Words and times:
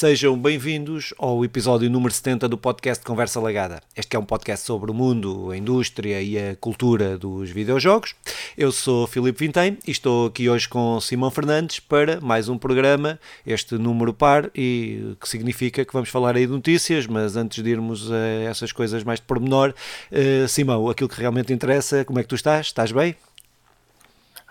Sejam 0.00 0.34
bem-vindos 0.34 1.12
ao 1.18 1.44
episódio 1.44 1.90
número 1.90 2.10
70 2.10 2.48
do 2.48 2.56
podcast 2.56 3.04
Conversa 3.04 3.38
Lagada. 3.38 3.82
Este 3.94 4.16
é 4.16 4.18
um 4.18 4.24
podcast 4.24 4.64
sobre 4.64 4.90
o 4.90 4.94
mundo, 4.94 5.50
a 5.50 5.56
indústria 5.58 6.22
e 6.22 6.38
a 6.38 6.56
cultura 6.56 7.18
dos 7.18 7.50
videojogos. 7.50 8.14
Eu 8.56 8.72
sou 8.72 9.06
Filipe 9.06 9.44
Vintém 9.44 9.76
e 9.86 9.90
estou 9.90 10.28
aqui 10.28 10.48
hoje 10.48 10.66
com 10.66 10.98
Simão 11.02 11.30
Fernandes 11.30 11.80
para 11.80 12.18
mais 12.18 12.48
um 12.48 12.56
programa, 12.56 13.20
este 13.46 13.74
número 13.74 14.14
par, 14.14 14.50
e 14.54 15.14
que 15.20 15.28
significa 15.28 15.84
que 15.84 15.92
vamos 15.92 16.08
falar 16.08 16.34
aí 16.34 16.46
de 16.46 16.52
notícias, 16.52 17.06
mas 17.06 17.36
antes 17.36 17.62
de 17.62 17.68
irmos 17.68 18.10
a 18.10 18.26
essas 18.48 18.72
coisas 18.72 19.04
mais 19.04 19.20
de 19.20 19.26
pormenor, 19.26 19.74
uh, 20.10 20.48
Simão, 20.48 20.88
aquilo 20.88 21.10
que 21.10 21.20
realmente 21.20 21.52
interessa, 21.52 22.06
como 22.06 22.18
é 22.18 22.22
que 22.22 22.28
tu 22.30 22.36
estás? 22.36 22.68
Estás 22.68 22.90
bem? 22.90 23.14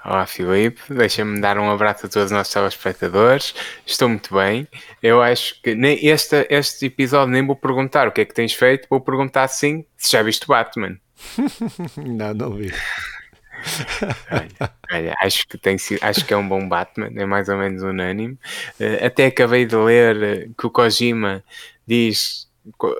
Olá 0.04 0.26
Filipe, 0.26 0.82
deixa-me 0.90 1.42
dar 1.42 1.58
um 1.58 1.70
abraço 1.70 2.06
a 2.06 2.10
todos 2.10 2.28
os 2.28 2.32
nossos 2.32 2.54
telespectadores. 2.54 3.54
Estou 3.86 4.08
muito 4.08 4.34
bem. 4.34 4.66
Eu 5.04 5.22
acho 5.22 5.62
que 5.62 5.76
nem 5.76 6.06
este, 6.06 6.48
este 6.50 6.86
episódio 6.86 7.34
nem 7.34 7.46
vou 7.46 7.56
perguntar 7.56 8.08
o 8.08 8.12
que 8.12 8.22
é 8.22 8.26
que 8.26 8.34
tens 8.34 8.54
feito, 8.54 8.88
vou 8.90 9.02
perguntar 9.02 9.50
sim 9.50 9.86
se 9.98 10.14
já 10.14 10.24
viste 10.24 10.46
o 10.46 10.48
Batman. 10.48 10.98
não, 11.98 12.34
não 12.34 12.54
vi. 12.54 12.72
olha, 14.32 14.72
olha, 14.90 15.16
acho, 15.22 15.46
que 15.46 15.58
tem, 15.58 15.76
acho 16.02 16.26
que 16.26 16.34
é 16.34 16.38
um 16.38 16.48
bom 16.48 16.68
Batman, 16.68 17.12
é 17.18 17.26
mais 17.26 17.50
ou 17.50 17.58
menos 17.58 17.84
unânime. 17.84 18.40
Uh, 18.80 19.06
até 19.06 19.26
acabei 19.26 19.66
de 19.66 19.76
ler 19.76 20.24
eh, 20.24 20.50
que 20.58 20.66
o 20.66 20.70
Kojima 20.70 21.44
diz 21.86 22.50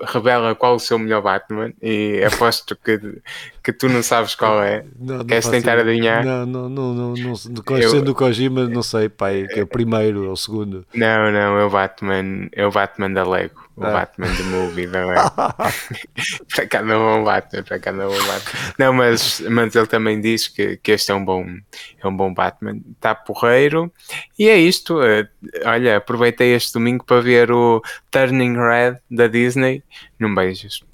revela 0.06 0.54
qual 0.54 0.74
o 0.74 0.80
seu 0.80 0.98
melhor 0.98 1.22
Batman 1.22 1.72
e 1.80 2.22
aposto 2.24 2.76
que, 2.76 2.98
que 3.62 3.72
tu 3.72 3.88
não 3.88 4.02
sabes 4.02 4.34
qual 4.34 4.62
é. 4.62 4.84
Não, 4.98 5.18
não 5.18 5.24
Queres 5.24 5.48
tentar 5.48 5.78
ideia. 5.78 5.82
adivinhar? 5.82 6.24
Não, 6.24 6.46
não, 6.46 6.68
não, 6.68 6.94
não, 6.94 7.14
não, 7.14 7.36
sendo 7.36 8.10
o 8.10 8.14
Kojima, 8.14 8.68
não 8.68 8.82
sei, 8.82 9.08
pai, 9.08 9.46
que 9.52 9.60
é 9.60 9.62
o 9.62 9.66
primeiro 9.66 10.26
ou 10.26 10.32
o 10.32 10.36
segundo. 10.36 10.86
Não, 10.94 11.30
não, 11.30 11.58
é 11.58 11.64
o 11.64 11.70
Batman, 11.70 12.48
é 12.52 12.66
o 12.66 12.70
Batman 12.70 13.12
da 13.12 13.24
Lego 13.24 13.70
o 13.80 13.84
ah. 13.84 13.92
Batman 13.92 14.28
the 14.36 14.42
Movie, 14.42 14.86
não 14.86 15.10
é? 15.10 15.16
para 16.54 16.66
cá 16.66 16.82
não 16.82 16.94
é 16.94 17.16
um 17.16 17.24
Batman, 17.24 17.62
para 17.62 17.78
cá 17.78 17.92
não 17.92 18.04
é 18.04 18.06
um 18.08 18.26
Batman. 18.26 18.74
Não, 18.78 18.92
mas, 18.92 19.40
mas 19.40 19.74
ele 19.74 19.86
também 19.86 20.20
diz 20.20 20.48
que, 20.48 20.76
que 20.76 20.92
este 20.92 21.10
é 21.10 21.14
um 21.14 21.24
bom, 21.24 21.46
é 21.98 22.06
um 22.06 22.14
bom 22.14 22.32
Batman. 22.32 22.78
Está 22.94 23.14
porreiro. 23.14 23.90
E 24.38 24.48
é 24.48 24.58
isto. 24.58 25.02
Eh, 25.02 25.26
olha, 25.64 25.96
aproveitei 25.96 26.54
este 26.54 26.74
domingo 26.74 27.04
para 27.04 27.22
ver 27.22 27.50
o 27.50 27.82
Turning 28.10 28.54
Red 28.56 28.98
da 29.10 29.26
Disney. 29.26 29.82
Não 30.18 30.34
beijos. 30.34 30.84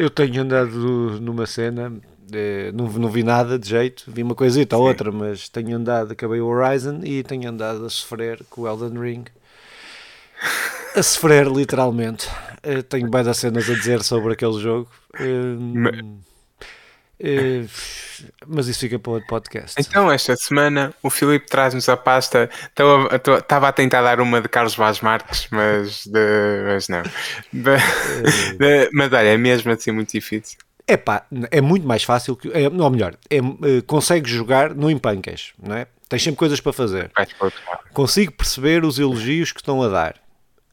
Eu 0.00 0.08
tenho 0.08 0.40
andado 0.40 1.20
numa 1.20 1.44
cena 1.44 1.92
eh, 2.32 2.72
não, 2.72 2.86
não 2.86 3.10
vi 3.10 3.22
nada 3.22 3.58
de 3.58 3.68
jeito, 3.68 4.04
vi 4.08 4.22
uma 4.22 4.34
coisita 4.34 4.74
ou 4.78 4.88
outra, 4.88 5.12
mas 5.12 5.46
tenho 5.50 5.76
andado, 5.76 6.12
acabei 6.12 6.40
o 6.40 6.46
Horizon 6.46 7.00
e 7.04 7.22
tenho 7.22 7.50
andado 7.50 7.84
a 7.84 7.90
sofrer 7.90 8.42
com 8.48 8.62
o 8.62 8.66
Elden 8.66 8.98
Ring 8.98 9.24
a 10.96 11.02
sofrer, 11.02 11.46
literalmente. 11.46 12.30
Eu 12.62 12.82
tenho 12.82 13.10
bem 13.10 13.22
das 13.22 13.36
cenas 13.36 13.68
a 13.68 13.74
dizer 13.74 14.02
sobre 14.02 14.32
aquele 14.32 14.58
jogo. 14.58 14.88
Hum, 15.20 16.20
eh, 17.22 17.66
mas 18.46 18.66
isso 18.66 18.80
fica 18.80 18.98
para 18.98 19.12
outro 19.12 19.28
podcast. 19.28 19.76
Então, 19.78 20.10
esta 20.10 20.34
semana, 20.36 20.94
o 21.02 21.10
Filipe 21.10 21.46
traz-nos 21.46 21.88
a 21.88 21.96
pasta. 21.96 22.48
Estava 22.70 23.68
a 23.68 23.72
tentar 23.72 24.02
dar 24.02 24.20
uma 24.20 24.40
de 24.40 24.48
Carlos 24.48 24.74
Vaz 24.74 25.00
Marques, 25.00 25.46
mas, 25.50 26.06
de, 26.06 26.64
mas 26.66 26.88
não. 26.88 27.02
De, 27.52 27.76
de, 28.56 28.90
mas 28.92 29.12
olha, 29.12 29.28
é 29.28 29.36
mesmo 29.36 29.70
assim 29.70 29.92
muito 29.92 30.12
difícil. 30.12 30.58
É 30.86 30.96
pá, 30.96 31.24
é 31.50 31.60
muito 31.60 31.86
mais 31.86 32.02
fácil, 32.02 32.34
que, 32.34 32.50
é, 32.52 32.68
ou 32.68 32.90
melhor, 32.90 33.14
é, 33.28 33.36
é, 33.36 33.40
consegues 33.86 34.32
jogar 34.32 34.74
no 34.74 34.90
empancas, 34.90 35.52
não 35.62 35.76
é? 35.76 35.86
Tens 36.08 36.24
sempre 36.24 36.38
coisas 36.38 36.60
para 36.60 36.72
fazer. 36.72 37.12
Consigo 37.92 38.32
perceber 38.32 38.84
os 38.84 38.98
elogios 38.98 39.52
que 39.52 39.60
estão 39.60 39.80
a 39.82 39.88
dar 39.88 40.16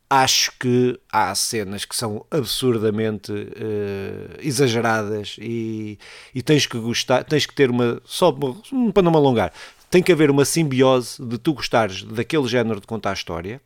acho 0.10 0.52
que 0.58 1.00
há 1.12 1.34
cenas 1.36 1.84
que 1.84 1.96
são 1.96 2.26
absurdamente 2.32 3.32
uh, 3.32 4.38
exageradas 4.40 5.36
e, 5.40 6.00
e, 6.34 6.42
tens 6.42 6.66
que 6.66 6.78
gostar, 6.80 7.24
tens 7.24 7.46
que 7.46 7.54
ter 7.54 7.70
uma, 7.70 8.02
só 8.06 8.32
para 8.32 9.04
não 9.04 9.12
me 9.12 9.18
alongar, 9.18 9.52
tem 9.90 10.02
que 10.02 10.12
haver 10.12 10.30
uma 10.32 10.46
simbiose 10.46 11.22
de 11.22 11.38
tu 11.38 11.54
gostares 11.54 12.04
daquele 12.04 12.48
género 12.48 12.80
de 12.80 12.88
contar 12.88 13.12
a 13.12 13.14
história, 13.14 13.62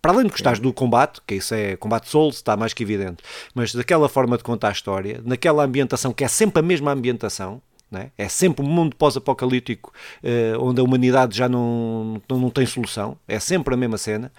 para 0.00 0.12
além 0.12 0.24
de 0.24 0.32
gostares 0.32 0.58
do 0.58 0.72
combate, 0.72 1.20
que 1.26 1.36
isso 1.36 1.54
é 1.54 1.76
combate 1.76 2.08
Souls, 2.08 2.36
está 2.36 2.56
mais 2.56 2.72
que 2.72 2.82
evidente, 2.82 3.22
mas 3.54 3.74
daquela 3.74 4.08
forma 4.08 4.36
de 4.36 4.42
contar 4.42 4.68
a 4.68 4.72
história, 4.72 5.20
naquela 5.24 5.64
ambientação 5.64 6.12
que 6.12 6.24
é 6.24 6.28
sempre 6.28 6.60
a 6.60 6.62
mesma 6.62 6.90
ambientação, 6.90 7.62
é? 7.98 8.10
é? 8.16 8.28
sempre 8.28 8.64
um 8.64 8.68
mundo 8.68 8.96
pós-apocalíptico 8.96 9.92
uh, 10.22 10.62
onde 10.62 10.80
a 10.80 10.84
humanidade 10.84 11.36
já 11.36 11.48
não, 11.48 12.20
não, 12.28 12.38
não, 12.38 12.50
tem 12.50 12.66
solução, 12.66 13.16
é 13.26 13.38
sempre 13.38 13.74
a 13.74 13.76
mesma 13.76 13.98
cena 13.98 14.32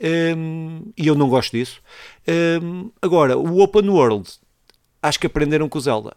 um, 0.00 0.06
ehm, 0.06 0.92
e 0.96 1.06
eu 1.06 1.14
não 1.14 1.28
gosto 1.28 1.52
disso. 1.52 1.82
Um, 2.26 2.32
ehm, 2.32 2.90
agora, 3.02 3.36
o 3.38 3.60
Open 3.60 3.88
World, 3.88 4.30
acho 5.02 5.18
que 5.18 5.26
aprenderam 5.26 5.68
com 5.68 5.78
o 5.78 5.80
Zelda, 5.80 6.16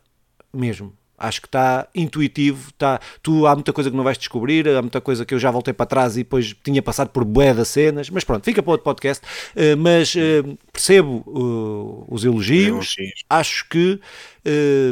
mesmo. 0.53 0.93
Acho 1.17 1.41
que 1.41 1.47
está 1.47 1.87
intuitivo, 1.93 2.69
está, 2.69 2.99
tu, 3.21 3.45
há 3.45 3.53
muita 3.53 3.71
coisa 3.71 3.89
que 3.89 3.95
não 3.95 4.03
vais 4.03 4.17
descobrir, 4.17 4.67
há 4.67 4.81
muita 4.81 4.99
coisa 4.99 5.23
que 5.23 5.33
eu 5.33 5.39
já 5.39 5.51
voltei 5.51 5.73
para 5.73 5.85
trás 5.85 6.15
e 6.15 6.19
depois 6.19 6.55
tinha 6.63 6.81
passado 6.81 7.09
por 7.09 7.23
bué 7.23 7.53
das 7.53 7.67
cenas, 7.67 8.09
mas 8.09 8.23
pronto, 8.23 8.43
fica 8.43 8.61
para 8.63 8.71
outro 8.71 8.83
podcast. 8.83 9.23
Uh, 9.55 9.77
mas 9.77 10.15
uh, 10.15 10.57
percebo 10.71 11.23
uh, 11.27 12.05
os 12.13 12.25
elogios, 12.25 12.95
acho 13.29 13.67
que 13.69 13.99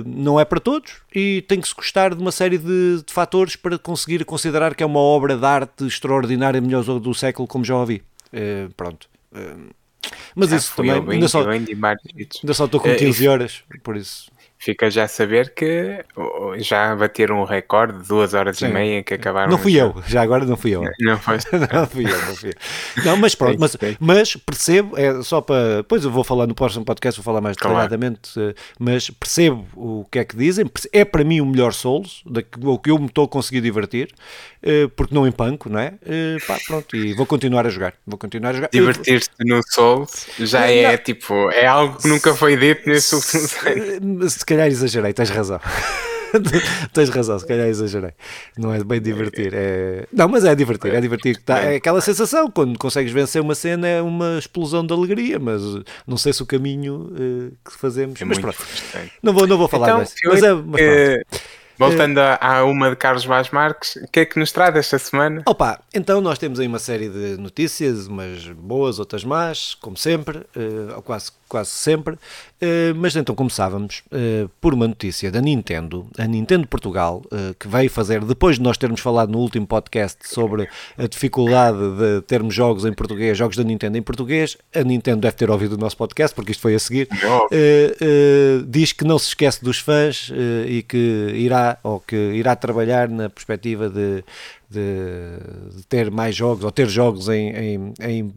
não 0.05 0.39
é 0.39 0.45
para 0.45 0.61
todos 0.61 0.93
e 1.13 1.43
tem 1.45 1.59
que 1.59 1.67
se 1.67 1.75
gostar 1.75 2.15
de 2.15 2.21
uma 2.21 2.31
série 2.31 2.57
de, 2.57 3.03
de 3.05 3.13
fatores 3.13 3.57
para 3.57 3.77
conseguir 3.77 4.23
considerar 4.23 4.73
que 4.73 4.81
é 4.81 4.85
uma 4.85 5.01
obra 5.01 5.35
de 5.35 5.45
arte 5.45 5.85
extraordinária, 5.85 6.61
melhor 6.61 6.83
do 6.83 7.13
século, 7.13 7.45
como 7.45 7.65
já 7.65 7.75
ouvi. 7.75 8.01
pronto. 8.77 9.09
mas 10.33 10.51
já 10.51 10.55
isso 10.55 10.73
também, 10.73 11.01
bem, 11.01 11.15
ainda, 11.15 11.27
só, 11.27 11.45
ainda 11.49 12.53
só 12.53 12.63
estou 12.63 12.79
com 12.79 12.95
15 12.95 13.27
horas, 13.27 13.63
por 13.83 13.97
isso 13.97 14.31
fica 14.61 14.91
já 14.91 15.05
a 15.05 15.07
saber 15.07 15.53
que 15.55 16.05
já 16.57 16.95
bateram 16.95 17.41
um 17.41 17.43
recorde 17.43 17.99
de 17.99 18.07
duas 18.07 18.35
horas 18.35 18.57
Sim. 18.57 18.67
e 18.67 18.69
meia 18.69 19.03
que 19.03 19.15
acabaram. 19.15 19.49
Não 19.49 19.57
fui 19.57 19.73
eu, 19.73 19.95
já 20.07 20.21
agora 20.21 20.45
não 20.45 20.55
fui 20.55 20.75
eu. 20.75 20.83
Não, 21.01 21.17
foi. 21.17 21.37
não 21.73 21.87
fui 21.87 22.05
eu, 22.05 22.25
não 22.25 22.35
fui 22.35 22.49
eu. 22.49 23.03
Não, 23.03 23.17
mas 23.17 23.33
pronto, 23.33 23.57
mas, 23.59 23.75
mas 23.99 24.35
percebo, 24.35 24.97
é 24.97 25.23
só 25.23 25.41
para. 25.41 25.77
Depois 25.77 26.03
eu 26.03 26.11
vou 26.11 26.23
falar 26.23 26.45
no 26.45 26.53
próximo 26.53 26.85
podcast, 26.85 27.19
vou 27.19 27.23
falar 27.23 27.41
mais 27.41 27.57
detalhadamente, 27.57 28.33
claro. 28.33 28.55
mas 28.79 29.09
percebo 29.09 29.65
o 29.75 30.05
que 30.11 30.19
é 30.19 30.23
que 30.23 30.37
dizem. 30.37 30.69
É 30.93 31.03
para 31.03 31.23
mim 31.23 31.41
o 31.41 31.45
melhor 31.45 31.73
Souls, 31.73 32.23
o 32.63 32.77
que 32.77 32.91
eu 32.91 32.99
me 32.99 33.07
estou 33.07 33.25
a 33.25 33.27
conseguir 33.27 33.61
divertir, 33.61 34.13
eh, 34.61 34.87
porque 34.95 35.13
não 35.15 35.25
empanco, 35.25 35.69
não 35.69 35.79
é? 35.79 35.95
Eh, 36.05 36.37
pá, 36.45 36.57
pronto, 36.67 36.95
e 36.95 37.13
vou 37.13 37.25
continuar 37.25 37.65
a 37.65 37.69
jogar. 37.69 37.93
Vou 38.05 38.17
continuar 38.17 38.51
a 38.51 38.53
jogar. 38.53 38.69
Divertir-se 38.71 39.29
no 39.39 39.61
Souls 39.67 40.27
já 40.39 40.67
é 40.67 40.97
tipo, 40.97 41.49
é 41.51 41.65
algo 41.65 41.97
que 41.97 42.07
nunca 42.07 42.35
foi 42.35 42.55
dito 42.55 42.87
nesse 42.87 43.15
último 43.15 43.47
calhar 44.51 44.67
exagerei, 44.67 45.13
tens 45.13 45.29
razão. 45.29 45.59
tens 46.93 47.09
razão, 47.09 47.37
se 47.39 47.45
calhar 47.45 47.67
exagerei. 47.67 48.11
Não 48.57 48.73
é 48.73 48.83
bem 48.83 49.01
divertir. 49.01 49.53
É... 49.53 50.05
Não, 50.11 50.27
mas 50.27 50.45
é 50.45 50.53
divertir, 50.55 50.93
é 50.93 51.01
divertir. 51.01 51.37
Tá, 51.37 51.59
é 51.59 51.75
aquela 51.75 52.01
sensação, 52.01 52.49
quando 52.49 52.77
consegues 52.77 53.11
vencer 53.11 53.41
uma 53.41 53.55
cena, 53.55 53.87
é 53.87 54.01
uma 54.01 54.37
explosão 54.37 54.85
de 54.85 54.93
alegria, 54.93 55.39
mas 55.39 55.61
não 56.07 56.17
sei 56.17 56.33
se 56.33 56.41
o 56.41 56.45
caminho 56.45 57.11
uh, 57.11 57.51
que 57.65 57.77
fazemos. 57.77 58.21
É 58.21 58.25
mas 58.25 58.39
pronto, 58.39 58.57
não 59.21 59.33
vou, 59.33 59.47
não 59.47 59.57
vou 59.57 59.67
falar 59.67 59.87
então, 59.87 59.99
Mas 60.25 60.43
é, 60.43 60.53
mas 60.53 60.81
pronto. 60.81 61.61
Voltando 61.81 62.17
uh, 62.19 62.37
a 62.39 62.63
uma 62.63 62.91
de 62.91 62.95
Carlos 62.95 63.25
Vaz 63.25 63.49
Marques, 63.49 63.95
o 63.95 64.07
que 64.07 64.19
é 64.19 64.25
que 64.25 64.37
nos 64.37 64.51
traz 64.51 64.75
esta 64.75 64.99
semana? 64.99 65.41
Opa, 65.47 65.81
então 65.91 66.21
nós 66.21 66.37
temos 66.37 66.59
aí 66.59 66.67
uma 66.67 66.77
série 66.77 67.09
de 67.09 67.37
notícias, 67.37 68.05
umas 68.05 68.47
boas, 68.49 68.99
outras 68.99 69.23
más, 69.23 69.75
como 69.81 69.97
sempre, 69.97 70.45
uh, 70.55 71.01
quase, 71.01 71.31
quase 71.51 71.71
sempre, 71.71 72.13
uh, 72.13 72.95
mas 72.95 73.13
então 73.13 73.35
começávamos 73.35 74.03
uh, 74.07 74.49
por 74.61 74.73
uma 74.73 74.87
notícia 74.87 75.29
da 75.29 75.41
Nintendo, 75.41 76.07
a 76.17 76.25
Nintendo 76.25 76.65
Portugal, 76.65 77.21
que 77.59 77.67
veio 77.67 77.89
fazer, 77.89 78.23
depois 78.23 78.55
de 78.55 78.61
nós 78.61 78.77
termos 78.77 79.01
falado 79.01 79.29
no 79.31 79.39
último 79.39 79.67
podcast 79.67 80.19
sobre 80.23 80.69
a 80.97 81.07
dificuldade 81.07 81.77
de 81.77 82.21
termos 82.21 82.53
jogos 82.53 82.85
em 82.85 82.93
português, 82.93 83.37
jogos 83.37 83.57
da 83.57 83.63
Nintendo 83.63 83.97
em 83.97 84.01
português, 84.01 84.57
a 84.73 84.81
Nintendo 84.81 85.21
deve 85.21 85.35
ter 85.35 85.49
ouvido 85.49 85.73
o 85.73 85.77
nosso 85.77 85.97
podcast, 85.97 86.33
porque 86.33 86.51
isto 86.51 86.61
foi 86.61 86.75
a 86.75 86.79
seguir, 86.79 87.09
diz 88.67 88.93
que 88.93 89.03
não 89.03 89.19
se 89.19 89.27
esquece 89.27 89.63
dos 89.63 89.79
fãs 89.79 90.31
e 90.67 90.83
que 90.83 91.33
irá 91.35 91.77
ou 91.83 91.99
que 91.99 92.15
irá 92.15 92.55
trabalhar 92.55 93.09
na 93.09 93.29
perspectiva 93.29 93.89
de, 93.89 94.23
de, 94.71 95.77
de 95.77 95.85
ter 95.87 96.09
mais 96.09 96.35
jogos 96.35 96.63
ou 96.63 96.71
ter 96.71 96.87
jogos 96.87 97.27
em, 97.29 97.49
em, 97.49 97.93
em, 98.01 98.33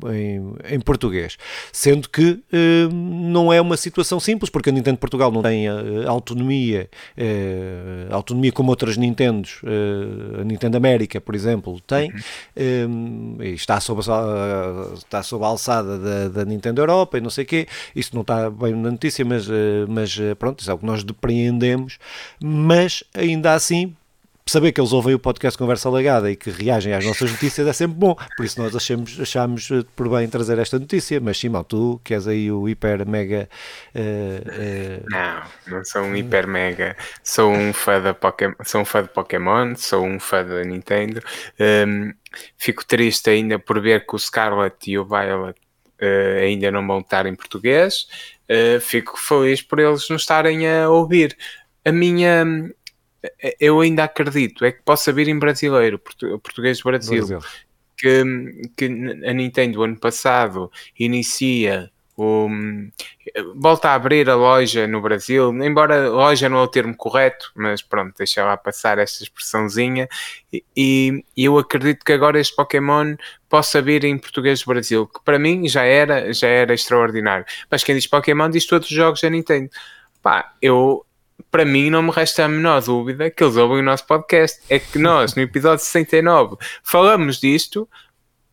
em 0.71 0.81
português. 0.81 1.37
Sendo 1.73 2.09
que 2.09 2.43
eh, 2.53 2.89
não 2.93 3.53
é 3.53 3.61
uma 3.61 3.77
situação 3.77 4.19
simples, 4.19 4.51
porque 4.51 4.71
a 4.71 4.73
Nintendo 4.73 4.99
Portugal 4.99 5.31
não 5.31 5.43
tem 5.43 5.69
uh, 5.69 6.09
autonomia, 6.09 6.89
uh, 7.17 8.15
autonomia 8.15 8.53
como 8.53 8.71
outras 8.71 8.97
Nintendos, 8.97 9.61
uh, 9.63 10.41
a 10.41 10.45
Nintendo 10.45 10.77
América, 10.77 11.21
por 11.21 11.35
exemplo, 11.35 11.81
tem, 11.81 12.13
uhum. 12.57 13.37
e 13.41 13.51
está 13.55 13.81
sob, 13.81 14.01
a, 14.11 14.95
está 14.95 15.23
sob 15.23 15.45
a 15.45 15.49
alçada 15.49 15.99
da, 15.99 16.29
da, 16.29 16.45
Nintendo 16.45 16.81
Europa 16.81 17.19
e 17.19 17.21
não 17.21 17.31
sei 17.31 17.45
o 17.45 17.47
quê. 17.47 17.67
Isso 17.95 18.11
não 18.15 18.23
está 18.23 18.51
bem 18.51 18.75
na 18.75 18.91
notícia, 18.91 19.25
mas, 19.25 19.47
mas 19.89 20.17
pronto, 20.39 20.61
isso 20.61 20.71
é 20.71 20.75
o 20.75 20.79
que 20.79 20.87
nós 20.87 21.05
depreendemos, 21.05 21.99
mas 22.41 23.05
ainda 23.15 23.55
assim 23.55 23.95
saber 24.47 24.73
que 24.73 24.81
eles 24.81 24.93
ouvem 24.93 25.15
o 25.15 25.19
podcast 25.19 25.57
Conversa 25.57 25.89
Legada 25.89 26.31
e 26.31 26.37
que 26.37 26.51
reagem 26.51 26.93
às 26.93 27.05
nossas 27.05 27.31
notícias 27.33 27.67
é 27.67 27.73
sempre 27.73 27.97
bom. 27.97 28.15
Por 28.37 28.45
isso 28.45 28.61
nós 28.61 28.77
achamos, 28.77 29.19
achamos 29.19 29.71
eh, 29.71 29.85
por 29.97 30.09
bem 30.09 30.29
trazer 30.29 30.59
esta 30.59 30.79
notícia. 30.79 31.19
Mas 31.19 31.39
Simão, 31.39 31.65
tu 31.65 32.01
que 32.05 32.13
és 32.13 32.29
aí 32.29 32.53
o 32.53 32.69
hiper 32.69 33.07
mega. 33.09 33.49
Uh, 33.95 35.01
uh... 35.01 35.07
Não, 35.09 35.43
não 35.67 35.85
sou 35.85 36.03
um 36.03 36.15
hiper 36.15 36.47
mega. 36.47 36.95
Sou 37.23 37.51
um 37.51 37.73
fã 37.73 38.01
de 38.03 38.13
Pokémon, 38.13 38.55
sou 38.65 38.83
um 38.83 38.85
fã 38.85 39.03
de 39.03 39.09
Pokémon, 39.09 39.75
sou 39.77 40.05
um 40.05 40.21
fã 40.21 40.45
da 40.45 40.63
Nintendo. 40.63 41.23
Um, 41.59 42.13
fico 42.59 42.85
triste 42.85 43.31
ainda 43.31 43.59
por 43.59 43.81
ver 43.81 44.07
que 44.07 44.15
o 44.15 44.19
Scarlet 44.19 44.77
e 44.87 44.99
o 44.99 45.07
Violet 45.07 45.59
uh, 46.03 46.43
ainda 46.43 46.71
não 46.71 46.87
vão 46.87 47.01
estar 47.01 47.25
em 47.25 47.35
português. 47.35 48.07
fico 48.83 49.19
feliz 49.19 49.63
por 49.63 49.79
eles 49.79 50.07
não 50.11 50.17
estarem 50.17 50.69
a 50.69 50.91
ouvir. 50.91 51.35
A 51.83 51.91
minha 51.91 52.45
eu 53.61 53.81
ainda 53.81 54.05
acredito, 54.05 54.65
é 54.65 54.73
que 54.73 54.83
possa 54.83 55.13
vir 55.13 55.29
em 55.29 55.39
brasileiro, 55.39 55.99
português 55.99 56.79
do 56.79 56.85
Brasil, 56.85 57.27
Brasil. 57.27 57.39
Que, 57.97 58.23
que 58.77 58.85
a 59.27 59.33
Nintendo 59.33 59.83
ano 59.83 59.97
passado 59.97 60.71
inicia 60.99 61.91
o, 62.17 62.49
volta 63.57 63.91
a 63.91 63.95
abrir 63.95 64.29
a 64.31 64.37
loja 64.37 64.87
no 64.87 65.01
Brasil, 65.01 65.51
embora 65.65 66.09
loja 66.09 66.49
não 66.49 66.59
é 66.59 66.63
o 66.63 66.69
termo 66.69 66.97
correto, 66.97 67.51
mas 67.57 67.83
pronto, 67.83 68.15
deixa 68.17 68.45
lá 68.45 68.57
passar 68.57 68.99
esta 68.99 69.25
expressãozinha. 69.25 70.09
E, 70.53 70.65
e, 70.77 71.25
eu 71.37 71.59
acredito 71.59 72.05
que 72.05 72.13
agora 72.13 72.39
este 72.39 72.55
Pokémon 72.55 73.17
possa 73.49 73.83
vir 73.83 74.05
em 74.05 74.17
português 74.17 74.63
do 74.63 74.67
Brasil, 74.67 75.07
que 75.09 75.21
para 75.25 75.39
mim 75.39 75.69
já 75.69 75.83
era, 75.83 76.33
já 76.33 76.49
era 76.49 76.73
extraordinário. 76.73 77.45
Mas 77.69 77.83
quem 77.83 77.97
diz 77.97 78.07
Pokémon 78.07 78.49
diz 78.49 78.67
todos 78.67 78.89
os 78.89 78.95
jogos 78.95 79.21
da 79.21 79.31
Nintendo. 79.31 79.71
Pá, 80.23 80.55
eu 80.63 81.05
para 81.51 81.65
mim 81.65 81.91
não 81.91 82.03
me 82.03 82.11
resta 82.11 82.45
a 82.45 82.49
menor 82.49 82.83
dúvida 82.83 83.31
que 83.31 83.43
eles 83.43 83.57
ouvem 83.57 83.79
o 83.79 83.83
nosso 83.83 84.07
podcast. 84.07 84.61
É 84.69 84.79
que 84.79 84.99
nós, 84.99 85.35
no 85.35 85.43
episódio 85.43 85.85
69, 85.85 86.57
falamos 86.83 87.41
disto, 87.41 87.89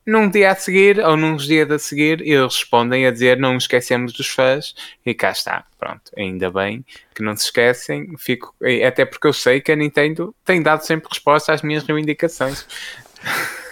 num 0.05 0.29
dia 0.29 0.51
a 0.51 0.55
seguir, 0.55 0.99
ou 0.99 1.15
nos 1.15 1.45
dias 1.45 1.69
a 1.69 1.77
seguir, 1.77 2.21
eles 2.21 2.55
respondem 2.55 3.05
a 3.05 3.11
dizer 3.11 3.37
não 3.37 3.55
esquecemos 3.55 4.13
dos 4.13 4.27
fãs, 4.27 4.73
e 5.05 5.13
cá 5.13 5.31
está, 5.31 5.63
pronto, 5.79 6.11
ainda 6.17 6.49
bem 6.49 6.83
que 7.13 7.21
não 7.21 7.35
se 7.35 7.45
esquecem, 7.45 8.15
fico, 8.17 8.55
até 8.85 9.05
porque 9.05 9.27
eu 9.27 9.33
sei 9.33 9.61
que 9.61 9.71
a 9.71 9.75
Nintendo 9.75 10.35
tem 10.43 10.61
dado 10.61 10.81
sempre 10.81 11.07
resposta 11.09 11.53
às 11.53 11.61
minhas 11.61 11.83
reivindicações. 11.83 12.65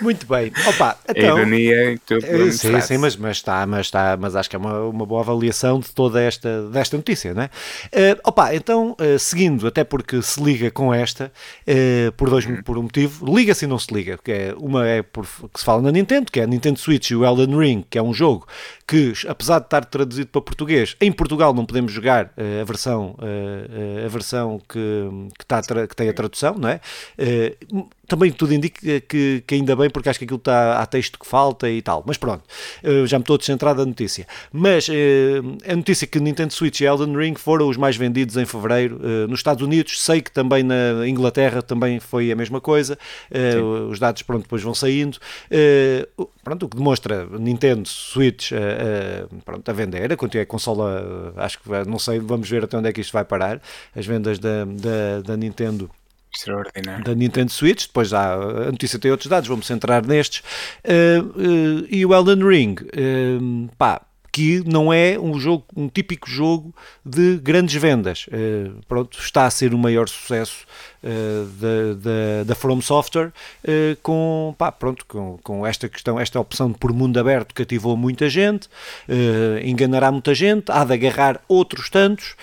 Muito 0.02 0.26
bem. 0.26 0.52
Opa, 0.68 0.98
então, 1.10 1.36
a 1.36 1.40
ironia 1.40 1.92
e 1.92 1.98
tudo. 2.00 2.26
É, 2.26 2.52
sim, 2.52 2.82
sim, 2.82 2.98
mas, 2.98 3.18
mas, 3.18 3.38
está, 3.38 3.66
mas, 3.66 3.88
está, 3.88 4.16
mas 4.18 4.36
acho 4.36 4.50
que 4.50 4.56
é 4.56 4.60
uma, 4.60 4.82
uma 4.84 5.06
boa 5.06 5.22
avaliação 5.22 5.80
de 5.80 5.92
toda 5.92 6.22
esta 6.22 6.70
desta 6.70 6.96
notícia, 6.96 7.34
não 7.34 7.44
é? 7.44 7.46
Uh, 7.48 8.20
opa, 8.24 8.56
então, 8.56 8.96
uh, 9.00 9.20
seguindo, 9.20 9.68
até 9.68 9.84
porque 9.84 10.22
se 10.22 10.42
liga 10.42 10.72
com 10.72 10.94
esta, 10.94 11.32
uh, 11.68 12.12
por, 12.14 12.30
dois, 12.30 12.46
por 12.64 12.78
um 12.78 12.84
motivo, 12.84 13.26
liga-se 13.36 13.66
e 13.66 13.68
não 13.68 13.78
se 13.78 13.94
liga. 13.94 14.18
Que 14.24 14.32
é, 14.32 14.54
uma 14.58 14.88
é 14.88 15.02
por, 15.02 15.26
que 15.26 15.60
se 15.60 15.66
fala 15.66 15.82
na 15.82 15.92
Nintendo, 15.92 16.32
que 16.32 16.40
é 16.40 16.44
a 16.44 16.48
Nintendo 16.48 16.80
Switch 16.80 17.10
e 17.10 17.16
o 17.16 17.26
Elden 17.26 17.58
Ring, 17.58 17.86
que 17.90 17.98
é 17.98 18.02
um 18.02 18.14
jogo 18.14 18.48
que, 18.90 19.14
apesar 19.28 19.60
de 19.60 19.68
estar 19.68 19.86
traduzido 19.86 20.30
para 20.30 20.42
português, 20.42 20.96
em 21.00 21.12
Portugal 21.12 21.54
não 21.54 21.64
podemos 21.64 21.92
jogar 21.92 22.34
a 22.36 22.64
versão, 22.64 23.16
a 24.04 24.08
versão 24.08 24.60
que, 24.68 24.80
que, 25.38 25.44
está, 25.44 25.62
que 25.88 25.96
tem 25.96 26.10
a 26.10 26.14
tradução, 26.14 26.56
não 26.58 26.70
é? 26.70 26.82
também 28.10 28.32
tudo 28.32 28.54
indica 28.54 29.00
que, 29.02 29.44
que 29.46 29.56
ainda 29.56 29.76
bem, 29.76 29.90
porque 29.90 30.10
acho 30.10 30.18
que 30.18 30.26
aquilo 30.26 30.40
está, 30.40 30.82
há 30.82 30.86
texto 30.88 31.20
que 31.20 31.28
falta 31.28 31.70
e 31.70 31.80
tal. 31.82 32.04
Mas 32.06 32.18
pronto, 32.18 32.44
já 33.06 33.20
me 33.20 33.22
estou 33.22 33.38
descentrado 33.38 33.80
da 33.80 33.86
notícia. 33.86 34.26
Mas 34.52 34.90
a 35.72 35.76
notícia 35.76 36.08
que 36.08 36.20
Nintendo 36.20 36.52
Switch 36.52 36.82
e 36.82 36.86
Elden 36.86 37.16
Ring 37.16 37.36
foram 37.36 37.70
os 37.70 37.78
mais 37.78 37.96
vendidos 37.96 38.36
em 38.36 38.46
fevereiro. 38.46 39.00
Nos 39.28 39.40
Estados 39.40 39.64
Unidos, 39.64 40.02
sei 40.02 40.22
que 40.22 40.32
também 40.32 40.64
na 40.64 41.08
Inglaterra 41.08 41.62
também 41.62 42.00
foi 42.00 42.32
a 42.32 42.36
mesma 42.36 42.60
coisa. 42.60 42.98
Os 43.90 44.00
dados, 44.00 44.24
pronto, 44.24 44.42
depois 44.42 44.64
vão 44.64 44.74
saindo. 44.74 45.20
Pronto, 46.44 46.66
o 46.66 46.70
que 46.70 46.78
demonstra 46.78 47.28
Nintendo 47.40 47.88
Switch 47.88 48.52
pronto, 49.46 49.70
a 49.70 49.74
vender, 49.74 50.12
a 50.12 50.46
consola, 50.46 51.34
acho 51.38 51.60
que 51.60 51.70
não 51.88 52.00
sei, 52.00 52.20
vamos 52.20 52.50
ver 52.50 52.64
até 52.64 52.78
onde 52.78 52.90
é 52.90 52.94
que 52.94 53.02
isto 53.02 53.14
vai 53.14 53.26
parar. 53.26 53.62
As 53.96 54.06
vendas 54.06 54.40
da, 54.40 54.66
da, 54.66 55.22
da 55.26 55.38
Nintendo 55.38 55.90
da 57.04 57.16
Nintendo 57.16 57.52
Switch, 57.52 57.88
depois 57.88 58.14
há, 58.14 58.34
a 58.34 58.72
notícia 58.72 59.00
tem 59.00 59.12
outros 59.12 59.30
dados, 59.30 59.50
vamos 59.50 59.66
centrar 59.66 60.06
nestes, 60.06 60.44
uh, 60.86 61.24
uh, 61.24 61.88
e 61.90 62.06
o 62.06 62.14
Elden 62.14 62.48
Ring, 62.48 62.76
uh, 62.76 63.70
pá, 63.78 64.02
que 64.32 64.64
não 64.66 64.94
é 64.94 65.18
um 65.20 65.40
jogo, 65.40 65.66
um 65.76 65.90
típico 65.90 66.30
jogo 66.30 66.74
de 67.04 67.38
grandes 67.38 67.82
vendas. 67.82 68.28
pronto, 68.88 69.18
está 69.20 69.48
a 69.48 69.50
ser 69.50 69.74
o 69.74 69.78
maior 69.78 70.08
sucesso 70.08 70.66
uh, 70.99 70.99
da, 71.04 71.94
da, 71.94 72.44
da 72.46 72.56
From 72.56 72.82
Software 72.82 73.28
uh, 73.64 73.98
com, 74.02 74.54
pá, 74.58 74.72
pronto, 74.72 75.06
com, 75.08 75.38
com 75.44 75.66
esta 75.66 75.88
questão, 75.88 76.20
esta 76.20 76.40
opção 76.40 76.74
por 76.74 76.94
mundo 76.94 77.18
aberto 77.20 77.54
cativou 77.54 77.96
muita 77.96 78.30
gente, 78.30 78.68
uh, 79.08 79.60
enganará 79.64 80.12
muita 80.12 80.34
gente, 80.34 80.72
há 80.72 80.84
de 80.84 80.94
agarrar 80.94 81.42
outros 81.48 81.90
tantos, 81.90 82.36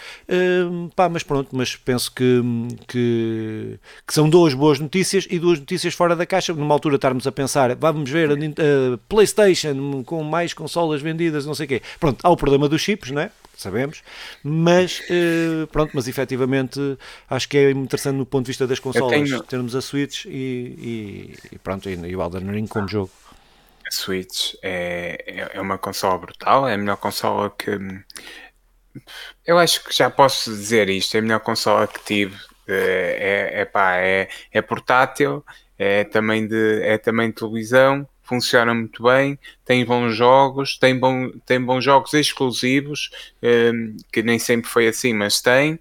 pá, 0.94 1.08
mas 1.08 1.22
pronto, 1.22 1.50
mas 1.52 1.76
penso 1.76 2.12
que, 2.12 2.42
que, 2.88 3.78
que, 4.06 4.14
são 4.14 4.28
duas 4.28 4.54
boas 4.54 4.78
notícias 4.78 5.26
e 5.30 5.38
duas 5.38 5.58
notícias 5.58 5.94
fora 5.94 6.16
da 6.16 6.26
caixa, 6.26 6.52
numa 6.52 6.74
altura 6.74 6.96
estarmos 6.96 7.26
a 7.26 7.32
pensar, 7.32 7.74
vamos 7.76 8.10
ver 8.10 8.30
a, 8.30 8.34
a 8.34 8.98
Playstation 9.08 10.02
com 10.04 10.22
mais 10.22 10.52
consolas 10.52 11.02
vendidas, 11.02 11.46
não 11.46 11.54
sei 11.54 11.66
o 11.66 11.68
quê. 11.68 11.82
Pronto, 12.00 12.18
há 12.22 12.30
o 12.30 12.36
problema 12.36 12.68
dos 12.68 12.80
chips, 12.80 13.10
não 13.10 13.20
é? 13.20 13.30
Sabemos, 13.56 14.02
mas 14.42 15.00
uh, 15.00 15.66
pronto, 15.68 15.92
mas 15.94 16.08
efetivamente 16.08 16.98
acho 17.28 17.48
que 17.48 17.58
é 17.58 17.70
interessante 17.70 18.16
no 18.16 18.26
ponto 18.26 18.46
de 18.46 18.50
vista 18.50 18.66
das 18.66 18.78
consolas 18.78 19.10
tenho... 19.12 19.42
termos 19.44 19.74
a 19.74 19.80
Switch 19.80 20.26
e, 20.26 20.28
e, 20.30 21.34
e 21.52 21.58
pronto, 21.58 21.88
e, 21.88 21.94
e 21.94 22.16
o 22.16 22.22
Elden 22.22 22.50
Ring 22.50 22.66
como 22.66 22.88
jogo. 22.88 23.10
A 23.86 23.90
Switch 23.90 24.54
é, 24.62 25.24
é, 25.26 25.50
é 25.58 25.60
uma 25.60 25.78
consola 25.78 26.18
brutal, 26.18 26.68
é 26.68 26.74
a 26.74 26.78
melhor 26.78 26.96
consola 26.96 27.50
que 27.50 27.70
eu 29.46 29.58
acho 29.58 29.84
que 29.84 29.94
já 29.94 30.10
posso 30.10 30.50
dizer 30.50 30.88
isto, 30.88 31.14
é 31.14 31.18
a 31.18 31.22
melhor 31.22 31.40
consola 31.40 31.86
que 31.86 32.02
tive. 32.04 32.36
Eh, 32.68 33.52
é, 33.54 33.60
é, 33.60 33.64
pá, 33.64 33.96
é, 33.96 34.28
é 34.50 34.60
portátil, 34.60 35.44
é 35.78 36.04
também 36.04 36.46
de, 36.46 36.82
é 36.82 36.98
também 36.98 37.28
de 37.28 37.34
televisão, 37.34 38.08
funciona 38.26 38.74
muito 38.74 39.02
bem, 39.02 39.38
tem 39.64 39.84
bons 39.84 40.14
jogos, 40.14 40.78
tem, 40.78 40.98
bom, 40.98 41.30
tem 41.46 41.60
bons 41.60 41.84
jogos 41.84 42.12
exclusivos, 42.14 43.10
um, 43.42 43.96
que 44.12 44.22
nem 44.22 44.38
sempre 44.38 44.70
foi 44.70 44.88
assim, 44.88 45.12
mas 45.12 45.40
tem. 45.40 45.78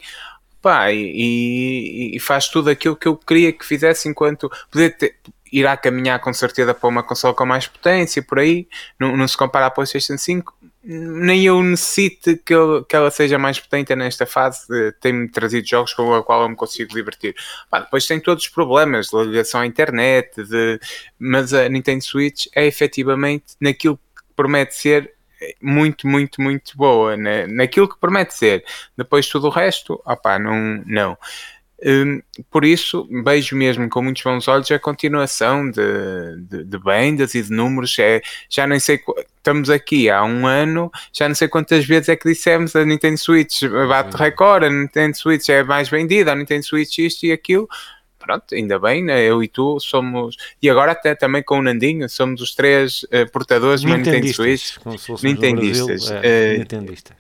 Pá, 0.62 0.92
e, 0.92 2.16
e, 2.16 2.20
faz 2.20 2.48
tudo 2.50 2.70
aquilo 2.70 2.96
que 2.96 3.08
eu 3.08 3.16
queria 3.16 3.54
que 3.54 3.64
fizesse 3.64 4.10
enquanto 4.10 4.50
poder 4.72 4.98
ter, 4.98 5.16
irá 5.52 5.78
caminhar 5.78 6.20
com 6.20 6.34
certeza 6.34 6.74
para 6.74 6.90
uma 6.90 7.04
consola 7.04 7.34
com 7.34 7.46
mais 7.46 7.68
potência 7.68 8.22
por 8.24 8.40
aí, 8.40 8.68
não, 9.00 9.16
não 9.16 9.28
se 9.28 9.38
compara 9.38 9.68
à 9.68 9.72
PlayStation 9.72 10.18
5, 10.18 10.54
nem 10.88 11.44
eu 11.44 11.64
necessite 11.64 12.38
que, 12.38 12.54
que 12.88 12.96
ela 12.96 13.10
seja 13.10 13.40
mais 13.40 13.60
potente 13.60 13.96
nesta 13.96 14.26
fase. 14.26 14.68
Tem-me 15.02 15.28
trazido 15.28 15.68
jogos 15.68 15.94
com 15.94 16.14
a 16.14 16.24
qual 16.24 16.44
eu 16.44 16.50
me 16.50 16.56
consigo 16.56 16.94
divertir. 16.94 17.36
Depois 17.74 18.06
tem 18.06 18.20
todos 18.20 18.44
os 18.44 18.50
problemas 18.50 19.08
de 19.08 19.24
ligação 19.24 19.62
à 19.62 19.66
internet, 19.66 20.44
de... 20.44 20.80
mas 21.18 21.54
a 21.54 21.68
Nintendo 21.68 22.04
Switch 22.04 22.46
é 22.56 22.66
efetivamente 22.66 23.56
naquilo 23.60 23.98
que 23.98 24.24
promete 24.36 24.76
ser 24.76 25.16
muito, 25.62 26.08
muito, 26.08 26.42
muito 26.42 26.78
boa. 26.78 27.18
Né? 27.18 27.48
Naquilo 27.48 27.90
que 27.90 28.00
promete 28.00 28.36
ser. 28.36 28.64
Depois 28.96 29.28
tudo 29.28 29.48
o 29.48 29.52
resto, 29.52 30.02
opá, 30.06 30.38
não. 30.38 30.84
não. 30.86 31.18
Um, 31.84 32.22
por 32.50 32.64
isso, 32.64 33.08
vejo 33.24 33.56
mesmo 33.56 33.90
com 33.90 34.02
muitos 34.02 34.24
bons 34.24 34.48
olhos 34.48 34.72
a 34.72 34.80
continuação 34.80 35.70
de, 35.70 36.38
de, 36.42 36.64
de 36.64 36.78
vendas 36.78 37.36
e 37.36 37.42
de 37.42 37.52
números. 37.52 37.98
É, 38.00 38.22
já 38.50 38.66
nem 38.66 38.80
sei, 38.80 39.02
estamos 39.38 39.70
aqui 39.70 40.10
há 40.10 40.24
um 40.24 40.48
ano, 40.48 40.92
já 41.12 41.28
não 41.28 41.36
sei 41.36 41.48
quantas 41.48 41.86
vezes 41.86 42.10
é 42.10 42.16
que 42.16 42.28
dissemos 42.28 42.76
a 42.76 42.86
Nintendo 42.86 43.18
Switch 43.18 43.64
bate 43.88 44.16
recorde, 44.16 44.68
a 44.68 44.70
Nintendo 44.70 45.18
Switch 45.18 45.50
é 45.50 45.64
mais 45.64 45.90
vendida, 45.90 46.32
a 46.32 46.36
Nintendo 46.36 46.64
Switch 46.64 46.98
isto 47.00 47.26
e 47.26 47.32
aquilo. 47.32 47.68
Pronto, 48.18 48.56
ainda 48.56 48.80
bem, 48.80 49.04
né? 49.04 49.22
eu 49.24 49.44
e 49.44 49.48
tu 49.48 49.80
somos, 49.80 50.36
e 50.60 50.68
agora 50.68 50.94
até 50.94 51.14
também 51.14 51.44
com 51.44 51.60
o 51.60 51.62
Nandinho, 51.62 52.10
somos 52.10 52.42
os 52.42 52.56
três 52.56 53.04
uh, 53.04 53.30
portadores 53.32 53.82
de 53.82 53.88
uma 53.88 53.98
Nintendo 53.98 54.34
Switch. 54.34 54.78
Nintendistas. 55.22 56.10
Brasil, 56.10 56.22
é, 56.24 56.56
uh, 56.56 56.58
Nintendista. 56.58 57.16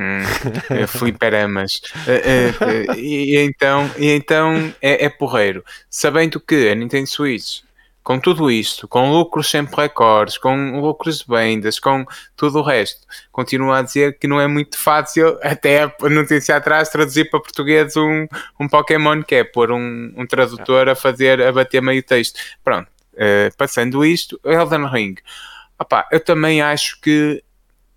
Hum, 0.00 0.86
fliperamas. 0.88 1.82
uh, 2.06 2.90
uh, 2.90 2.98
e, 2.98 3.34
e, 3.34 3.38
então, 3.38 3.90
e 3.98 4.10
então 4.12 4.74
é, 4.80 5.04
é 5.04 5.08
porreiro. 5.10 5.62
Sabendo 5.90 6.40
que 6.40 6.70
a 6.70 6.74
Nintendo 6.74 7.06
Switch, 7.06 7.60
com 8.02 8.18
tudo 8.18 8.50
isto, 8.50 8.88
com 8.88 9.12
lucros 9.12 9.50
sempre 9.50 9.76
recordes, 9.76 10.38
com 10.38 10.80
lucros 10.80 11.18
de 11.18 11.26
vendas, 11.28 11.78
com 11.78 12.06
tudo 12.34 12.60
o 12.60 12.62
resto, 12.62 13.06
continua 13.30 13.80
a 13.80 13.82
dizer 13.82 14.18
que 14.18 14.26
não 14.26 14.40
é 14.40 14.46
muito 14.46 14.78
fácil, 14.78 15.38
até 15.42 15.82
a 15.82 16.08
notícia 16.08 16.56
atrás, 16.56 16.88
traduzir 16.88 17.28
para 17.28 17.40
português 17.40 17.94
um, 17.98 18.26
um 18.58 18.66
Pokémon, 18.66 19.22
que 19.22 19.34
é 19.34 19.44
pôr 19.44 19.70
um, 19.70 20.14
um 20.16 20.26
tradutor 20.26 20.88
a 20.88 20.94
fazer, 20.94 21.42
a 21.42 21.52
bater 21.52 21.82
meio 21.82 22.02
texto. 22.02 22.40
Pronto, 22.64 22.88
uh, 23.14 23.54
passando 23.58 24.02
isto, 24.02 24.40
Elden 24.44 24.86
Ring. 24.88 25.16
Opa, 25.78 26.08
eu 26.10 26.20
também 26.20 26.62
acho 26.62 26.98
que 27.02 27.42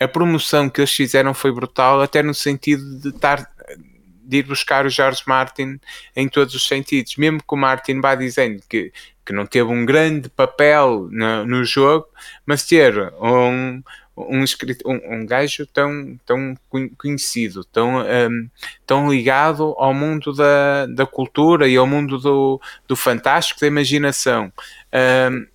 a 0.04 0.08
promoção 0.08 0.70
que 0.70 0.82
eles 0.82 0.92
fizeram 0.92 1.34
foi 1.34 1.52
brutal, 1.52 2.02
até 2.02 2.22
no 2.22 2.34
sentido 2.34 3.00
de 3.00 3.10
estar 3.10 3.50
de 4.26 4.38
ir 4.38 4.44
buscar 4.44 4.86
o 4.86 4.90
George 4.90 5.22
Martin 5.28 5.80
em 6.16 6.28
todos 6.28 6.56
os 6.56 6.66
sentidos, 6.66 7.18
mesmo 7.18 7.40
que 7.40 7.54
o 7.54 7.58
Martin 7.58 8.00
vá 8.00 8.16
dizendo 8.16 8.62
que, 8.70 8.92
que 9.26 9.34
não 9.34 9.46
teve 9.46 9.70
um 9.70 9.86
grande 9.86 10.30
papel 10.30 11.08
no, 11.12 11.46
no 11.46 11.66
jogo, 11.66 12.08
mas 12.46 12.66
ter 12.66 12.98
um, 13.20 13.84
um, 14.16 14.44
um, 14.86 15.16
um 15.16 15.26
gajo 15.26 15.68
tão, 15.68 16.18
tão 16.26 16.56
conhecido, 16.98 17.66
tão, 17.66 18.00
um, 18.00 18.50
tão 18.86 19.12
ligado 19.12 19.76
ao 19.78 19.94
mundo 19.94 20.34
da, 20.34 20.86
da 20.86 21.06
cultura 21.06 21.68
e 21.68 21.76
ao 21.76 21.88
mundo 21.88 22.18
do, 22.18 22.62
do 22.88 22.96
fantástico, 22.96 23.60
da 23.60 23.68
imaginação. 23.68 24.52
Um, 25.32 25.53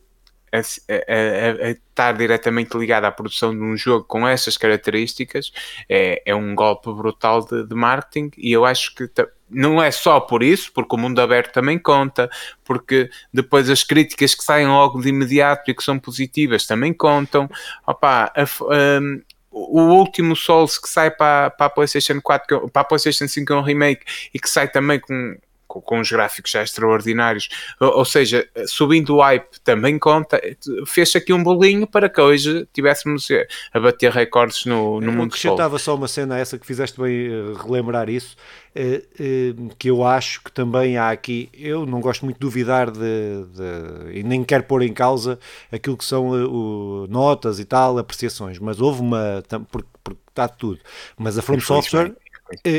a, 0.52 0.58
a, 0.58 1.66
a, 1.66 1.70
estar 1.70 2.12
diretamente 2.12 2.76
ligado 2.76 3.04
à 3.04 3.12
produção 3.12 3.52
de 3.52 3.62
um 3.62 3.76
jogo 3.76 4.04
com 4.04 4.26
essas 4.26 4.56
características 4.56 5.52
é, 5.88 6.22
é 6.24 6.34
um 6.34 6.54
golpe 6.54 6.92
brutal 6.92 7.44
de, 7.44 7.66
de, 7.66 7.74
marketing 7.74 8.30
e 8.36 8.52
eu 8.52 8.64
acho 8.64 8.94
que 8.94 9.10
não 9.50 9.82
é 9.82 9.90
só 9.90 10.20
por 10.20 10.42
isso, 10.42 10.70
porque 10.72 10.94
o 10.94 10.98
mundo 10.98 11.20
aberto 11.20 11.52
também 11.52 11.78
conta, 11.78 12.30
porque 12.64 13.08
depois 13.32 13.70
as 13.70 13.82
críticas 13.82 14.34
que 14.34 14.44
saem 14.44 14.66
logo 14.66 15.00
de 15.00 15.08
imediato 15.08 15.70
e 15.70 15.74
que 15.74 15.82
são 15.82 15.98
positivas 15.98 16.66
também 16.66 16.92
contam. 16.92 17.48
Opa, 17.86 18.30
a, 18.36 19.00
um, 19.00 19.22
o 19.50 19.80
último 19.80 20.36
Souls 20.36 20.78
que 20.78 20.88
sai 20.88 21.10
para, 21.10 21.50
para 21.50 21.66
a 21.66 21.70
PlayStation 21.70 22.20
4, 22.20 22.68
para 22.68 22.82
a 22.82 22.84
PlayStation 22.84 23.26
5 23.26 23.52
é 23.52 23.56
um 23.56 23.62
remake 23.62 24.04
e 24.32 24.38
que 24.38 24.48
sai 24.48 24.68
também 24.68 25.00
com 25.00 25.36
com, 25.68 25.80
com 25.80 26.00
os 26.00 26.10
gráficos 26.10 26.50
já 26.50 26.62
extraordinários, 26.62 27.48
ou, 27.78 27.98
ou, 27.98 28.04
seja, 28.04 28.48
subindo 28.66 29.16
o 29.16 29.20
hype 29.20 29.60
também 29.62 29.98
conta, 29.98 30.40
fez 30.86 31.14
aqui 31.14 31.32
um 31.32 31.42
bolinho 31.42 31.86
para 31.86 32.08
que 32.08 32.20
hoje 32.20 32.66
tivéssemos 32.72 33.28
a 33.72 33.78
bater 33.78 34.10
recordes 34.10 34.64
no, 34.64 35.00
no 35.00 35.12
mundo 35.12 35.28
acrescentava 35.28 35.78
só 35.78 35.94
uma 35.94 36.08
cena 36.08 36.38
essa 36.38 36.58
que 36.58 36.66
fizeste 36.66 37.00
bem 37.00 37.28
uh, 37.28 37.54
relembrar 37.54 38.08
isso, 38.08 38.36
uh, 38.74 39.74
que 39.78 39.90
eu 39.90 40.04
acho 40.04 40.42
que 40.42 40.50
também 40.50 40.96
há 40.96 41.10
aqui, 41.10 41.50
eu 41.52 41.84
não 41.84 42.00
gosto 42.00 42.24
muito 42.24 42.36
de 42.36 42.40
duvidar 42.40 42.90
de, 42.90 42.98
de 42.98 44.18
e 44.18 44.22
nem 44.22 44.42
quero 44.42 44.64
pôr 44.64 44.82
em 44.82 44.92
causa 44.92 45.38
aquilo 45.70 45.96
que 45.96 46.04
são 46.04 46.28
o, 46.28 47.06
notas 47.08 47.60
e 47.60 47.64
tal, 47.64 47.98
apreciações, 47.98 48.58
mas 48.58 48.80
houve 48.80 49.00
uma, 49.00 49.42
porque, 49.70 49.88
porque 50.02 50.20
está 50.28 50.48
tudo, 50.48 50.80
mas 51.16 51.36
a 51.36 51.42
From 51.42 51.60
Software 51.60 52.14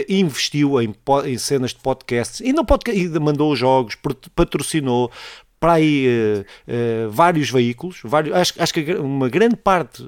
investiu 0.07 0.81
em, 0.81 0.95
em, 1.25 1.37
cenas 1.37 1.71
de 1.71 1.79
podcasts, 1.79 2.41
ainda, 2.45 2.63
podcast, 2.63 2.99
ainda 2.99 3.19
mandou 3.19 3.55
jogos, 3.55 3.95
patrocinou 4.35 5.11
para 5.59 5.73
aí 5.73 6.07
uh, 6.07 6.41
uh, 6.41 7.11
vários 7.11 7.49
veículos, 7.49 7.99
vários, 8.03 8.33
acho, 8.33 8.53
acho 8.61 8.73
que 8.73 8.93
uma 8.93 9.27
grande 9.27 9.57
parte 9.57 10.01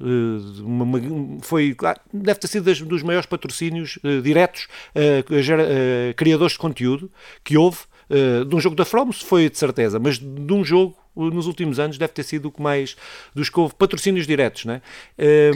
uma, 0.63 0.85
uma, 0.85 0.99
foi, 1.41 1.75
deve 2.13 2.39
ter 2.39 2.47
sido 2.47 2.63
das, 2.63 2.79
dos 2.79 3.03
maiores 3.03 3.25
patrocínios 3.25 3.99
diretos 4.23 4.67
a 4.95 6.13
criadores 6.15 6.53
de 6.53 6.59
conteúdo 6.59 7.11
que 7.43 7.57
houve 7.57 7.79
de 8.47 8.55
um 8.55 8.59
jogo 8.59 8.75
da 8.75 8.85
From, 8.85 9.11
foi 9.11 9.49
de 9.49 9.57
certeza, 9.57 9.99
mas 9.99 10.17
de 10.17 10.53
um 10.53 10.63
jogo 10.63 10.95
nos 11.15 11.47
últimos 11.47 11.79
anos 11.79 11.97
deve 11.97 12.13
ter 12.13 12.23
sido 12.23 12.47
o 12.47 12.51
que 12.51 12.61
mais 12.61 12.95
dos 13.33 13.49
que 13.49 13.59
houve 13.59 13.73
patrocínios 13.75 14.25
diretos, 14.25 14.65
né? 14.65 14.81
Eh, 15.17 15.51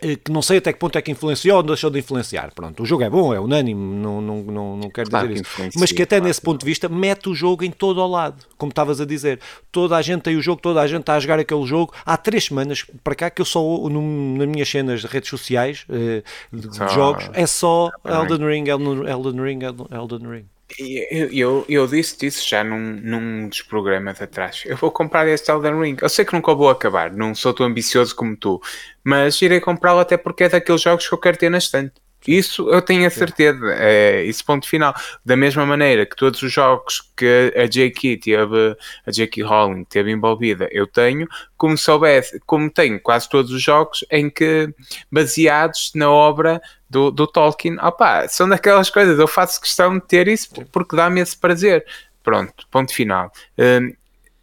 que 0.00 0.30
não 0.30 0.42
sei 0.42 0.58
até 0.58 0.72
que 0.72 0.78
ponto 0.78 0.96
é 0.98 1.02
que 1.02 1.10
influenciou 1.10 1.58
ou 1.58 1.62
deixou 1.62 1.90
de 1.90 1.98
influenciar. 1.98 2.52
Pronto, 2.54 2.82
o 2.82 2.86
jogo 2.86 3.02
é 3.02 3.10
bom, 3.10 3.32
é 3.32 3.40
unânime, 3.40 3.96
não, 3.96 4.20
não, 4.20 4.42
não, 4.42 4.76
não 4.76 4.90
quero 4.90 5.08
claro 5.08 5.28
dizer 5.28 5.44
que 5.44 5.62
isso. 5.68 5.78
Mas 5.78 5.92
que 5.92 6.02
até 6.02 6.16
claro. 6.16 6.28
nesse 6.28 6.40
ponto 6.40 6.60
de 6.60 6.66
vista 6.66 6.88
mete 6.88 7.28
o 7.28 7.34
jogo 7.34 7.64
em 7.64 7.70
todo 7.70 8.00
o 8.00 8.06
lado, 8.06 8.44
como 8.58 8.70
estavas 8.70 9.00
a 9.00 9.06
dizer. 9.06 9.40
Toda 9.70 9.96
a 9.96 10.02
gente 10.02 10.22
tem 10.22 10.36
o 10.36 10.42
jogo, 10.42 10.60
toda 10.60 10.80
a 10.80 10.86
gente 10.86 11.00
está 11.00 11.14
a 11.14 11.20
jogar 11.20 11.38
aquele 11.38 11.64
jogo. 11.64 11.92
Há 12.04 12.16
três 12.16 12.44
semanas 12.44 12.84
para 13.02 13.14
cá 13.14 13.30
que 13.30 13.40
eu 13.40 13.46
só, 13.46 13.60
no, 13.62 14.36
nas 14.36 14.48
minhas 14.48 14.68
cenas 14.68 15.00
de 15.00 15.06
redes 15.06 15.30
sociais 15.30 15.84
eh, 15.88 16.22
de, 16.52 16.68
de 16.68 16.94
jogos, 16.94 17.30
é 17.32 17.46
só 17.46 17.90
Elden 18.04 18.46
Ring, 18.46 18.68
Elden, 18.68 19.08
Elden 19.08 19.40
Ring, 19.40 19.60
Elden 19.62 20.30
Ring. 20.30 20.53
Eu, 20.78 21.30
eu, 21.32 21.66
eu 21.68 21.86
disse 21.86 22.26
isso 22.26 22.48
já 22.48 22.64
num, 22.64 22.78
num 23.00 23.48
dos 23.48 23.62
programas 23.62 24.20
atrás. 24.20 24.62
Eu 24.66 24.76
vou 24.76 24.90
comprar 24.90 25.26
este 25.28 25.50
Elden 25.50 25.80
Ring. 25.80 25.96
Eu 26.00 26.08
sei 26.08 26.24
que 26.24 26.32
nunca 26.32 26.54
vou 26.54 26.68
acabar, 26.68 27.12
não 27.12 27.34
sou 27.34 27.54
tão 27.54 27.66
ambicioso 27.66 28.14
como 28.16 28.36
tu, 28.36 28.60
mas 29.04 29.40
irei 29.40 29.60
comprá-lo 29.60 30.00
até 30.00 30.16
porque 30.16 30.44
é 30.44 30.48
daqueles 30.48 30.82
jogos 30.82 31.06
que 31.08 31.14
eu 31.14 31.18
quero 31.18 31.38
ter 31.38 31.50
na 31.50 31.58
estante. 31.58 32.03
Isso 32.26 32.70
eu 32.70 32.80
tenho 32.80 33.06
a 33.06 33.10
certeza, 33.10 33.74
é 33.78 34.24
esse 34.24 34.42
ponto 34.42 34.68
final. 34.68 34.94
Da 35.24 35.36
mesma 35.36 35.66
maneira 35.66 36.06
que 36.06 36.16
todos 36.16 36.42
os 36.42 36.52
jogos 36.52 37.02
que 37.16 37.52
a 37.56 37.66
J.K. 37.66 38.16
teve, 38.18 38.76
a 39.06 39.10
J.K. 39.10 39.42
Rowling 39.42 39.84
teve 39.84 40.10
envolvida, 40.10 40.68
eu 40.72 40.86
tenho, 40.86 41.28
como 41.56 41.76
soubesse, 41.76 42.40
como 42.46 42.70
tenho 42.70 43.00
quase 43.00 43.28
todos 43.28 43.50
os 43.50 43.62
jogos 43.62 44.04
em 44.10 44.30
que 44.30 44.72
baseados 45.10 45.92
na 45.94 46.10
obra 46.10 46.60
do, 46.88 47.10
do 47.10 47.26
Tolkien, 47.26 47.76
opa, 47.80 48.28
são 48.28 48.48
daquelas 48.48 48.88
coisas, 48.88 49.18
eu 49.18 49.26
faço 49.26 49.60
questão 49.60 49.98
de 49.98 50.06
ter 50.06 50.28
isso 50.28 50.48
porque 50.72 50.96
dá-me 50.96 51.20
esse 51.20 51.36
prazer. 51.36 51.84
Pronto, 52.22 52.66
ponto 52.70 52.94
final. 52.94 53.30
Um, 53.58 53.92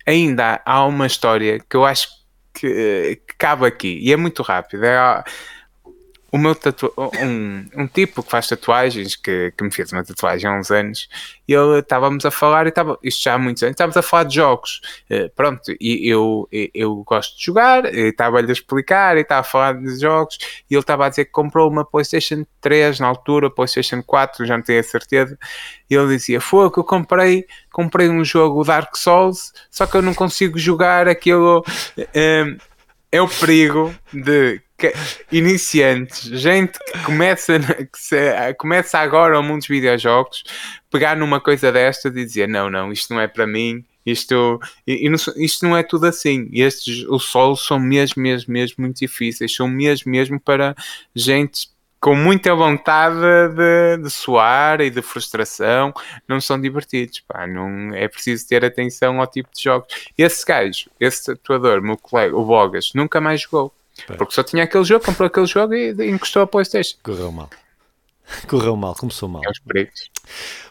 ainda 0.05 0.61
há 0.65 0.85
uma 0.85 1.07
história 1.07 1.59
que 1.59 1.75
eu 1.75 1.85
acho 1.85 2.09
que, 2.53 3.19
que 3.27 3.35
cabe 3.37 3.65
aqui 3.65 3.99
e 4.01 4.11
é 4.11 4.17
muito 4.17 4.43
rápido. 4.43 4.83
É, 4.83 5.23
o 6.31 6.37
meu 6.37 6.55
tatu... 6.55 6.93
um, 6.97 7.65
um 7.75 7.87
tipo 7.87 8.23
que 8.23 8.29
faz 8.31 8.47
tatuagens, 8.47 9.15
que, 9.15 9.51
que 9.57 9.63
me 9.63 9.71
fez 9.71 9.91
uma 9.91 10.03
tatuagem 10.03 10.49
há 10.49 10.57
uns 10.57 10.71
anos, 10.71 11.09
e 11.45 11.53
ele 11.53 11.79
estávamos 11.79 12.25
a 12.25 12.31
falar, 12.31 12.65
e 12.65 12.69
estava, 12.69 12.97
isto 13.03 13.21
já 13.23 13.33
há 13.33 13.37
muitos 13.37 13.61
anos, 13.63 13.73
estávamos 13.73 13.97
a 13.97 14.01
falar 14.01 14.23
de 14.23 14.35
jogos. 14.35 14.81
Uh, 15.09 15.29
pronto, 15.35 15.75
e 15.79 16.07
eu, 16.07 16.47
eu 16.73 17.03
gosto 17.03 17.37
de 17.37 17.45
jogar, 17.45 17.85
estava-lhe 17.93 18.49
a 18.49 18.53
explicar, 18.53 19.17
e 19.17 19.21
estava 19.21 19.41
a 19.41 19.43
falar 19.43 19.73
de 19.73 19.99
jogos, 19.99 20.37
e 20.69 20.73
ele 20.73 20.79
estava 20.79 21.05
a 21.05 21.09
dizer 21.09 21.25
que 21.25 21.31
comprou 21.31 21.69
uma 21.69 21.83
PlayStation 21.83 22.45
3 22.61 23.01
na 23.01 23.07
altura, 23.07 23.49
PlayStation 23.49 24.01
4, 24.01 24.45
já 24.45 24.55
não 24.55 24.63
tenho 24.63 24.79
a 24.79 24.83
certeza, 24.83 25.37
e 25.89 25.95
ele 25.95 26.07
dizia: 26.07 26.39
Foi 26.39 26.71
que 26.71 26.79
eu 26.79 26.83
comprei, 26.85 27.45
comprei 27.69 28.07
um 28.07 28.23
jogo 28.23 28.63
Dark 28.63 28.95
Souls, 28.95 29.51
só 29.69 29.85
que 29.85 29.97
eu 29.97 30.01
não 30.01 30.13
consigo 30.13 30.57
jogar 30.57 31.09
aquilo. 31.09 31.59
Uh, 31.97 32.71
é 33.11 33.21
o 33.21 33.27
perigo 33.27 33.93
de 34.13 34.61
iniciantes, 35.31 36.23
gente 36.23 36.77
que 36.79 36.99
começa, 37.03 37.59
que 37.59 37.97
se, 37.97 38.53
começa 38.57 38.99
agora 38.99 39.35
ao 39.35 39.43
mundo 39.43 39.59
dos 39.59 39.67
videojogos, 39.67 40.43
pegar 40.89 41.15
numa 41.15 41.39
coisa 41.39 41.71
desta 41.71 42.07
e 42.09 42.11
dizer: 42.11 42.47
não, 42.47 42.69
não, 42.69 42.91
isto 42.91 43.13
não 43.13 43.19
é 43.19 43.27
para 43.27 43.45
mim, 43.45 43.83
isto, 44.05 44.59
isto 44.87 45.65
não 45.65 45.77
é 45.77 45.83
tudo 45.83 46.05
assim. 46.05 46.49
Estes, 46.51 47.05
os 47.07 47.25
solos 47.25 47.65
são 47.65 47.79
mesmo, 47.79 48.21
mesmo, 48.21 48.51
mesmo 48.51 48.75
muito 48.79 48.97
difíceis, 48.97 49.53
são 49.53 49.67
mesmo, 49.67 50.11
mesmo 50.11 50.39
para 50.39 50.75
gente 51.15 51.69
com 51.99 52.15
muita 52.15 52.55
vontade 52.55 53.15
de, 53.55 53.97
de 54.03 54.09
suar 54.09 54.81
e 54.81 54.89
de 54.89 55.03
frustração, 55.03 55.93
não 56.27 56.41
são 56.41 56.59
divertidos. 56.59 57.19
Pá, 57.19 57.45
não, 57.45 57.93
é 57.93 58.07
preciso 58.07 58.47
ter 58.47 58.65
atenção 58.65 59.21
ao 59.21 59.27
tipo 59.27 59.49
de 59.55 59.61
jogos. 59.61 59.87
Esse 60.17 60.43
gajo, 60.43 60.89
esse 60.99 61.31
atuador, 61.31 61.79
meu 61.79 61.95
colega, 61.95 62.35
o 62.35 62.43
Bogas, 62.43 62.91
nunca 62.95 63.21
mais 63.21 63.41
jogou. 63.41 63.71
Porque 64.05 64.33
só 64.33 64.43
tinha 64.43 64.63
aquele 64.63 64.83
jogo, 64.83 65.05
comprou 65.05 65.27
aquele 65.27 65.45
jogo 65.45 65.73
e, 65.73 65.91
e 65.91 66.09
encostou 66.09 66.41
a 66.41 66.47
PlayStation. 66.47 66.97
Correu 67.03 67.31
mal. 67.31 67.49
Correu 68.47 68.75
mal, 68.75 68.95
começou 68.95 69.27
mal. 69.27 69.41
É 69.45 69.49
os 69.49 69.59
perigos. 69.59 70.09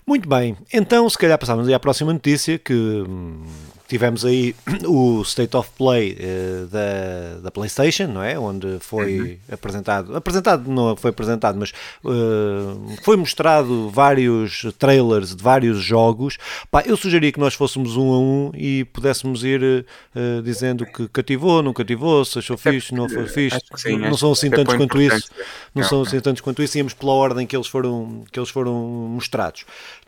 Muito 0.06 0.28
bem, 0.28 0.56
então 0.72 1.08
se 1.08 1.16
calhar 1.16 1.38
passávamos 1.38 1.68
aí 1.68 1.74
à 1.74 1.78
próxima 1.78 2.12
notícia 2.12 2.58
que 2.58 2.72
hum, 2.74 3.44
tivemos 3.90 4.24
aí 4.24 4.54
o 4.86 5.20
State 5.22 5.56
of 5.56 5.68
Play 5.76 6.12
uh, 6.12 6.66
da, 6.68 7.40
da 7.42 7.50
PlayStation, 7.50 8.06
não 8.06 8.22
é? 8.22 8.38
Onde 8.38 8.78
foi 8.78 9.20
uhum. 9.20 9.36
apresentado, 9.52 10.16
apresentado 10.16 10.70
não 10.70 10.94
foi 10.94 11.10
apresentado, 11.10 11.58
mas 11.58 11.72
uh, 12.04 12.96
foi 13.02 13.16
mostrado 13.16 13.90
vários 13.90 14.64
trailers 14.78 15.34
de 15.34 15.42
vários 15.42 15.82
jogos. 15.82 16.38
Pá, 16.70 16.84
eu 16.86 16.96
sugeria 16.96 17.32
que 17.32 17.40
nós 17.40 17.54
fôssemos 17.54 17.96
um 17.96 18.12
a 18.12 18.18
um 18.18 18.52
e 18.54 18.84
pudéssemos 18.84 19.42
ir 19.42 19.60
uh, 20.14 20.42
dizendo 20.42 20.86
que 20.86 21.08
cativou, 21.08 21.60
não 21.60 21.72
cativou, 21.72 22.24
se 22.24 22.38
achou 22.38 22.56
fixe, 22.56 22.94
não 22.94 23.08
foi 23.08 23.26
fixe. 23.26 23.58
Sim, 23.74 23.98
não 23.98 24.16
são 24.16 24.30
assim 24.30 24.50
tantos 24.50 24.76
quanto 24.76 25.02
isso. 25.02 25.28
Não, 25.74 25.82
não 25.82 25.88
são 25.88 26.02
assim 26.02 26.20
tantos 26.20 26.40
quanto 26.40 26.62
isso. 26.62 26.78
Íamos 26.78 26.94
pela 26.94 27.12
ordem 27.12 27.44
que 27.44 27.56
eles 27.56 27.66
foram, 27.66 28.22
que 28.30 28.38
eles 28.38 28.50
foram 28.50 28.72
mostrados. 28.72 29.49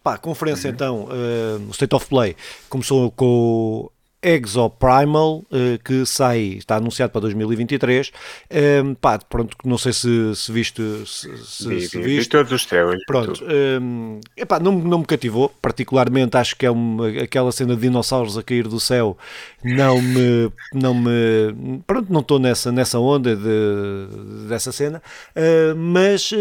Pá, 0.02 0.18
conferência 0.18 0.68
uhum. 0.68 0.75
então, 0.75 1.04
uh, 1.04 1.68
o 1.68 1.70
State 1.70 1.94
of 1.94 2.06
Play 2.06 2.37
começou 2.68 3.11
com 3.12 3.26
o 3.26 3.92
Exoprimal, 4.22 5.38
uh, 5.50 5.82
que 5.84 6.06
sai, 6.06 6.54
está 6.58 6.76
anunciado 6.76 7.11
para 7.11 7.22
2023. 7.22 8.08
Um, 8.08 8.92
eh, 8.92 8.96
pá, 9.00 9.18
pronto, 9.18 9.56
não 9.64 9.76
sei 9.76 9.92
se, 9.92 10.37
se 10.37 10.52
viste. 10.52 10.80
Se, 11.06 11.37
se, 11.38 11.88
se 11.88 12.00
viste. 12.00 12.30
todos 12.30 12.52
os 12.52 12.64
teus. 12.64 13.04
Pronto, 13.04 13.44
um, 13.44 14.20
epá, 14.37 14.61
não, 14.61 14.70
não 14.72 15.00
me 15.00 15.04
cativou, 15.04 15.49
particularmente 15.61 16.37
acho 16.37 16.54
que 16.54 16.64
é 16.64 16.70
uma, 16.70 17.08
aquela 17.08 17.50
cena 17.50 17.75
de 17.75 17.82
dinossauros 17.82 18.38
a 18.38 18.44
cair 18.44 18.68
do 18.68 18.78
céu, 18.78 19.18
não 19.64 20.00
me. 20.00 20.52
Não 20.72 20.94
me 20.94 21.82
pronto, 21.84 22.12
não 22.12 22.20
estou 22.20 22.38
nessa, 22.38 22.70
nessa 22.70 23.00
onda 23.00 23.34
de, 23.34 24.46
dessa 24.49 24.70
cena, 24.70 25.02
uh, 25.37 25.75
mas 25.76 26.32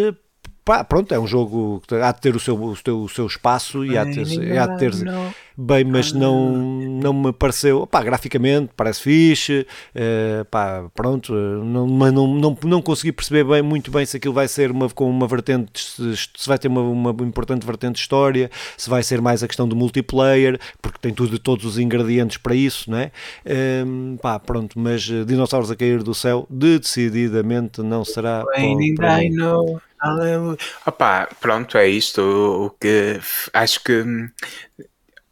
pá, 0.63 0.83
pronto, 0.83 1.13
é 1.13 1.19
um 1.19 1.27
jogo 1.27 1.81
que 1.87 1.95
há 1.95 2.11
de 2.11 2.21
ter 2.21 2.35
o 2.35 2.39
seu, 2.39 2.61
o 2.61 2.75
seu, 2.75 3.01
o 3.01 3.09
seu 3.09 3.25
espaço 3.25 3.83
e 3.85 3.97
há 3.97 4.03
de 4.03 4.23
ter, 4.23 4.57
há 4.57 4.67
de 4.67 4.77
ter 4.77 4.93
bem, 5.57 5.83
mas 5.83 6.11
não, 6.11 6.51
não 6.51 7.13
me 7.13 7.33
pareceu, 7.33 7.85
pá, 7.85 8.01
graficamente 8.03 8.71
parece 8.75 9.01
fixe, 9.01 9.65
uh, 9.95 10.45
pá, 10.45 10.85
pronto, 10.93 11.33
não, 11.33 11.87
mas 11.87 12.13
não, 12.13 12.27
não, 12.27 12.57
não 12.63 12.81
consegui 12.81 13.11
perceber 13.11 13.43
bem, 13.43 13.61
muito 13.61 13.91
bem 13.91 14.05
se 14.05 14.17
aquilo 14.17 14.33
vai 14.33 14.47
ser 14.47 14.71
uma, 14.71 14.89
com 14.89 15.09
uma 15.09 15.27
vertente, 15.27 15.69
se, 15.81 16.47
vai 16.47 16.57
ter 16.57 16.67
uma, 16.67 16.81
uma 16.81 17.11
importante 17.25 17.65
vertente 17.65 17.95
de 17.95 18.01
história, 18.01 18.49
se 18.77 18.89
vai 18.89 19.03
ser 19.03 19.21
mais 19.21 19.43
a 19.43 19.47
questão 19.47 19.67
do 19.67 19.75
multiplayer, 19.75 20.59
porque 20.81 20.97
tem 20.99 21.13
tudo, 21.13 21.37
todos 21.37 21.65
os 21.65 21.77
ingredientes 21.77 22.37
para 22.37 22.55
isso, 22.55 22.89
não 22.89 22.97
é? 22.97 23.11
Um, 23.85 24.17
pá, 24.21 24.39
pronto, 24.39 24.79
mas 24.79 25.09
eh, 25.09 25.23
dinossauros 25.25 25.69
a 25.69 25.75
cair 25.75 26.03
do 26.03 26.13
céu, 26.13 26.47
decididamente 26.49 27.81
não 27.81 28.03
será. 28.03 28.43
Aleluia. 30.01 30.57
Opa, 30.85 31.29
pronto, 31.39 31.77
é 31.77 31.87
isto. 31.87 32.21
O, 32.21 32.65
o 32.65 32.69
que 32.71 33.19
acho 33.53 33.83
que 33.83 34.03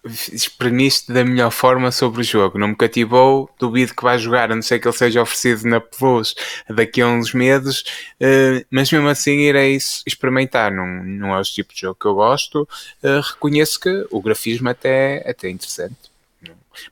exprimiste 0.05 1.11
da 1.11 1.25
melhor 1.25 1.51
forma 1.51 1.91
sobre 1.91 2.21
o 2.21 2.23
jogo. 2.23 2.57
Não 2.57 2.69
me 2.69 2.75
cativou, 2.75 3.49
duvido 3.59 3.93
que 3.93 4.03
vai 4.03 4.17
jogar, 4.17 4.51
a 4.51 4.55
não 4.55 4.61
ser 4.61 4.79
que 4.79 4.87
ele 4.87 4.95
seja 4.95 5.21
oferecido 5.21 5.67
na 5.67 5.81
Plus 5.81 6.35
daqui 6.69 7.01
a 7.01 7.07
uns 7.07 7.33
meses, 7.33 7.81
uh, 8.21 8.65
mas 8.69 8.91
mesmo 8.91 9.09
assim 9.09 9.39
irei 9.39 9.75
experimentar. 9.75 10.71
Não, 10.71 10.85
não 11.03 11.35
é 11.35 11.39
o 11.39 11.43
tipo 11.43 11.73
de 11.73 11.81
jogo 11.81 11.97
que 11.99 12.05
eu 12.05 12.15
gosto. 12.15 12.67
Uh, 13.03 13.21
reconheço 13.21 13.79
que 13.79 14.07
o 14.09 14.21
grafismo 14.21 14.69
até, 14.69 15.27
até 15.29 15.47
é 15.47 15.51
interessante. 15.51 15.97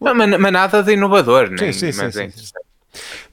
Mas, 0.01 0.39
mas, 0.39 0.51
nada 0.51 0.83
de 0.83 0.93
inovador, 0.93 1.49
né? 1.49 1.57
sim, 1.57 1.71
sim, 1.71 1.97
mas 1.97 2.13
sim, 2.13 2.21
é 2.21 2.25
interessante. 2.25 2.66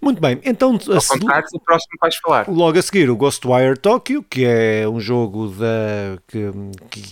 Muito 0.01 0.21
bem, 0.21 0.39
então 0.45 0.79
contrário 0.79 1.47
o 1.55 1.61
próximo 1.61 1.91
vais 2.01 2.17
falar. 2.17 2.49
Logo 2.49 2.79
a 2.79 2.83
seguir 2.83 3.09
o 3.09 3.17
Ghostwire 3.17 3.79
Tokyo, 3.79 4.23
que 4.23 4.45
é 4.45 4.87
um 4.87 5.01
jogo 5.01 5.49
da, 5.49 6.19
que, 6.29 6.51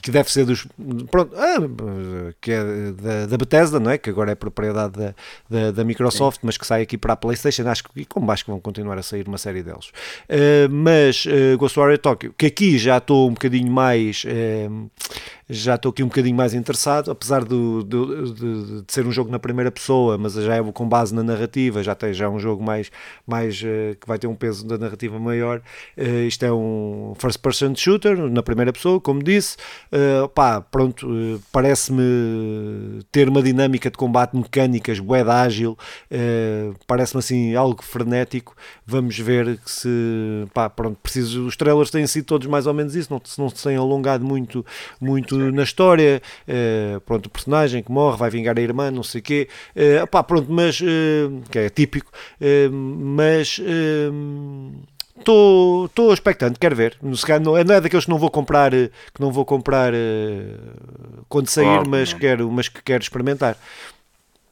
que 0.03 0.11
deve 0.11 0.31
ser 0.31 0.45
dos 0.45 0.67
pronto, 1.11 1.35
ah, 1.37 2.35
que 2.41 2.53
é 2.53 2.93
da, 2.93 3.27
da, 3.27 3.39
Bethesda, 3.39 3.81
não 3.81 3.91
é? 3.91 3.99
que 3.99 4.11
agora 4.11 4.33
é 4.33 4.35
propriedade 4.35 4.93
da, 4.93 5.15
da, 5.49 5.71
da 5.71 5.85
Microsoft, 5.85 6.41
Sim. 6.41 6.47
mas 6.47 6.59
que 6.59 6.67
sai 6.67 6.83
aqui 6.83 6.99
para 6.99 7.15
a 7.15 7.17
Playstation, 7.17 7.67
acho 7.69 7.85
que 7.85 8.05
como 8.05 8.31
acho 8.31 8.45
que 8.45 8.51
vão 8.51 8.61
continuar 8.61 8.99
a 8.99 9.03
sair 9.03 9.27
uma 9.27 9.39
série 9.39 9.63
deles. 9.63 9.89
Uh, 10.29 10.69
mas 10.71 11.25
uh, 11.25 11.57
Ghostwire 11.57 11.99
Tokyo, 11.99 12.35
que 12.37 12.47
aqui 12.47 12.77
já 12.77 12.99
estou 12.99 13.29
um 13.29 13.35
bocadinho 13.35 13.71
mais 13.71 14.25
uh, 14.25 14.91
já 15.53 15.75
estou 15.75 15.91
aqui 15.91 16.03
um 16.03 16.09
bocadinho 16.09 16.35
mais 16.35 16.55
interessado, 16.55 17.11
apesar 17.11 17.45
do, 17.45 17.83
do 17.83 18.33
de, 18.33 18.83
de, 18.83 18.93
ser 18.93 19.07
um 19.07 19.13
jogo 19.13 19.31
na 19.31 19.39
primeira 19.39 19.71
pessoa, 19.71 20.17
mas 20.17 20.33
já 20.33 20.57
é 20.57 20.63
com 20.73 20.89
base 20.89 21.15
na 21.15 21.23
narrativa, 21.23 21.83
já 21.83 21.95
tem 21.95 22.13
já 22.15 22.25
é 22.25 22.29
um 22.29 22.39
jogo 22.39 22.65
mais, 22.65 22.91
mais 23.27 23.61
uh, 23.61 23.95
que 24.01 24.07
vai 24.07 24.19
ter 24.19 24.27
um 24.27 24.35
peso 24.35 24.67
da 24.67 24.79
narrativa 24.79 25.19
maior. 25.19 25.61
Uh, 25.97 26.27
isto 26.27 26.43
é 26.45 26.53
um 26.53 27.13
first 27.19 27.39
person 27.41 27.75
shooter 27.75 28.17
na 28.17 28.43
primeira 28.43 28.73
pessoa, 28.73 28.99
como 28.99 29.23
disse. 29.23 29.57
Uh, 29.93 30.27
pá, 30.29 30.61
pronto, 30.63 31.07
parece-me 31.53 33.03
ter 33.13 33.29
uma 33.29 33.43
dinâmica 33.43 33.91
de 33.91 33.99
combate 33.99 34.35
mecânicas, 34.35 34.99
bué 34.99 35.23
ágil, 35.23 35.77
parece-me 36.87 37.19
assim 37.19 37.55
algo 37.55 37.83
frenético. 37.83 38.57
Vamos 38.87 39.19
ver 39.19 39.59
se, 39.67 39.89
pá, 40.55 40.71
pronto, 40.71 40.99
preciso, 41.03 41.47
os 41.47 41.57
trailers 41.57 41.91
têm 41.91 42.07
sido 42.07 42.25
todos 42.25 42.47
mais 42.47 42.67
ou 42.67 42.73
menos 42.73 42.97
isso, 42.97 43.13
não, 43.13 43.21
não 43.39 43.49
se 43.51 43.63
têm 43.63 43.77
alongado 43.77 44.25
muito, 44.25 44.65
muito 45.01 45.42
na 45.51 45.63
história, 45.63 46.23
uh, 46.47 47.01
pronto, 47.01 47.27
o 47.27 47.31
personagem 47.31 47.83
que 47.83 47.91
morre, 47.91 48.17
vai 48.17 48.31
vingar 48.31 48.59
a 48.59 48.61
irmã, 48.61 48.91
não 48.91 49.03
sei 49.03 49.21
o 49.21 49.25
quê, 49.25 49.49
uh, 49.75 50.07
pá, 50.07 50.23
pronto, 50.23 50.47
mas, 50.51 50.81
uh, 50.81 51.43
que 51.51 51.59
é 51.59 51.69
típico, 51.69 52.13
mas 52.71 53.61
estou 55.19 56.13
expectante, 56.13 56.59
quero 56.59 56.75
ver. 56.75 56.97
Não, 57.01 57.57
é, 57.57 57.65
não 57.65 57.75
é 57.75 57.81
daqueles 57.81 58.05
que 58.05 58.11
não 58.11 58.19
vou 58.19 58.31
comprar, 58.31 58.73
que 58.73 59.21
não 59.21 59.31
vou 59.31 59.45
comprar 59.45 59.93
quando 61.29 61.49
sair, 61.49 61.87
mas, 61.87 62.13
quero, 62.13 62.51
mas 62.51 62.69
que 62.69 62.83
quero 62.83 63.03
experimentar. 63.03 63.57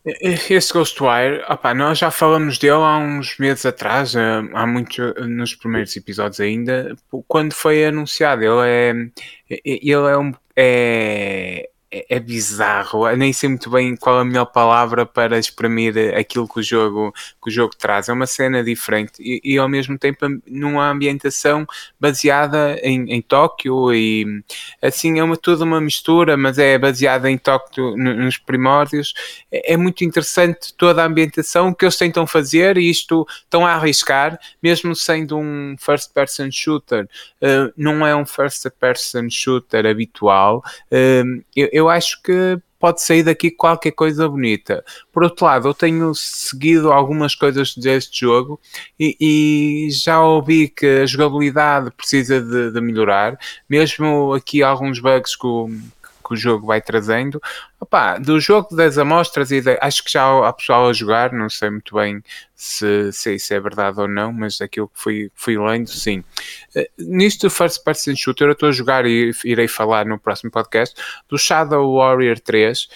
Esse 0.05 0.73
Ghostwire, 0.73 1.45
opa, 1.47 1.75
nós 1.75 1.99
já 1.99 2.11
falamos 2.11 2.59
dele 2.59 2.73
há 2.73 2.97
uns 2.97 3.37
meses 3.39 3.67
atrás, 3.67 4.15
há 4.17 4.67
muito 4.67 5.03
nos 5.27 5.55
primeiros 5.55 5.95
episódios 5.95 6.41
ainda, 6.41 6.97
quando 7.29 7.53
foi 7.53 7.85
anunciado. 7.85 8.43
Ele 8.43 9.13
é, 9.51 9.61
ele 9.65 9.91
é 9.91 10.17
um 10.17 10.33
é, 10.57 11.69
é, 11.93 12.07
é 12.17 12.21
bizarro. 12.21 13.09
Eu 13.09 13.17
nem 13.17 13.33
sei 13.33 13.49
muito 13.49 13.69
bem 13.69 13.97
qual 13.97 14.19
a 14.19 14.25
melhor 14.25 14.47
palavra 14.47 15.05
para 15.05 15.39
exprimir 15.39 15.95
aquilo 16.17 16.49
que 16.49 16.61
o 16.61 16.63
jogo, 16.63 17.13
que 17.43 17.49
o 17.49 17.51
jogo 17.51 17.75
traz. 17.77 18.09
É 18.09 18.13
uma 18.13 18.27
cena 18.27 18.63
diferente 18.63 19.15
e, 19.21 19.41
e 19.43 19.59
ao 19.59 19.69
mesmo 19.69 19.99
tempo 19.99 20.27
numa 20.47 20.89
ambientação 20.89 21.67
baseada 21.99 22.79
em, 22.83 23.13
em 23.13 23.21
Tóquio 23.21 23.93
e 23.93 24.43
assim 24.81 25.19
é 25.19 25.25
uma, 25.25 25.37
toda 25.37 25.65
uma 25.65 25.81
mistura, 25.81 26.37
mas 26.37 26.59
é 26.59 26.79
baseada 26.79 27.31
em 27.31 27.37
Tóquio 27.37 27.97
nos 27.97 28.39
primórdios. 28.39 29.13
É, 29.51 29.75
é 29.75 29.77
muito 29.77 30.05
interessante 30.05 30.73
toda 30.75 31.03
a 31.03 31.07
ambientação 31.07 31.75
que 31.75 31.85
eles 31.85 31.97
tentam 31.97 32.27
fazer 32.27 32.79
e 32.79 32.89
isto 32.89 33.27
estão 33.43 33.67
a 33.67 33.73
arriscar, 33.73 34.39
mesmo 34.63 34.95
sendo 34.95 35.37
um 35.37 35.75
first 35.79 36.13
person 36.13 36.51
shooter. 36.51 37.09
Uh, 37.43 37.73
não 37.77 38.07
é 38.07 38.15
um 38.15 38.27
first 38.27 38.67
person 38.79 39.29
shooter 39.29 39.87
habitual. 39.87 40.63
Uh, 40.93 41.43
eu, 41.57 41.80
eu 41.81 41.89
acho 41.89 42.23
que 42.23 42.59
pode 42.79 43.03
sair 43.03 43.23
daqui 43.23 43.51
qualquer 43.51 43.91
coisa 43.93 44.27
bonita. 44.27 44.83
Por 45.13 45.23
outro 45.23 45.45
lado, 45.45 45.69
eu 45.69 45.75
tenho 45.75 46.15
seguido 46.15 46.91
algumas 46.91 47.35
coisas 47.35 47.75
deste 47.77 48.21
jogo 48.21 48.59
e, 48.99 49.17
e 49.21 49.91
já 49.91 50.23
ouvi 50.23 50.69
que 50.69 50.87
a 50.87 51.07
jogabilidade 51.07 51.91
precisa 51.91 52.41
de, 52.41 52.73
de 52.73 52.81
melhorar, 52.81 53.39
mesmo 53.69 54.33
aqui 54.33 54.63
alguns 54.63 54.99
bugs 54.99 55.37
que 55.37 55.47
o, 55.47 55.69
que 56.31 56.35
o 56.35 56.37
jogo 56.37 56.67
vai 56.67 56.81
trazendo. 56.81 57.43
Opa, 57.81 58.19
do 58.19 58.39
jogo 58.39 58.75
das 58.75 58.97
amostras, 58.97 59.51
e 59.51 59.61
de, 59.61 59.77
acho 59.81 60.05
que 60.05 60.13
já 60.13 60.47
há 60.47 60.53
pessoal 60.53 60.89
a 60.89 60.93
jogar, 60.93 61.33
não 61.33 61.51
sei 61.51 61.71
muito 61.71 61.97
bem 61.97 62.23
se, 62.55 63.13
se 63.13 63.35
isso 63.35 63.53
é 63.53 63.59
verdade 63.59 64.01
ou 64.01 64.07
não, 64.07 64.33
mas 64.33 64.61
aquilo 64.61 64.87
que 64.87 65.01
fui, 65.01 65.31
fui 65.35 65.59
lendo, 65.59 65.89
sim. 65.89 66.23
Uh, 66.77 66.85
nisto 66.99 67.49
do 67.49 67.51
First 67.51 67.83
Person 67.83 68.15
Shooter, 68.15 68.49
eu 68.49 68.53
estou 68.53 68.69
a 68.69 68.73
jogar 68.73 69.07
e 69.07 69.33
irei 69.45 69.67
falar 69.67 70.07
no 70.07 70.19
próximo 70.19 70.51
podcast 70.51 70.95
do 71.29 71.37
Shadow 71.37 71.97
Warrior 71.97 72.39
3 72.39 72.89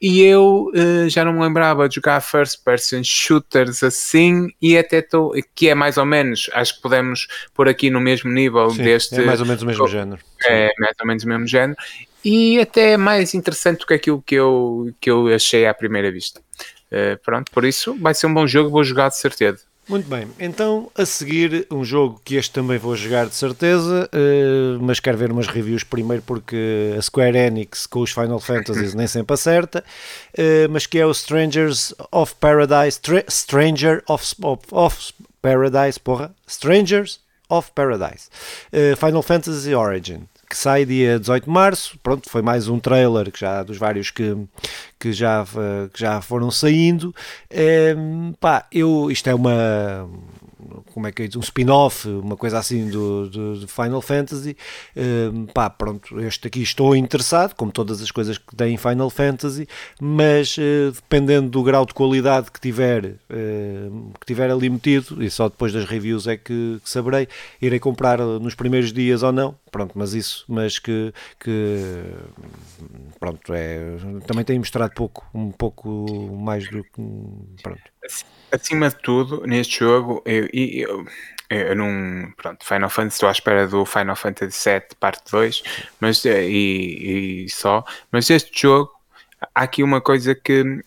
e 0.00 0.22
eu 0.22 0.70
uh, 0.74 1.08
já 1.10 1.24
não 1.24 1.34
me 1.34 1.40
lembrava 1.40 1.86
de 1.86 1.96
jogar 1.96 2.20
first 2.22 2.64
person 2.64 3.02
shooters 3.04 3.82
assim 3.82 4.48
e 4.60 4.78
até 4.78 5.00
estou 5.00 5.32
que 5.54 5.68
é 5.68 5.74
mais 5.74 5.98
ou 5.98 6.06
menos 6.06 6.48
acho 6.54 6.76
que 6.76 6.80
podemos 6.80 7.28
pôr 7.52 7.68
aqui 7.68 7.90
no 7.90 8.00
mesmo 8.00 8.30
nível 8.30 8.70
Sim, 8.70 8.82
deste 8.82 9.16
é 9.16 9.24
mais 9.24 9.40
ou 9.40 9.46
menos 9.46 9.62
o 9.62 9.66
mesmo 9.66 9.86
género 9.86 10.22
é 10.46 10.70
mais 10.78 10.96
ou 10.98 11.06
menos 11.06 11.22
o 11.22 11.28
mesmo 11.28 11.46
género 11.46 11.76
e 12.24 12.60
até 12.60 12.92
é 12.92 12.96
mais 12.96 13.34
interessante 13.34 13.80
do 13.80 13.86
que 13.86 13.94
aquilo 13.94 14.22
que 14.22 14.34
eu, 14.34 14.92
que 15.00 15.10
eu 15.10 15.28
achei 15.28 15.66
à 15.66 15.74
primeira 15.74 16.10
vista. 16.10 16.40
Uh, 16.90 17.16
pronto, 17.24 17.50
por 17.52 17.64
isso 17.64 17.96
vai 18.00 18.14
ser 18.14 18.26
um 18.26 18.34
bom 18.34 18.46
jogo, 18.46 18.70
vou 18.70 18.84
jogar 18.84 19.08
de 19.08 19.16
certeza. 19.16 19.60
Muito 19.88 20.08
bem, 20.08 20.28
então 20.38 20.88
a 20.94 21.04
seguir 21.04 21.66
um 21.68 21.84
jogo 21.84 22.20
que 22.24 22.36
este 22.36 22.52
também 22.52 22.78
vou 22.78 22.94
jogar 22.94 23.26
de 23.26 23.34
certeza, 23.34 24.08
uh, 24.12 24.78
mas 24.80 25.00
quero 25.00 25.18
ver 25.18 25.32
umas 25.32 25.48
reviews 25.48 25.82
primeiro 25.82 26.22
porque 26.22 26.94
a 26.96 27.02
Square 27.02 27.36
Enix 27.36 27.86
com 27.86 28.00
os 28.00 28.12
Final 28.12 28.38
Fantasies 28.38 28.94
nem 28.94 29.08
sempre 29.08 29.34
acerta, 29.34 29.82
uh, 30.38 30.70
mas 30.70 30.86
que 30.86 30.98
é 30.98 31.06
o 31.06 31.10
Strangers 31.10 31.92
of 32.12 32.34
Paradise, 32.38 33.00
Stranger 33.28 34.02
of, 34.08 34.24
of, 34.42 34.62
of 34.70 35.12
Paradise, 35.42 35.98
porra, 35.98 36.32
Strangers 36.46 37.18
of 37.48 37.72
Paradise, 37.74 38.28
Final 38.96 39.22
Fantasy 39.22 39.74
Origin 39.74 40.28
que 40.50 40.56
sai 40.56 40.84
dia 40.84 41.20
18 41.20 41.44
de 41.44 41.50
março. 41.50 41.96
Pronto, 42.02 42.28
foi 42.28 42.42
mais 42.42 42.66
um 42.66 42.80
trailer 42.80 43.30
que 43.30 43.38
já 43.38 43.62
dos 43.62 43.78
vários 43.78 44.10
que, 44.10 44.36
que, 44.98 45.12
já, 45.12 45.46
que 45.92 46.00
já 46.00 46.20
foram 46.20 46.50
saindo. 46.50 47.14
É, 47.48 47.94
pá, 48.40 48.66
eu, 48.72 49.08
isto 49.12 49.30
é 49.30 49.34
uma 49.34 50.10
como 50.92 51.06
é 51.06 51.12
que 51.12 51.22
é 51.22 51.28
um 51.36 51.40
spin-off, 51.40 52.08
uma 52.08 52.36
coisa 52.36 52.58
assim 52.58 52.88
do, 52.88 53.28
do, 53.28 53.60
do 53.60 53.68
Final 53.68 54.00
Fantasy. 54.00 54.56
Uh, 54.96 55.46
pá, 55.52 55.68
pronto, 55.70 56.20
este 56.20 56.46
aqui 56.48 56.62
estou 56.62 56.94
interessado, 56.96 57.54
como 57.54 57.70
todas 57.70 58.02
as 58.02 58.10
coisas 58.10 58.38
que 58.38 58.54
tem 58.56 58.76
Final 58.76 59.10
Fantasy, 59.10 59.68
mas 60.00 60.56
uh, 60.56 60.92
dependendo 60.92 61.48
do 61.48 61.62
grau 61.62 61.84
de 61.84 61.94
qualidade 61.94 62.50
que 62.50 62.60
tiver, 62.60 63.04
uh, 63.06 64.12
que 64.20 64.26
tiver 64.26 64.50
ali 64.50 64.68
metido, 64.68 65.22
e 65.22 65.30
só 65.30 65.48
depois 65.48 65.72
das 65.72 65.84
reviews 65.84 66.26
é 66.26 66.36
que, 66.36 66.80
que, 66.82 66.90
saberei, 66.90 67.28
irei 67.60 67.78
comprar 67.78 68.18
nos 68.18 68.54
primeiros 68.54 68.92
dias 68.92 69.22
ou 69.22 69.32
não. 69.32 69.54
Pronto, 69.70 69.92
mas 69.94 70.14
isso, 70.14 70.44
mas 70.48 70.80
que, 70.80 71.14
que 71.38 72.02
pronto, 73.20 73.54
é, 73.54 73.78
também 74.26 74.44
tem 74.44 74.58
mostrado 74.58 74.92
pouco, 74.94 75.24
um 75.32 75.52
pouco 75.52 75.88
mais 76.36 76.68
do 76.68 76.82
que 76.82 77.02
pronto 77.62 77.80
acima 78.52 78.88
de 78.88 78.96
tudo, 78.96 79.46
neste 79.46 79.80
jogo, 79.80 80.22
eu, 80.24 80.48
eu, 80.52 81.06
eu, 81.48 81.76
não. 81.76 82.32
Pronto, 82.36 82.64
Final 82.64 82.90
Fantasy, 82.90 83.16
estou 83.16 83.28
à 83.28 83.32
espera 83.32 83.66
do 83.66 83.84
Final 83.84 84.16
Fantasy 84.16 84.70
VII 84.70 84.82
Parte 84.98 85.30
2 85.30 85.62
mas, 86.00 86.24
eh, 86.26 86.48
e, 86.48 87.44
e 87.44 87.50
só. 87.50 87.84
Mas 88.10 88.28
este 88.30 88.62
jogo, 88.62 88.90
há 89.54 89.62
aqui 89.62 89.82
uma 89.82 90.00
coisa 90.00 90.34
que 90.34 90.82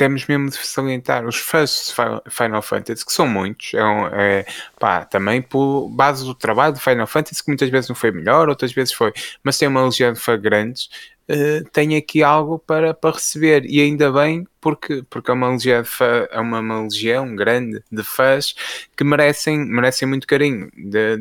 temos 0.00 0.26
mesmo 0.26 0.48
de 0.48 0.56
salientar 0.56 1.26
os 1.26 1.36
fãs 1.36 1.94
de 1.94 2.30
Final 2.30 2.62
Fantasy, 2.62 3.04
que 3.04 3.12
são 3.12 3.28
muitos, 3.28 3.74
é, 3.74 3.80
é 4.14 4.46
pá, 4.78 5.04
também 5.04 5.42
por 5.42 5.90
base 5.90 6.24
do 6.24 6.34
trabalho 6.34 6.72
de 6.72 6.80
Final 6.80 7.06
Fantasy, 7.06 7.44
que 7.44 7.50
muitas 7.50 7.68
vezes 7.68 7.90
não 7.90 7.94
foi 7.94 8.10
melhor, 8.10 8.48
outras 8.48 8.72
vezes 8.72 8.94
foi, 8.94 9.12
mas 9.44 9.58
tem 9.58 9.68
uma 9.68 9.84
legião 9.84 10.10
de 10.10 10.18
fãs 10.18 10.40
grandes, 10.40 10.88
uh, 11.30 11.70
tem 11.70 11.96
aqui 11.96 12.22
algo 12.22 12.58
para, 12.58 12.92
para 12.92 13.14
receber, 13.14 13.64
e 13.64 13.80
ainda 13.80 14.10
bem, 14.12 14.46
porque, 14.60 15.04
porque 15.08 15.30
é, 15.30 15.34
uma 15.34 15.50
legião 15.50 15.84
fã, 15.84 16.26
é 16.30 16.40
uma, 16.40 16.60
uma 16.60 16.82
legião 16.82 17.34
grande 17.34 17.82
de 17.90 18.02
fãs 18.02 18.54
que 18.96 19.04
merecem, 19.04 19.58
merecem 19.58 20.06
muito 20.08 20.26
carinho 20.26 20.70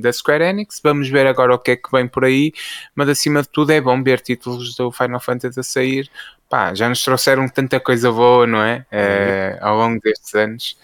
da 0.01 0.11
Square 0.11 0.43
Enix. 0.43 0.81
Vamos 0.83 1.09
ver 1.09 1.27
agora 1.27 1.53
o 1.55 1.59
que 1.59 1.71
é 1.71 1.75
que 1.75 1.91
vem 1.91 2.07
por 2.07 2.25
aí, 2.25 2.51
mas 2.95 3.07
acima 3.07 3.41
de 3.41 3.49
tudo 3.49 3.71
é 3.71 3.79
bom 3.79 4.01
ver 4.03 4.19
títulos 4.19 4.75
do 4.75 4.91
Final 4.91 5.19
Fantasy 5.19 5.59
a 5.59 5.63
sair, 5.63 6.09
pá, 6.49 6.73
já 6.73 6.89
nos 6.89 7.03
trouxeram 7.03 7.47
tanta 7.47 7.79
coisa 7.79 8.11
boa, 8.11 8.45
não 8.47 8.61
é? 8.61 8.85
é 8.91 9.57
ao 9.61 9.77
longo 9.77 10.01
destes 10.01 10.33
anos. 10.35 10.77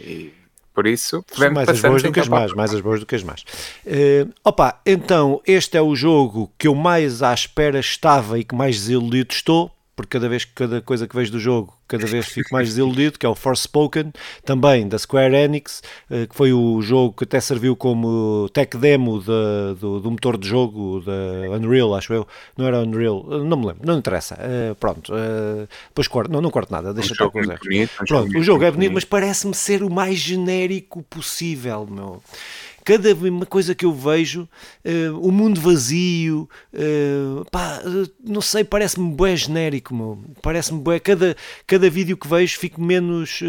E 0.00 0.32
por 0.76 0.86
isso, 0.86 1.24
mais 1.54 1.70
as 1.70 1.80
boas 1.80 2.02
do 2.02 2.12
que 2.12 2.20
as 2.20 2.28
más, 2.28 2.52
mais 2.52 2.74
as 2.74 2.82
boas 2.82 3.00
do 3.00 3.06
que 3.06 3.14
as 3.14 3.22
más. 3.22 3.40
Uh, 3.86 4.30
opa, 4.44 4.78
então, 4.84 5.40
este 5.46 5.78
é 5.78 5.80
o 5.80 5.96
jogo 5.96 6.52
que 6.58 6.68
eu 6.68 6.74
mais 6.74 7.22
à 7.22 7.32
espera 7.32 7.80
estava 7.80 8.38
e 8.38 8.44
que 8.44 8.54
mais 8.54 8.76
desiludido 8.76 9.32
estou, 9.32 9.70
porque 9.96 10.18
cada 10.18 10.28
vez 10.28 10.44
que 10.44 10.52
cada 10.52 10.82
coisa 10.82 11.08
que 11.08 11.16
vejo 11.16 11.32
do 11.32 11.40
jogo, 11.40 11.74
cada 11.88 12.06
vez 12.06 12.26
fico 12.26 12.52
mais 12.52 12.68
desiludido, 12.68 13.18
que 13.18 13.24
é 13.24 13.28
o 13.28 13.34
Forspoken, 13.34 14.12
também 14.44 14.86
da 14.86 14.98
Square 14.98 15.34
Enix, 15.34 15.82
eh, 16.10 16.26
que 16.26 16.36
foi 16.36 16.52
o 16.52 16.82
jogo 16.82 17.14
que 17.14 17.24
até 17.24 17.40
serviu 17.40 17.74
como 17.74 18.46
tech 18.52 18.76
demo 18.76 19.20
de, 19.20 19.80
do, 19.80 19.98
do, 20.00 20.10
motor 20.10 20.36
de 20.36 20.46
jogo 20.46 21.00
da 21.00 21.56
Unreal, 21.56 21.94
acho 21.94 22.12
eu. 22.12 22.28
Não 22.58 22.66
era 22.66 22.80
Unreal, 22.80 23.24
não 23.24 23.56
me 23.56 23.66
lembro, 23.68 23.86
não 23.86 23.98
interessa. 23.98 24.34
Uh, 24.34 24.74
pronto, 24.74 25.14
uh, 25.14 25.66
depois 25.88 26.06
corto, 26.06 26.30
não, 26.30 26.42
não 26.42 26.50
corto 26.50 26.70
nada, 26.70 26.92
deixa 26.92 27.12
estar 27.12 27.30
com 27.30 27.40
os 27.40 27.48
erros. 27.48 27.90
Pronto, 28.06 28.38
o 28.38 28.42
jogo 28.42 28.64
é 28.64 28.70
bonito, 28.70 28.92
mas 28.92 29.04
parece-me 29.04 29.54
ser 29.54 29.82
o 29.82 29.88
mais 29.88 30.18
genérico 30.18 31.02
possível, 31.04 31.86
meu 31.90 32.22
cada 32.86 33.08
coisa 33.46 33.74
que 33.74 33.84
eu 33.84 33.92
vejo, 33.92 34.48
uh, 34.84 35.18
o 35.20 35.32
mundo 35.32 35.60
vazio, 35.60 36.48
uh, 36.72 37.44
pá, 37.50 37.82
não 38.24 38.40
sei, 38.40 38.62
parece-me 38.62 39.10
bué 39.12 39.34
genérico, 39.34 40.16
Parece-me 40.40 40.80
bué. 40.80 41.00
Cada, 41.00 41.36
cada 41.66 41.90
vídeo 41.90 42.16
que 42.16 42.28
vejo 42.28 42.60
fico 42.60 42.80
menos, 42.80 43.40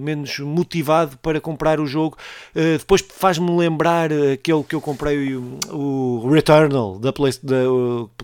menos 0.00 0.38
motivado 0.38 1.18
para 1.18 1.38
comprar 1.38 1.80
o 1.80 1.86
jogo. 1.86 2.16
depois 2.54 3.02
faz-me 3.02 3.50
lembrar 3.54 4.10
aquele 4.10 4.62
que 4.62 4.74
eu 4.74 4.80
comprei, 4.80 5.34
o, 5.34 5.58
o 5.70 6.30
Returnal, 6.30 6.98
da, 6.98 7.12
Play, 7.12 7.32
da, 7.42 7.56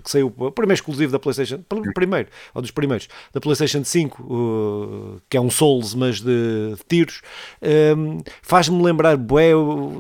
que 0.03 0.11
saiu 0.11 0.33
o 0.35 0.51
primeiro 0.51 0.79
exclusivo 0.79 1.13
da 1.13 1.19
PlayStation, 1.19 1.63
primeiro, 1.95 2.29
ou 2.55 2.63
dos 2.63 2.71
primeiros, 2.71 3.09
da 3.35 3.41
PlayStation 3.41 3.85
5, 3.85 5.21
que 5.29 5.37
é 5.37 5.41
um 5.41 5.51
Souls, 5.51 5.95
mas 5.95 6.21
de, 6.21 6.75
de 6.75 6.85
tiros. 6.89 7.21
faz-me 8.41 8.83
lembrar, 8.83 9.17
bué, 9.19 9.51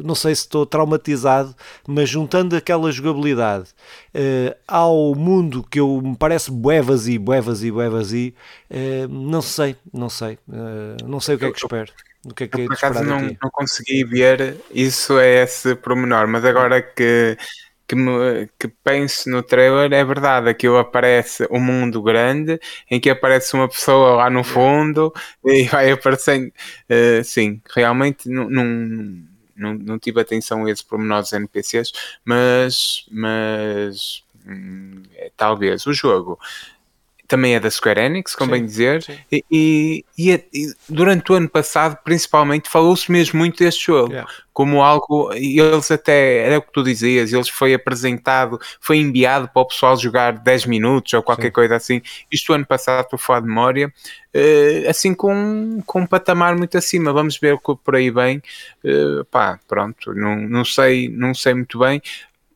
não 0.03 0.14
sei 0.14 0.35
se 0.35 0.48
estou 0.55 0.64
traumatizado, 0.64 1.55
mas 1.87 2.09
juntando 2.09 2.57
aquela 2.57 2.90
jogabilidade 2.93 3.71
uh, 4.14 4.55
ao 4.67 5.14
mundo 5.14 5.64
que 5.69 5.81
eu, 5.81 6.01
me 6.01 6.17
parece 6.17 6.51
bué 6.51 6.81
vazio, 6.81 7.21
bué 7.21 7.40
vazio, 7.40 7.75
bué 7.75 7.88
vazio, 7.88 8.33
uh, 8.71 9.09
não 9.09 9.43
sei, 9.43 9.77
não 9.93 10.09
sei, 10.09 10.38
uh, 10.49 11.09
não 11.09 11.19
sei 11.19 11.35
o 11.35 11.38
que 11.38 11.45
é 11.47 11.51
que 11.51 11.59
espero. 11.59 11.93
O 12.25 12.33
que 12.33 12.45
é 12.45 12.49
que 12.49 12.61
eu, 12.62 12.67
por 12.67 12.75
acaso 12.75 13.05
não, 13.05 13.21
não 13.21 13.51
consegui 13.53 14.03
ver 14.05 14.57
isso 14.71 15.19
é 15.19 15.43
esse 15.43 15.75
promenor, 15.75 16.27
mas 16.27 16.43
agora 16.45 16.81
que 16.81 17.37
que, 17.87 17.95
me, 17.95 18.49
que 18.59 18.69
penso 18.83 19.29
no 19.29 19.43
trailer 19.43 19.93
é 19.93 20.03
verdade, 20.05 20.49
aquilo 20.49 20.79
aparece 20.79 21.47
um 21.51 21.61
mundo 21.61 22.03
grande 22.03 22.59
em 22.90 22.99
que 22.99 23.11
aparece 23.11 23.55
uma 23.55 23.69
pessoa 23.69 24.17
lá 24.17 24.31
no 24.31 24.43
fundo 24.43 25.12
e 25.45 25.64
vai 25.64 25.90
aparecendo. 25.90 26.51
Uh, 26.88 27.23
sim, 27.23 27.61
realmente 27.75 28.29
não, 28.29 28.49
não, 28.49 28.64
não, 29.57 29.75
não 29.75 29.99
tive 29.99 30.21
atenção 30.21 30.64
a 30.64 30.71
esses 30.71 30.83
pormenores 30.85 31.33
NPCs, 31.33 31.93
mas, 32.25 33.07
mas 33.11 34.25
hum, 34.47 35.03
é, 35.14 35.31
talvez 35.37 35.87
o 35.87 35.93
jogo 35.93 36.38
também 37.27 37.55
é 37.55 37.61
da 37.61 37.71
Square 37.71 38.01
Enix, 38.01 38.35
convém 38.35 38.61
sim, 38.61 38.67
dizer, 38.67 39.03
sim. 39.03 39.19
E, 39.33 40.05
e, 40.19 40.33
e, 40.53 40.75
durante 40.89 41.33
o 41.33 41.35
ano 41.35 41.49
passado, 41.49 41.99
principalmente, 42.05 42.69
falou-se 42.69 43.11
mesmo 43.11 43.39
muito 43.39 43.59
deste 43.59 43.87
jogo, 43.87 44.13
yeah. 44.13 44.31
como 44.53 44.83
algo, 44.83 45.33
e 45.35 45.59
eles 45.59 45.91
até, 45.91 46.39
era 46.47 46.59
o 46.59 46.63
que 46.63 46.73
tu 46.73 46.83
dizias, 46.83 47.33
eles 47.33 47.49
foi 47.49 47.73
apresentado, 47.73 48.61
foi 48.79 48.99
enviado 48.99 49.49
para 49.49 49.63
o 49.63 49.67
pessoal 49.67 49.97
jogar 49.97 50.33
10 50.33 50.67
minutos 50.67 51.13
ou 51.15 51.23
qualquer 51.23 51.47
sim. 51.47 51.53
coisa 51.53 51.77
assim, 51.77 52.03
isto 52.31 52.53
ano 52.53 52.67
passado, 52.67 53.05
estou 53.05 53.17
a 53.17 53.19
falar 53.19 53.41
de 53.41 53.47
memória, 53.47 53.89
uh, 54.35 54.89
assim 54.89 55.15
com, 55.15 55.83
com 55.87 56.03
um 56.03 56.07
patamar 56.07 56.57
muito 56.57 56.77
acima, 56.77 57.13
vamos 57.13 57.39
ver 57.39 57.55
o 57.55 57.59
que 57.59 57.75
por 57.83 57.97
aí 57.97 58.11
vem, 58.11 58.43
uh, 58.85 59.25
pá, 59.31 59.59
pronto, 59.67 60.13
não, 60.13 60.37
não 60.37 60.65
sei, 60.65 61.09
não 61.09 61.35
sei 61.35 61.55
muito 61.55 61.79
bem, 61.79 62.03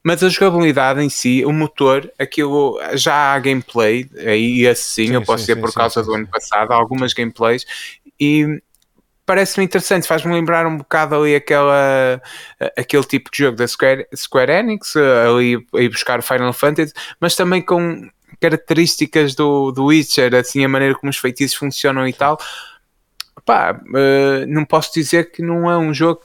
mas 0.03 0.23
a 0.23 0.29
jogabilidade 0.29 1.03
em 1.03 1.09
si, 1.09 1.45
o 1.45 1.53
motor, 1.53 2.11
aquilo 2.19 2.81
já 2.95 3.35
há 3.35 3.39
gameplay, 3.39 4.09
aí 4.17 4.67
assim, 4.67 5.09
sim, 5.09 5.15
eu 5.15 5.23
posso 5.23 5.45
sim, 5.45 5.49
dizer 5.49 5.55
sim, 5.57 5.61
por 5.61 5.73
causa 5.75 6.03
do 6.03 6.15
ano 6.15 6.27
passado, 6.27 6.73
algumas 6.73 7.13
gameplays, 7.13 7.65
e 8.19 8.61
parece-me 9.27 9.67
interessante, 9.67 10.07
faz-me 10.07 10.33
lembrar 10.33 10.67
um 10.67 10.79
bocado 10.79 11.15
ali 11.15 11.35
aquela, 11.35 12.23
aquele 12.77 13.05
tipo 13.05 13.31
de 13.31 13.39
jogo 13.39 13.57
da 13.59 13.69
Square, 13.69 14.07
Square 14.17 14.51
Enix, 14.51 14.97
ali 14.97 15.67
ir 15.75 15.89
buscar 15.91 16.19
o 16.19 16.23
Final 16.23 16.53
Fantasy, 16.55 16.95
mas 17.21 17.37
também 17.37 17.61
com 17.61 18.09
características 18.41 19.35
do, 19.35 19.71
do 19.73 19.87
Witcher, 19.87 20.35
assim, 20.35 20.65
a 20.65 20.69
maneira 20.69 20.95
como 20.95 21.11
os 21.11 21.19
feitiços 21.19 21.57
funcionam 21.57 22.09
e 22.09 22.13
tal. 22.13 22.39
Pá, 23.45 23.73
uh, 23.73 24.47
não 24.47 24.65
posso 24.65 24.93
dizer 24.95 25.31
que 25.31 25.43
não 25.43 25.71
é 25.71 25.77
um 25.77 25.93
jogo 25.93 26.23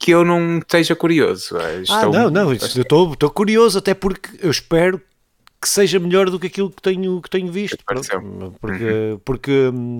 que 0.00 0.10
eu 0.10 0.24
não 0.24 0.58
esteja 0.58 0.96
curioso. 0.96 1.58
Ah, 1.58 1.74
estou, 1.74 1.98
ah, 1.98 2.06
não, 2.06 2.30
não, 2.30 2.48
eu 2.48 2.54
estou, 2.54 3.12
estou 3.12 3.30
curioso, 3.30 3.78
até 3.78 3.92
porque 3.92 4.30
eu 4.40 4.50
espero 4.50 5.00
que 5.60 5.68
seja 5.68 6.00
melhor 6.00 6.30
do 6.30 6.40
que 6.40 6.46
aquilo 6.46 6.70
que 6.70 6.80
tenho, 6.80 7.20
que 7.20 7.28
tenho 7.28 7.52
visto. 7.52 7.76
Pronto, 7.84 8.54
porque, 8.58 8.84
uhum. 8.84 9.20
porque, 9.22 9.52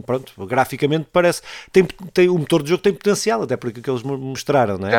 pronto, 0.07 0.47
graficamente 0.47 1.07
parece. 1.13 1.43
Tem, 1.71 1.85
tem, 2.15 2.31
o 2.31 2.39
motor 2.39 2.63
do 2.63 2.69
jogo 2.71 2.83
tem 2.83 2.95
potencial, 2.95 3.43
até 3.43 3.59
porque 3.59 3.83
que 3.83 3.91
eles 3.91 4.03
mostraram, 4.03 4.79
não 4.79 4.89
é? 4.89 4.93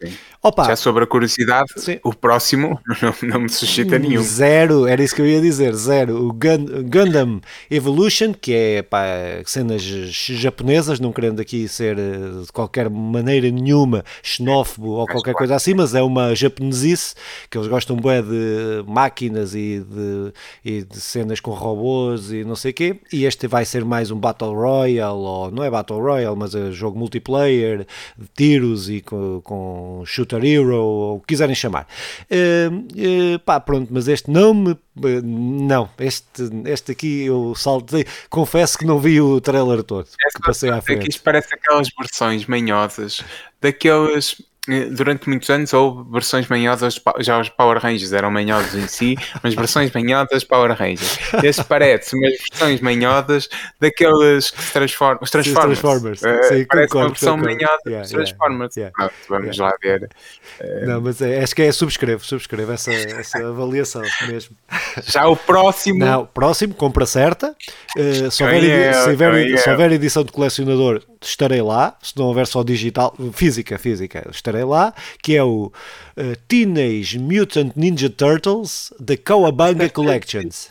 Sim. 0.00 0.12
Opa, 0.40 0.64
Já 0.64 0.76
sobre 0.76 1.02
a 1.02 1.06
curiosidade, 1.06 1.68
sim. 1.76 1.98
o 2.04 2.14
próximo 2.14 2.80
não, 3.02 3.28
não, 3.28 3.40
me 3.40 3.48
suscita 3.48 3.98
nenhum. 3.98 4.22
Zero, 4.22 4.86
era 4.86 5.02
isso 5.02 5.12
que 5.12 5.20
eu 5.20 5.26
ia 5.26 5.40
dizer, 5.40 5.74
zero. 5.74 6.28
O 6.28 6.32
Gun, 6.32 6.84
Gundam 6.88 7.40
Evolution, 7.68 8.32
que 8.32 8.54
é 8.54 8.82
pá, 8.82 9.02
cenas 9.44 9.82
japonesas, 9.82 11.00
não 11.00 11.12
querendo 11.12 11.40
aqui 11.40 11.66
ser 11.66 11.98
eh, 11.98 12.44
de 12.44 12.52
qualquer 12.52 12.88
maneira 12.88 13.50
nenhuma 13.50 14.04
xenófobo 14.22 14.90
ou 14.90 15.06
qualquer 15.06 15.34
coisa 15.34 15.56
assim, 15.56 15.74
mas 15.74 15.92
é 15.92 16.02
uma 16.02 16.32
japonesice, 16.36 17.16
que 17.50 17.58
eles 17.58 17.66
gostam 17.66 17.96
bem 17.96 18.22
de 18.22 18.84
máquinas 18.86 19.56
e 19.56 19.80
de, 19.80 20.32
e 20.64 20.84
de 20.84 21.00
cenas 21.00 21.40
com 21.40 21.50
robôs 21.50 22.30
e 22.30 22.44
não 22.44 22.54
sei 22.54 22.70
o 22.70 22.74
quê. 22.74 23.00
E 23.12 23.24
este 23.24 23.48
vai 23.48 23.64
ser 23.64 23.84
mais 23.84 24.12
um 24.12 24.16
Battle 24.16 24.54
Royale, 24.54 25.18
ou 25.18 25.50
não 25.50 25.64
é 25.64 25.70
Battle 25.70 26.00
Royale, 26.00 26.36
mas 26.36 26.54
é 26.54 26.70
jogo 26.70 26.96
multiplayer, 26.96 27.84
de 28.16 28.28
tiros 28.36 28.88
e 28.88 29.00
com, 29.00 29.40
com 29.42 29.87
Shooter 30.04 30.44
Hero, 30.44 30.74
ou 30.74 31.16
o 31.16 31.20
que 31.20 31.28
quiserem 31.28 31.54
chamar. 31.54 31.86
Uh, 32.30 33.34
uh, 33.34 33.38
pá, 33.40 33.60
pronto, 33.60 33.88
mas 33.92 34.08
este 34.08 34.30
não 34.30 34.54
me. 34.54 34.72
Uh, 34.72 35.22
não, 35.22 35.88
este, 35.98 36.42
este 36.66 36.92
aqui 36.92 37.26
eu 37.26 37.54
saltei. 37.54 38.06
Confesso 38.28 38.78
que 38.78 38.84
não 38.84 38.98
vi 38.98 39.20
o 39.20 39.40
trailer 39.40 39.82
todo. 39.82 40.06
que 40.06 40.42
passei 40.44 40.70
à 40.70 40.80
frente. 40.80 41.08
Isto 41.08 41.22
parece 41.22 41.54
aquelas 41.54 41.88
versões 41.96 42.46
manhosas 42.46 43.22
daqueles 43.60 44.42
durante 44.90 45.28
muitos 45.28 45.48
anos 45.48 45.72
houve 45.72 46.10
versões 46.10 46.46
manhosas, 46.48 47.00
já 47.20 47.40
os 47.40 47.48
Power 47.48 47.78
Rangers 47.78 48.12
eram 48.12 48.30
manhosos 48.30 48.74
em 48.74 48.86
si, 48.86 49.16
mas 49.42 49.54
versões 49.54 49.90
manhosas 49.92 50.44
Power 50.44 50.72
Rangers. 50.72 51.18
Este 51.42 51.64
parece 51.64 52.14
umas 52.14 52.34
versões 52.38 52.80
manhosas 52.80 53.48
daqueles 53.80 54.50
que 54.50 54.62
se 54.62 54.72
transformam, 54.72 55.18
os 55.22 55.30
Transformers. 55.30 55.78
Sim, 55.78 55.82
Transformers. 55.82 56.22
Uh, 56.22 56.48
Sim, 56.48 56.66
parece 56.66 56.88
concordo, 56.88 56.98
uma 56.98 57.08
versão 57.08 57.36
manhosa 57.36 57.78
yeah, 57.86 58.02
dos 58.02 58.10
Transformers. 58.10 58.76
Yeah, 58.76 58.94
yeah, 58.98 59.14
vamos 59.28 59.58
lá 59.58 59.72
ver. 59.82 60.08
Não, 60.86 61.00
mas 61.00 61.20
é, 61.22 61.42
acho 61.42 61.54
que 61.54 61.62
é 61.62 61.72
subscrevo, 61.72 62.24
subscrevo 62.24 62.72
essa, 62.72 62.92
essa 62.92 63.38
avaliação 63.38 64.02
mesmo. 64.26 64.56
Já 65.04 65.26
o 65.26 65.36
próximo. 65.36 65.98
Não, 65.98 66.26
próximo, 66.26 66.74
compra 66.74 67.06
certa. 67.06 67.54
Uh, 67.96 68.30
se, 68.30 68.42
houver, 68.42 68.64
é, 68.64 68.92
se, 68.92 69.10
houver, 69.10 69.58
se 69.58 69.70
houver 69.70 69.92
edição 69.92 70.24
de 70.24 70.32
colecionador, 70.32 71.02
estarei 71.20 71.62
lá. 71.62 71.96
Se 72.02 72.16
não 72.16 72.26
houver 72.26 72.46
só 72.46 72.62
digital, 72.62 73.14
física, 73.32 73.78
física, 73.78 74.28
estarei 74.30 74.64
lá, 74.64 74.94
que 75.22 75.36
é 75.36 75.42
o 75.42 75.72
uh, 76.16 76.36
Teenage 76.46 77.18
Mutant 77.18 77.72
Ninja 77.76 78.10
Turtles 78.10 78.92
The 79.04 79.16
Cowabunga 79.16 79.88
Collections. 79.90 80.70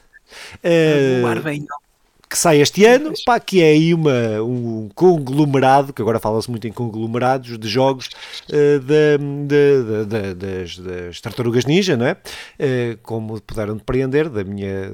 Uh, 0.64 1.87
que 2.30 2.38
sai 2.38 2.60
este 2.60 2.86
ano, 2.86 3.14
pá, 3.26 3.40
que 3.40 3.62
é 3.62 3.68
aí 3.68 3.94
uma, 3.94 4.42
um 4.42 4.90
conglomerado, 4.94 5.94
que 5.94 6.02
agora 6.02 6.20
fala-se 6.20 6.50
muito 6.50 6.68
em 6.68 6.72
conglomerados 6.72 7.58
de 7.58 7.68
jogos 7.68 8.10
uh, 8.50 8.80
de, 8.80 9.18
de, 9.48 10.06
de, 10.06 10.34
das, 10.34 10.78
das, 10.78 11.22
tartarugas 11.22 11.66
ninja, 11.66 11.96
não 11.96 12.06
é? 12.06 12.14
Uh, 12.14 12.98
como 13.02 13.40
puderam 13.42 13.78
depreender, 13.78 14.30
da 14.30 14.44
minha, 14.44 14.92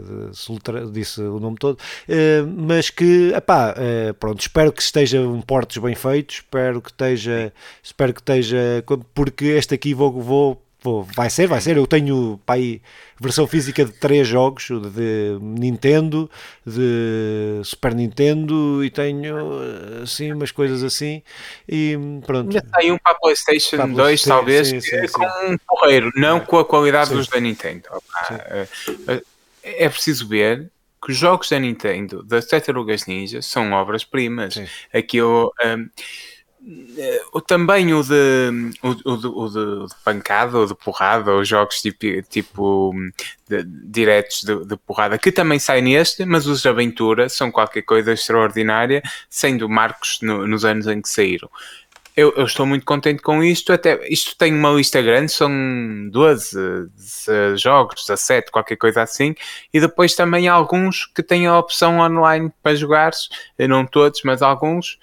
disse 0.92 1.22
o 1.22 1.40
nome 1.40 1.58
todo, 1.58 1.76
uh, 1.76 2.48
mas 2.56 2.90
que, 2.90 3.34
epá, 3.36 3.76
pronto, 4.20 4.40
espero 4.42 4.72
que 4.72 4.82
estejam 4.82 5.42
portos 5.42 5.78
bem 5.78 5.96
feitos, 5.96 6.36
espero 6.38 6.82
que 6.82 6.92
esteja, 6.92 7.52
espero 7.82 8.14
que 8.14 8.22
esteja, 8.22 8.84
porque 9.14 9.46
este 9.46 9.74
aqui 9.74 9.94
vou, 9.94 10.22
vou 10.22 10.62
Vou, 10.84 11.04
vai 11.16 11.30
ser, 11.30 11.48
vai 11.48 11.62
ser. 11.62 11.78
Eu 11.78 11.88
tenho 11.88 12.38
pá, 12.46 12.56
aí, 12.56 12.82
versão 13.18 13.48
física 13.48 13.86
de 13.86 13.94
três 13.94 14.28
jogos 14.28 14.68
de 14.68 15.38
Nintendo, 15.40 16.30
de 16.66 17.62
Super 17.64 17.96
Nintendo 17.96 18.84
e 18.84 18.90
tenho 18.90 19.38
assim 20.04 20.34
umas 20.34 20.52
coisas 20.52 20.84
assim. 20.84 21.24
E 21.68 21.98
pronto. 22.26 22.52
Já 22.52 22.62
tem 22.62 22.92
um 22.92 22.98
para 22.98 23.14
a 23.14 23.16
PlayStation 23.16 23.78
para 23.78 23.88
2, 23.88 24.22
sim, 24.22 24.30
talvez, 24.30 24.68
sim, 24.68 24.82
sim, 24.82 25.08
com 25.14 25.26
um 25.52 25.58
porreiro, 25.66 26.12
não 26.18 26.42
com 26.42 26.60
a 26.60 26.66
qualidade 26.66 27.12
dos 27.12 27.30
da 27.30 27.40
Nintendo. 27.40 27.88
É, 28.30 28.68
é, 29.08 29.86
é 29.86 29.90
preciso 29.90 30.28
ver 30.28 30.70
que 31.02 31.14
os 31.14 31.18
jogos 31.18 31.48
da 31.48 31.60
Nintendo, 31.60 32.22
das 32.24 32.46
Tartarugas 32.46 33.06
Ninja, 33.06 33.42
são 33.42 33.72
obras-primas. 33.72 34.60
Aquilo. 34.94 35.54
Um, 35.64 35.88
também 37.46 37.94
o 37.94 38.02
de, 38.02 38.74
o, 38.82 38.90
o, 38.90 39.18
de, 39.18 39.28
o 39.28 39.50
de, 39.50 39.96
pancada 40.04 40.58
ou 40.58 40.66
de 40.66 40.76
porrada, 40.76 41.32
ou 41.32 41.44
jogos 41.44 41.82
tipo, 41.82 42.22
tipo 42.30 42.94
de, 43.50 43.64
diretos 43.64 44.44
de, 44.44 44.66
de, 44.66 44.78
porrada, 44.78 45.18
que 45.18 45.32
também 45.32 45.60
sai 45.60 45.82
neste, 45.82 46.26
mas 46.26 46.48
os 46.48 46.62
de 46.62 46.70
aventura 46.70 47.28
são 47.28 47.52
qualquer 47.52 47.82
coisa 47.82 48.14
extraordinária, 48.14 49.02
sendo 49.30 49.68
marcos 49.68 50.20
no, 50.22 50.48
nos 50.48 50.64
anos 50.64 50.88
em 50.88 51.02
que 51.02 51.10
saíram. 51.10 51.50
Eu, 52.16 52.32
eu, 52.38 52.46
estou 52.46 52.66
muito 52.66 52.86
contente 52.86 53.24
com 53.24 53.44
isto. 53.44 53.74
Até 53.74 54.08
isto 54.08 54.38
tem 54.38 54.54
uma 54.54 54.70
lista 54.70 55.02
grande, 55.02 55.32
são 55.32 55.52
12 56.12 56.88
jogos, 57.58 58.06
17, 58.06 58.52
qualquer 58.52 58.76
coisa 58.76 59.02
assim. 59.02 59.34
E 59.74 59.80
depois 59.80 60.16
também 60.16 60.48
alguns 60.48 61.08
que 61.08 61.24
têm 61.24 61.48
a 61.48 61.58
opção 61.58 62.00
online 62.00 62.52
para 62.62 62.76
jogar, 62.76 63.12
não 63.68 63.86
todos, 63.86 64.22
mas 64.24 64.44
alguns 64.44 65.00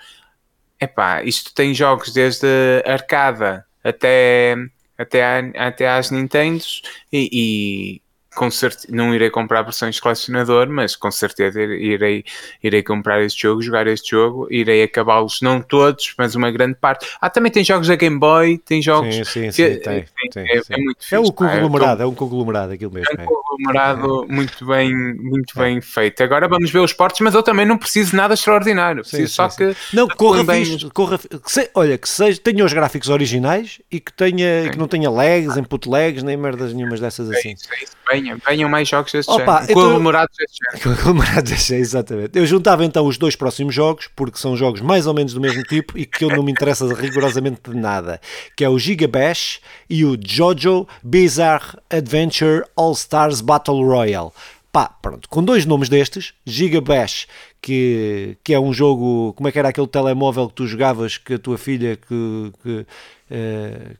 Epá, 0.81 1.23
isto 1.23 1.53
tem 1.55 1.75
jogos 1.75 2.13
desde 2.13 2.47
arcada 2.87 3.67
até, 3.85 4.57
até, 4.97 5.53
até 5.57 5.89
às 5.89 6.11
Nintendos 6.11 6.83
e, 7.13 7.29
e 7.33 8.03
com 8.41 8.51
certeza, 8.51 8.89
não 8.91 9.15
irei 9.15 9.29
comprar 9.29 9.61
versões 9.61 9.97
de 9.97 10.01
colecionador, 10.01 10.67
mas 10.67 10.97
com 10.97 11.11
certeza 11.11 11.61
irei, 11.61 12.25
irei 12.63 12.83
comprar 12.83 13.23
este 13.23 13.43
jogo, 13.43 13.61
jogar 13.61 13.87
este 13.87 14.13
jogo, 14.13 14.49
irei 14.51 14.83
acabá-los, 14.83 15.43
não 15.43 15.61
todos, 15.61 16.15
mas 16.17 16.35
uma 16.35 16.51
grande 16.51 16.75
parte. 16.77 17.07
Ah, 17.21 17.29
também 17.29 17.53
tem 17.53 17.63
jogos 17.63 17.89
da 17.89 17.97
Game 17.97 18.19
Boy, 18.19 18.57
tem 18.57 18.81
jogos. 18.81 19.15
Sim, 19.15 19.25
sim, 19.25 19.53
sim, 19.53 19.63
que, 19.63 19.77
tem, 19.77 20.07
tem, 20.33 20.45
é, 20.51 20.63
sim. 20.63 20.73
é, 20.73 20.79
muito 20.79 21.03
fixe, 21.03 21.15
É 21.15 21.21
um 21.21 21.31
conglomerado, 21.31 22.01
é, 22.01 22.05
é 22.05 22.09
um 22.09 22.15
conglomerado 22.15 22.73
aquilo 22.73 22.91
mesmo. 22.91 23.09
É 23.15 23.23
um 23.23 23.27
conglomerado 23.27 24.25
é. 24.25 24.33
muito 24.33 24.65
bem, 24.65 24.97
muito 25.19 25.61
é. 25.61 25.63
bem 25.63 25.81
feito. 25.83 26.23
Agora 26.23 26.49
vamos 26.49 26.71
ver 26.71 26.79
os 26.79 26.95
portos, 26.95 27.21
mas 27.21 27.35
eu 27.35 27.43
também 27.43 27.67
não 27.67 27.77
preciso 27.77 28.17
nada 28.17 28.33
extraordinário. 28.33 29.03
Preciso 29.03 29.29
sim, 29.29 29.35
só 29.35 29.49
que. 29.51 29.77
Não, 29.93 30.09
corra 30.09 30.43
bem... 30.45 30.65
fixe, 30.65 30.89
corra 30.95 31.19
que 31.19 31.53
se, 31.53 31.71
olha, 31.75 31.99
que 31.99 32.09
seja, 32.09 32.41
tenha 32.43 32.65
os 32.65 32.73
gráficos 32.73 33.11
originais 33.11 33.83
e 33.93 34.01
que, 34.01 34.15
tenha, 34.15 34.71
que 34.71 34.79
não 34.79 34.89
tenha 34.89 35.11
lags, 35.11 35.59
input 35.59 35.87
lags, 35.87 36.23
nem 36.23 36.39
merdas 36.39 36.73
nenhumas 36.73 37.01
dessas 37.01 37.31
assim. 37.31 37.53
Isso, 37.53 37.69
isso 37.83 38.01
venham, 38.31 38.39
venham 38.47 38.69
mais 38.69 38.89
jogos 38.89 39.13
deste 39.13 39.31
Opa, 39.31 39.61
género. 39.63 39.75
Conglomerados 39.75 40.37
deste 40.37 40.59
género. 40.65 40.97
Conglomerados 41.03 41.51
deste 41.51 41.69
género, 41.69 41.85
exatamente. 41.85 42.39
Eu 42.39 42.47
juntava 42.47 42.85
então 42.85 43.07
os 43.07 43.19
dois 43.19 43.37
próximos 43.37 43.75
jogos, 43.75 44.09
porque 44.15 44.39
são 44.39 44.57
jogos 44.57 44.81
mais 44.81 45.07
ou 45.07 45.15
menos 45.15 45.33
do 45.33 45.41
mesmo 45.41 45.63
tipo 45.65 45.99
e 45.99 46.05
que 46.07 46.25
eu 46.25 46.29
não 46.29 46.43
me 46.43 46.53
interessa 46.53 46.87
rigorosamente 46.95 47.71
de 47.71 47.77
nada, 47.77 48.21
que 48.57 48.65
é 48.65 48.69
o 48.69 48.79
Giga 48.79 49.09
Bash 49.09 49.61
e 49.89 50.05
o 50.05 50.19
Jojo 50.23 50.87
Bizarre 51.03 51.79
Adventure 51.89 52.65
All 52.77 52.93
Stars 52.93 53.41
Battle 53.41 53.85
Royale. 53.85 54.31
Pá, 54.73 54.89
pronto, 54.89 55.29
com 55.29 55.43
dois 55.43 55.67
nomes 55.67 55.89
destes, 55.89 56.33
Giga 56.47 56.81
Bash, 56.81 57.27
que, 57.61 58.37
que 58.45 58.55
é 58.55 58.61
um 58.61 58.73
jogo, 58.73 59.33
como 59.33 59.49
é 59.49 59.53
que 59.53 59.59
era 59.59 59.71
aquele 59.71 59.89
telemóvel 59.89 60.47
que 60.47 60.55
tu 60.55 60.65
jogavas 60.65 61.19
que 61.19 61.35
a 61.35 61.39
tua 61.41 61.59
filha 61.59 61.97
que, 61.97 62.53
que 62.63 62.87
Uh, 63.31 63.97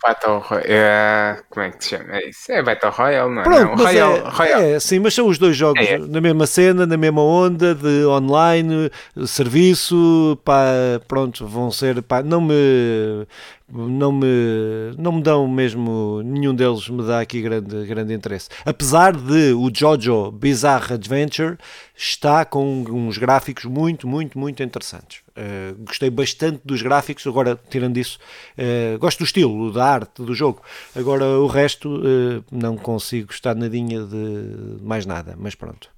Battle 0.00 0.38
Royale. 0.38 0.66
É, 0.68 1.36
como 1.50 1.66
é 1.66 1.70
que 1.70 1.84
se 1.84 1.90
chama? 1.90 2.16
É 2.16 2.28
isso? 2.28 2.52
É 2.52 2.62
Battle 2.62 2.90
Royale, 2.90 3.34
não 3.34 3.40
é? 3.40 3.44
Pronto, 3.44 3.76
não, 3.76 3.84
Royale, 3.84 4.18
é, 4.18 4.28
Royale. 4.28 4.64
é, 4.74 4.80
sim, 4.80 4.98
mas 4.98 5.14
são 5.14 5.26
os 5.26 5.38
dois 5.38 5.56
jogos 5.56 5.84
é, 5.84 5.94
é. 5.94 5.98
na 5.98 6.20
mesma 6.20 6.46
cena, 6.46 6.86
na 6.86 6.96
mesma 6.96 7.22
onda 7.22 7.74
de 7.74 8.04
online, 8.06 8.90
serviço, 9.26 10.38
pá, 10.44 10.64
pronto, 11.08 11.46
vão 11.46 11.70
ser, 11.70 12.02
pá, 12.02 12.22
não 12.22 12.40
me 12.40 13.26
não 13.72 14.12
me, 14.12 14.26
não 14.98 15.12
me 15.12 15.22
dão 15.22 15.48
mesmo, 15.48 16.20
nenhum 16.22 16.54
deles 16.54 16.88
me 16.88 17.02
dá 17.02 17.20
aqui 17.20 17.40
grande, 17.40 17.86
grande 17.86 18.12
interesse. 18.12 18.48
Apesar 18.64 19.16
de 19.16 19.52
o 19.52 19.70
Jojo 19.72 20.30
Bizarre 20.30 20.94
Adventure 20.94 21.56
está 21.96 22.44
com 22.44 22.84
uns 22.90 23.16
gráficos 23.16 23.64
muito, 23.64 24.06
muito, 24.06 24.38
muito 24.38 24.62
interessantes. 24.62 25.22
Uh, 25.30 25.82
gostei 25.84 26.10
bastante 26.10 26.60
dos 26.64 26.82
gráficos, 26.82 27.26
agora 27.26 27.58
tirando 27.70 27.96
isso, 27.96 28.18
uh, 28.58 28.98
gosto 28.98 29.18
do 29.20 29.24
estilo, 29.24 29.72
da 29.72 29.84
arte 29.84 30.22
do 30.22 30.34
jogo. 30.34 30.60
Agora 30.94 31.24
o 31.24 31.46
resto 31.46 31.88
uh, 31.88 32.44
não 32.50 32.76
consigo 32.76 33.32
estar 33.32 33.54
nadinha 33.54 34.04
de 34.04 34.82
mais 34.82 35.06
nada, 35.06 35.34
mas 35.38 35.54
pronto. 35.54 35.88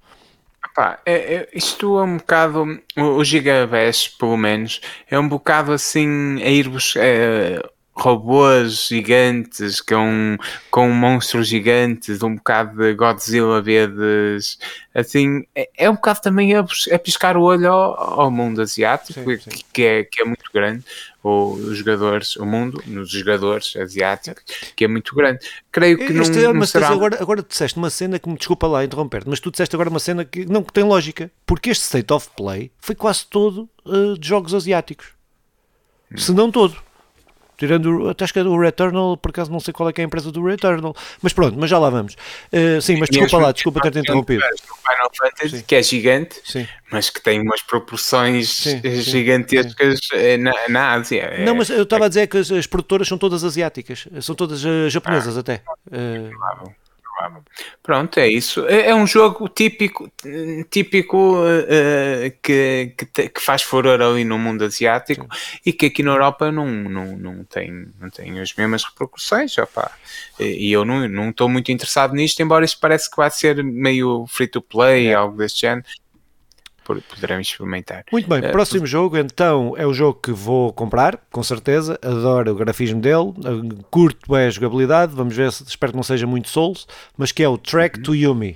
Pá, 0.75 0.99
é, 1.05 1.13
é, 1.13 1.49
isto 1.53 1.97
é 1.97 2.03
um 2.03 2.17
bocado, 2.17 2.65
o, 2.97 3.01
o 3.01 3.23
Gigabash, 3.23 4.09
pelo 4.09 4.35
menos, 4.35 4.81
é 5.09 5.17
um 5.17 5.27
bocado 5.27 5.71
assim 5.71 6.43
a 6.43 6.49
ir 6.49 6.67
buscar. 6.67 7.01
É, 7.01 7.61
robôs 7.95 8.87
gigantes 8.87 9.79
com, 9.79 10.37
com 10.69 10.89
monstros 10.89 11.47
gigantes, 11.47 12.21
um 12.21 12.35
bocado 12.35 12.77
de 12.77 12.93
Godzilla 12.93 13.61
vezes 13.61 14.57
assim, 14.93 15.43
é, 15.55 15.69
é, 15.77 15.89
um 15.89 15.95
bocado 15.95 16.21
também 16.21 16.53
a, 16.55 16.59
a 16.93 16.99
piscar 16.99 17.37
o 17.37 17.43
olho 17.43 17.71
ao, 17.71 18.21
ao 18.21 18.31
mundo 18.31 18.61
asiático, 18.61 19.19
sim, 19.19 19.37
sim. 19.39 19.63
Que, 19.73 19.83
é, 19.83 20.03
que 20.03 20.21
é 20.21 20.25
muito 20.25 20.49
grande, 20.53 20.83
ou 21.23 21.53
os 21.53 21.77
jogadores, 21.77 22.35
o 22.35 22.45
mundo, 22.45 22.81
nos 22.85 23.09
jogadores 23.09 23.75
asiáticos, 23.75 24.43
que 24.75 24.85
é 24.85 24.87
muito 24.87 25.15
grande. 25.15 25.39
Creio 25.71 25.97
que 25.97 26.03
este 26.03 26.37
não, 26.37 26.49
é, 26.49 26.53
mas 26.53 26.69
será... 26.69 26.89
agora, 26.89 27.17
agora 27.21 27.45
disseste 27.47 27.77
uma 27.77 27.89
cena 27.89 28.19
que 28.19 28.29
me 28.29 28.37
desculpa 28.37 28.67
lá 28.67 28.83
interromper 28.83 29.23
mas 29.25 29.39
tu 29.39 29.51
disseste 29.51 29.75
agora 29.75 29.89
uma 29.89 29.99
cena 29.99 30.23
que 30.23 30.45
não 30.45 30.63
que 30.63 30.71
tem 30.71 30.83
lógica, 30.83 31.31
porque 31.45 31.69
este 31.69 31.83
State 31.83 32.11
of 32.13 32.29
Play 32.35 32.71
foi 32.77 32.95
quase 32.95 33.25
todo 33.25 33.69
uh, 33.85 34.17
de 34.17 34.27
jogos 34.27 34.53
asiáticos. 34.53 35.07
Hum. 36.11 36.17
Se 36.17 36.31
não 36.31 36.51
todo. 36.51 36.84
Tirando, 37.57 38.15
acho 38.19 38.33
que 38.33 38.39
é 38.39 38.43
do 38.43 38.57
Returnal, 38.57 39.17
por 39.17 39.29
acaso 39.29 39.51
não 39.51 39.59
sei 39.59 39.73
qual 39.73 39.89
é, 39.89 39.93
é 39.95 40.01
a 40.01 40.05
empresa 40.05 40.31
do 40.31 40.43
Returnal, 40.43 40.95
mas 41.21 41.33
pronto, 41.33 41.57
mas 41.59 41.69
já 41.69 41.79
lá 41.79 41.89
vamos. 41.89 42.15
Uh, 42.51 42.81
sim, 42.81 42.97
mas 42.97 43.09
desculpa 43.09 43.37
lá, 43.37 43.51
desculpa 43.51 43.81
ter-te 43.81 43.99
interrompido. 43.99 44.41
Final 44.41 45.11
Fantasy, 45.17 45.57
sim. 45.57 45.63
que 45.65 45.75
é 45.75 45.83
gigante, 45.83 46.41
sim. 46.43 46.67
mas 46.91 47.09
que 47.09 47.21
tem 47.21 47.41
umas 47.41 47.61
proporções 47.61 48.49
sim, 48.49 48.81
gigantescas 49.01 49.99
eh, 50.13 50.37
na, 50.37 50.53
na, 50.69 50.93
Ásia. 50.93 51.37
Não, 51.45 51.55
mas 51.55 51.69
eu 51.69 51.83
estava 51.83 52.05
a 52.05 52.07
dizer 52.07 52.27
que 52.27 52.37
as, 52.37 52.51
as, 52.51 52.67
produtoras 52.67 53.07
são 53.07 53.17
todas 53.17 53.43
asiáticas, 53.43 54.07
são 54.21 54.35
todas 54.35 54.63
uh, 54.63 54.89
japonesas 54.89 55.37
ah, 55.37 55.39
até. 55.39 55.61
Uh. 55.87 56.84
Pronto, 57.81 58.19
é 58.19 58.27
isso. 58.27 58.65
É, 58.67 58.89
é 58.89 58.95
um 58.95 59.07
jogo 59.07 59.47
típico, 59.47 60.11
típico 60.69 61.41
uh, 61.41 62.31
que, 62.41 62.93
que, 62.97 63.29
que, 63.29 63.41
faz 63.41 63.61
furor 63.61 64.01
ali 64.01 64.23
no 64.23 64.37
mundo 64.37 64.65
asiático 64.65 65.27
Sim. 65.31 65.59
e 65.65 65.73
que 65.73 65.85
aqui 65.85 66.03
na 66.03 66.11
Europa 66.11 66.51
não, 66.51 66.67
não, 66.67 67.17
não, 67.17 67.43
tem, 67.43 67.87
não 67.99 68.09
tem 68.09 68.39
as 68.39 68.53
mesmas 68.53 68.83
repercussões. 68.83 69.57
Opa. 69.57 69.91
E 70.39 70.71
eu 70.71 70.83
não 70.83 71.29
estou 71.29 71.47
muito 71.47 71.71
interessado 71.71 72.13
nisto, 72.13 72.41
embora 72.41 72.65
isso 72.65 72.77
parece 72.79 73.09
que 73.09 73.17
vai 73.17 73.31
ser 73.31 73.63
meio 73.63 74.25
free 74.27 74.47
to 74.47 74.61
play, 74.61 75.07
é. 75.07 75.13
algo 75.13 75.37
deste 75.37 75.61
género 75.61 75.85
poderemos 76.85 77.47
experimentar. 77.47 78.03
Muito 78.11 78.29
bem, 78.29 78.39
uh, 78.39 78.51
próximo 78.51 78.85
jogo 78.85 79.17
então 79.17 79.73
é 79.77 79.85
o 79.85 79.93
jogo 79.93 80.19
que 80.21 80.31
vou 80.31 80.71
comprar, 80.71 81.19
com 81.31 81.43
certeza, 81.43 81.99
adoro 82.01 82.51
o 82.51 82.55
grafismo 82.55 83.01
dele, 83.01 83.33
eh, 83.43 83.83
curto 83.89 84.31
bem 84.31 84.45
a 84.45 84.49
jogabilidade, 84.49 85.13
vamos 85.15 85.35
ver, 85.35 85.49
espero 85.49 85.91
que 85.91 85.95
não 85.97 86.03
seja 86.03 86.27
muito 86.27 86.49
Souls, 86.49 86.87
mas 87.17 87.31
que 87.31 87.43
é 87.43 87.49
o 87.49 87.57
Track 87.57 87.97
uhum. 87.97 88.03
to 88.03 88.15
Yumi, 88.15 88.51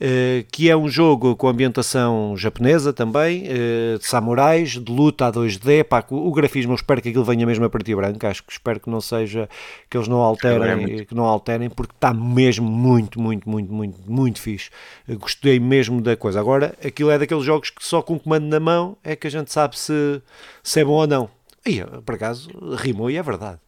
uh, 0.00 0.46
que 0.50 0.70
é 0.70 0.76
um 0.76 0.88
jogo 0.88 1.36
com 1.36 1.48
ambientação 1.48 2.34
japonesa 2.36 2.92
também, 2.92 3.44
de 3.44 4.06
samurais, 4.06 4.70
de 4.70 4.92
luta 4.92 5.26
a 5.26 5.32
2D, 5.32 5.84
pá, 5.84 6.04
o 6.10 6.32
grafismo 6.32 6.72
eu 6.72 6.76
espero 6.76 7.02
que 7.02 7.08
aquilo 7.08 7.24
venha 7.24 7.46
mesmo 7.46 7.64
a 7.64 7.70
partir 7.70 7.94
branco, 7.94 8.26
acho 8.26 8.42
que 8.42 8.52
espero 8.52 8.80
que 8.80 8.88
não 8.88 9.00
seja, 9.00 9.48
que 9.90 9.96
eles 9.96 10.08
não 10.08 10.18
alterem, 10.18 11.00
é 11.00 11.04
que 11.04 11.14
não 11.14 11.24
alterem, 11.24 11.68
porque 11.68 11.92
está 11.94 12.12
mesmo 12.12 12.68
muito, 12.68 13.20
muito, 13.20 13.48
muito, 13.48 13.72
muito, 13.72 13.98
muito 14.06 14.40
fixe, 14.40 14.70
gostei 15.18 15.58
mesmo 15.60 16.00
da 16.00 16.16
coisa. 16.16 16.40
Agora, 16.40 16.74
aquilo 16.84 17.10
é 17.10 17.18
daqueles 17.18 17.44
jogos 17.44 17.70
que 17.76 17.84
só 17.84 18.02
com 18.02 18.14
o 18.14 18.20
comando 18.20 18.46
na 18.46 18.60
mão 18.60 18.96
é 19.02 19.16
que 19.16 19.26
a 19.26 19.30
gente 19.30 19.52
sabe 19.52 19.78
se, 19.78 20.22
se 20.62 20.80
é 20.80 20.84
bom 20.84 20.92
ou 20.92 21.06
não. 21.06 21.30
E 21.66 21.82
por 22.04 22.14
acaso 22.14 22.50
rimou 22.76 23.10
e 23.10 23.16
é 23.16 23.22
verdade. 23.22 23.58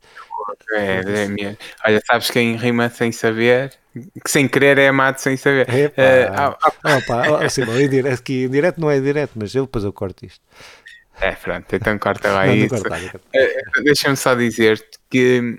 É, 0.72 1.00
é. 1.40 1.56
Olha, 1.84 2.02
sabes 2.06 2.30
quem 2.30 2.56
rima 2.56 2.88
sem 2.88 3.10
saber? 3.10 3.72
sem 4.26 4.46
querer 4.48 4.78
é 4.78 4.88
amado 4.88 5.18
sem 5.18 5.36
saber. 5.36 5.68
Epá. 5.68 6.02
Uh, 6.02 6.56
ah, 6.84 6.96
Opa, 6.96 7.22
bom, 7.64 7.80
indireto, 7.80 8.20
aqui, 8.20 8.48
direto 8.48 8.80
não 8.80 8.90
é 8.90 9.00
direto, 9.00 9.32
mas 9.36 9.54
eu 9.54 9.64
depois 9.64 9.84
eu 9.84 9.92
corto 9.92 10.24
isto. 10.26 10.40
É, 11.20 11.32
pronto, 11.32 11.74
então 11.74 11.98
corta 11.98 12.30
lá 12.30 12.46
não, 12.46 12.54
isso. 12.54 12.74
Uh, 12.76 13.82
Deixa-me 13.82 14.16
só 14.16 14.34
dizer-te 14.34 14.98
que 15.08 15.58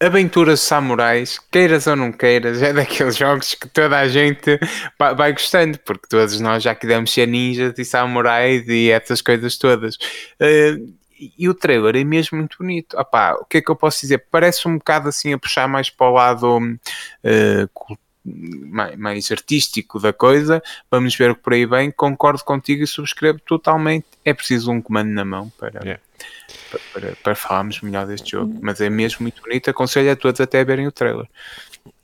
Aventuras 0.00 0.60
Samurais, 0.60 1.40
queiras 1.50 1.88
ou 1.88 1.96
não 1.96 2.12
queiras, 2.12 2.62
é 2.62 2.72
daqueles 2.72 3.16
jogos 3.16 3.54
que 3.54 3.68
toda 3.68 3.98
a 3.98 4.06
gente 4.06 4.58
vai 4.96 5.32
gostando, 5.32 5.76
porque 5.80 6.06
todos 6.08 6.40
nós 6.40 6.62
já 6.62 6.72
queremos 6.72 7.12
ser 7.12 7.26
ninjas 7.26 7.76
e 7.76 7.84
samurais 7.84 8.68
e 8.68 8.90
essas 8.90 9.20
coisas 9.20 9.56
todas. 9.58 9.96
Uh, 10.40 10.94
e 11.36 11.48
o 11.48 11.54
trailer 11.54 11.96
é 11.96 12.04
mesmo 12.04 12.38
muito 12.38 12.58
bonito. 12.58 12.96
Opá, 12.96 13.34
o 13.34 13.44
que 13.44 13.58
é 13.58 13.60
que 13.60 13.68
eu 13.68 13.74
posso 13.74 14.00
dizer? 14.02 14.24
Parece 14.30 14.68
um 14.68 14.78
bocado 14.78 15.08
assim 15.08 15.32
a 15.32 15.38
puxar 15.38 15.66
mais 15.66 15.90
para 15.90 16.08
o 16.08 16.12
lado 16.12 16.58
uh, 16.58 17.98
mais, 18.24 18.96
mais, 18.96 19.32
artístico 19.32 19.98
da 19.98 20.12
coisa. 20.12 20.62
Vamos 20.88 21.16
ver 21.16 21.32
o 21.32 21.34
que 21.34 21.42
por 21.42 21.54
aí 21.54 21.66
vem. 21.66 21.90
Concordo 21.90 22.44
contigo 22.44 22.84
e 22.84 22.86
subscrevo 22.86 23.40
totalmente. 23.40 24.06
É 24.24 24.32
preciso 24.32 24.70
um 24.70 24.80
comando 24.80 25.10
na 25.10 25.24
mão 25.24 25.50
para. 25.58 25.80
Yeah 25.82 26.07
para, 26.92 27.16
para, 27.16 27.34
falarmos 27.34 27.80
melhor 27.80 28.06
deste 28.06 28.32
jogo. 28.32 28.58
Mas 28.60 28.80
é 28.80 28.90
mesmo 28.90 29.22
muito 29.22 29.42
bonito. 29.42 29.70
Aconselho 29.70 30.12
a 30.12 30.16
todos 30.16 30.40
até 30.40 30.60
a 30.60 30.64
verem 30.64 30.86
o 30.86 30.92
trailer. 30.92 31.28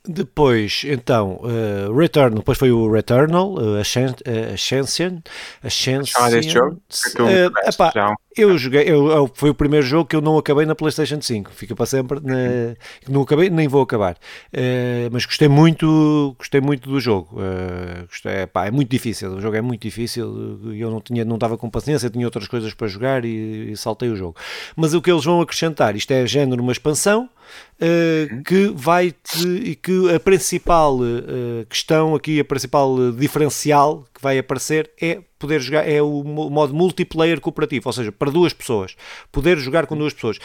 Depois, 0.07 0.83
então, 0.85 1.39
uh, 1.41 1.97
Return, 1.97 2.35
depois 2.35 2.57
foi 2.57 2.71
o 2.71 2.91
Returnal, 2.91 3.55
uh, 3.55 3.77
Ascension. 3.79 5.21
Ascension. 5.63 6.29
deste 6.29 6.53
jogo? 6.53 6.81
Uh, 7.19 7.69
epá, 7.69 8.15
eu 8.37 8.57
joguei, 8.57 8.83
eu, 8.83 9.09
eu, 9.09 9.31
foi 9.33 9.49
o 9.49 9.55
primeiro 9.55 9.85
jogo 9.85 10.09
que 10.09 10.15
eu 10.15 10.21
não 10.21 10.37
acabei 10.37 10.65
na 10.65 10.75
PlayStation 10.75 11.21
5, 11.21 11.51
fica 11.51 11.73
para 11.73 11.85
sempre, 11.85 12.19
na, 12.21 12.75
não 13.07 13.21
acabei, 13.21 13.49
nem 13.49 13.67
vou 13.67 13.81
acabar. 13.81 14.15
Uh, 14.53 15.09
mas 15.11 15.25
gostei 15.25 15.47
muito, 15.47 16.35
gostei 16.37 16.59
muito 16.59 16.89
do 16.89 16.99
jogo. 16.99 17.39
Uh, 17.39 18.05
gostei, 18.07 18.41
epá, 18.41 18.67
é 18.67 18.71
muito 18.71 18.89
difícil, 18.89 19.31
o 19.31 19.41
jogo 19.41 19.55
é 19.55 19.61
muito 19.61 19.81
difícil, 19.81 20.59
eu 20.75 20.91
não 20.91 20.99
tinha, 20.99 21.23
não 21.23 21.35
estava 21.35 21.57
com 21.57 21.69
paciência, 21.69 22.09
tinha 22.09 22.27
outras 22.27 22.47
coisas 22.47 22.73
para 22.73 22.87
jogar 22.87 23.23
e, 23.23 23.71
e 23.71 23.77
saltei 23.77 24.09
o 24.09 24.15
jogo. 24.15 24.35
Mas 24.75 24.93
o 24.93 25.01
que 25.01 25.09
eles 25.09 25.23
vão 25.23 25.41
acrescentar, 25.41 25.95
isto 25.95 26.11
é 26.11 26.27
género 26.27 26.61
uma 26.61 26.71
expansão, 26.71 27.29
Uh, 27.75 28.41
que 28.43 28.71
vai 28.73 29.11
te, 29.11 29.47
e 29.47 29.75
que 29.95 30.15
a 30.15 30.19
principal 30.19 30.99
uh, 30.99 31.65
questão 31.69 32.15
aqui, 32.15 32.39
a 32.39 32.45
principal 32.45 33.11
diferencial 33.13 34.05
que 34.13 34.21
vai 34.21 34.37
aparecer 34.37 34.91
é 35.01 35.21
poder 35.39 35.59
jogar, 35.61 35.87
é 35.87 36.01
o 36.01 36.23
modo 36.23 36.73
multiplayer 36.73 37.39
cooperativo, 37.39 37.87
ou 37.87 37.93
seja, 37.93 38.11
para 38.11 38.31
duas 38.31 38.53
pessoas, 38.53 38.95
poder 39.31 39.57
jogar 39.57 39.85
com 39.85 39.95
duas 39.95 40.13
pessoas. 40.13 40.37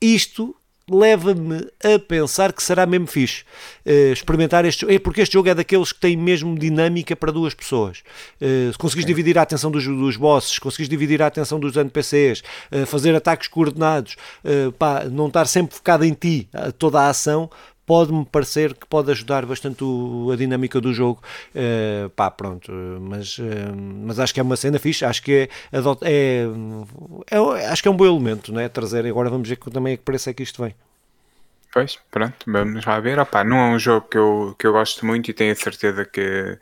Isto 0.00 0.54
leva-me 0.90 1.66
a 1.82 1.98
pensar 1.98 2.52
que 2.52 2.62
será 2.62 2.84
mesmo 2.84 3.06
fixe 3.06 3.42
uh, 3.86 4.12
experimentar 4.12 4.64
este 4.64 4.82
jogo, 4.82 4.92
é 4.92 4.98
porque 4.98 5.22
este 5.22 5.32
jogo 5.32 5.48
é 5.48 5.54
daqueles 5.54 5.92
que 5.92 6.00
tem 6.00 6.16
mesmo 6.16 6.58
dinâmica 6.58 7.16
para 7.16 7.32
duas 7.32 7.54
pessoas. 7.54 8.02
Uh, 8.40 8.70
se 8.70 8.78
conseguires 8.78 9.06
dividir 9.06 9.38
a 9.38 9.42
atenção 9.42 9.70
dos, 9.70 9.86
dos 9.86 10.16
bosses, 10.16 10.58
conseguires 10.58 10.88
dividir 10.88 11.22
a 11.22 11.26
atenção 11.26 11.58
dos 11.58 11.76
NPCs, 11.76 12.40
uh, 12.40 12.44
eh, 12.72 12.86
fazer 12.86 13.14
ataques 13.14 13.48
coordenados, 13.48 14.16
pá, 14.78 15.04
não 15.04 15.28
estar 15.28 15.46
sempre 15.46 15.74
focado 15.74 16.04
em 16.04 16.12
ti, 16.12 16.48
toda 16.78 17.00
a 17.00 17.08
ação, 17.08 17.50
pode-me 17.86 18.24
parecer 18.24 18.74
que 18.74 18.86
pode 18.86 19.10
ajudar 19.10 19.44
bastante 19.46 19.84
o, 19.84 20.30
a 20.32 20.36
dinâmica 20.36 20.80
do 20.80 20.92
jogo. 20.92 21.22
Uh, 21.54 22.08
pá, 22.10 22.30
pronto, 22.30 22.72
mas, 23.00 23.38
uh, 23.38 23.42
mas 23.76 24.18
acho 24.18 24.32
que 24.32 24.40
é 24.40 24.42
uma 24.42 24.56
cena 24.56 24.78
fixe, 24.78 25.04
acho 25.04 25.22
que 25.22 25.32
é, 25.32 25.78
é, 26.02 26.46
é, 27.30 27.66
acho 27.66 27.82
que 27.82 27.88
é 27.88 27.90
um 27.90 27.96
bom 27.96 28.06
elemento, 28.06 28.52
né? 28.52 28.68
Trazer, 28.68 29.06
agora 29.06 29.30
vamos 29.30 29.48
ver 29.48 29.56
também 29.56 29.94
a 29.94 29.96
que 29.96 30.02
preço 30.02 30.30
é 30.30 30.34
que 30.34 30.42
isto 30.42 30.62
vem. 30.62 30.74
Pois, 31.72 31.98
pronto, 32.10 32.36
vamos 32.46 32.84
lá 32.84 33.00
ver. 33.00 33.18
Opa, 33.18 33.42
não 33.42 33.56
é 33.56 33.74
um 33.74 33.78
jogo 33.78 34.06
que 34.08 34.16
eu, 34.16 34.54
que 34.56 34.66
eu 34.66 34.72
gosto 34.72 35.04
muito 35.04 35.30
e 35.30 35.34
tenho 35.34 35.52
a 35.52 35.56
certeza 35.56 36.04
que 36.04 36.56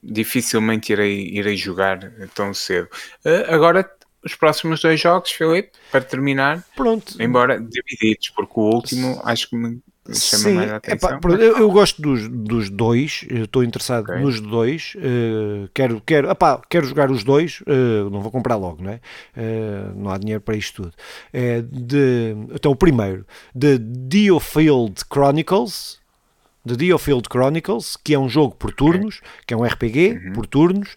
dificilmente 0.00 0.92
irei, 0.92 1.28
irei 1.28 1.56
jogar 1.56 1.98
tão 2.34 2.54
cedo. 2.54 2.88
Uh, 3.24 3.52
agora, 3.52 3.90
os 4.24 4.34
próximos 4.34 4.80
dois 4.80 5.00
jogos, 5.00 5.32
Filipe, 5.32 5.70
para 5.90 6.02
terminar, 6.02 6.64
pronto. 6.76 7.20
embora 7.20 7.60
divididos, 7.60 8.30
porque 8.30 8.52
o 8.54 8.62
último 8.62 9.20
acho 9.24 9.50
que 9.50 9.56
me 9.56 9.82
chama 10.12 10.42
Sim, 10.42 10.54
mais 10.54 10.72
a 10.72 10.76
atenção. 10.76 11.10
Epá, 11.16 11.28
eu, 11.30 11.58
eu, 11.58 11.70
gosto 11.70 12.02
dos, 12.02 12.28
dos 12.28 12.68
dois, 12.68 13.24
estou 13.28 13.64
interessado 13.64 14.04
okay. 14.04 14.20
nos 14.20 14.40
dois, 14.40 14.94
uh, 14.96 15.68
quero, 15.72 16.02
quero, 16.04 16.30
epá, 16.30 16.60
quero 16.68 16.86
jogar 16.86 17.10
os 17.10 17.24
dois, 17.24 17.62
uh, 17.62 18.10
não 18.10 18.20
vou 18.20 18.30
comprar 18.30 18.56
logo, 18.56 18.82
não 18.82 18.90
é? 18.90 19.00
Uh, 19.36 19.94
não 19.96 20.10
há 20.10 20.18
dinheiro 20.18 20.42
para 20.42 20.56
isto 20.56 20.82
tudo. 20.82 20.94
É 21.32 21.62
de, 21.62 22.36
então, 22.54 22.72
o 22.72 22.76
primeiro, 22.76 23.26
de 23.54 23.78
Diofield 23.78 25.02
Chronicles, 25.10 25.98
The 26.66 26.76
Diofield 26.76 27.28
Chronicles, 27.30 27.96
que 28.02 28.14
é 28.14 28.18
um 28.18 28.28
jogo 28.28 28.54
por 28.54 28.72
turnos, 28.72 29.20
que 29.46 29.52
é 29.52 29.56
um 29.56 29.62
RPG 29.62 30.12
uhum. 30.12 30.32
por 30.32 30.46
turnos. 30.46 30.96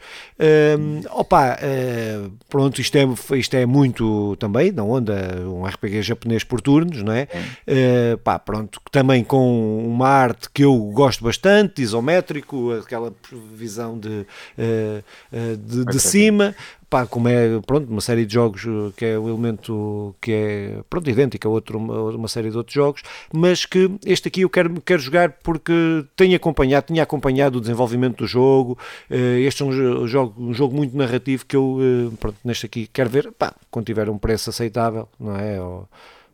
Um, 0.80 1.02
opa, 1.12 1.58
uh, 1.58 2.32
pronto, 2.48 2.80
isto 2.80 2.96
é, 2.96 3.06
isto 3.38 3.56
é 3.56 3.66
muito 3.66 4.36
também 4.38 4.72
na 4.72 4.84
onda, 4.84 5.44
um 5.46 5.66
RPG 5.66 6.02
japonês 6.04 6.44
por 6.44 6.62
turnos, 6.62 7.04
não 7.04 7.12
é? 7.12 7.28
Uh, 7.68 8.18
pá, 8.20 8.40
pronto, 8.40 8.82
também 8.92 9.24
com 9.24 9.86
uma 9.86 10.08
arte 10.08 10.50
que 10.54 10.64
eu 10.64 10.76
gosto 10.94 11.24
bastante, 11.24 11.82
isométrico, 11.82 12.72
aquela 12.74 13.14
visão 13.54 14.00
de, 14.00 14.26
uh, 14.58 15.58
de, 15.58 15.86
de 15.86 16.00
cima 16.00 16.56
pá, 16.90 17.06
como 17.06 17.28
é 17.28 17.60
pronto, 17.62 17.90
uma 17.90 18.02
série 18.02 18.26
de 18.26 18.34
jogos 18.34 18.66
eh, 18.66 18.94
que 18.96 19.06
é 19.06 19.20
o 19.20 19.28
elemento 19.28 20.16
que 20.22 20.32
é 20.32 20.84
pronto, 20.90 21.10
idêntico 21.10 21.48
a 21.48 21.52
outro, 21.52 21.78
uma 21.78 22.28
série 22.28 22.50
de 22.50 22.58
outros 22.58 22.74
jogos, 22.74 23.02
mas 23.34 23.66
que 23.66 23.92
este 24.06 24.28
aqui 24.28 24.42
eu 24.42 24.50
quero, 24.50 24.82
quero 24.82 25.02
jogar 25.02 25.32
porque 25.44 26.06
tenho 26.16 26.36
acompanhado, 26.36 26.88
tinha 26.88 27.04
acompanhado 27.04 27.58
o 27.58 27.62
desenvolvimento 27.62 28.20
do 28.20 28.28
jogo. 28.28 28.78
Eh, 29.10 29.42
este 29.42 29.64
é 29.64 29.66
um 29.66 30.08
jogo, 30.08 30.42
um 30.42 30.54
jogo 30.54 30.76
muito 30.76 30.96
narrativo 30.96 31.46
que 31.46 31.56
eu 31.56 31.78
eh, 31.82 32.16
pronto, 32.20 32.38
neste 32.44 32.66
aqui 32.66 32.88
quero 32.88 33.10
ver 33.10 33.32
pá, 33.34 33.54
quando 33.70 33.86
tiver 33.86 34.10
um 34.10 34.18
preço 34.18 34.50
aceitável, 34.50 35.10
não 35.20 35.36
é? 35.36 35.62
Ou, 35.62 35.88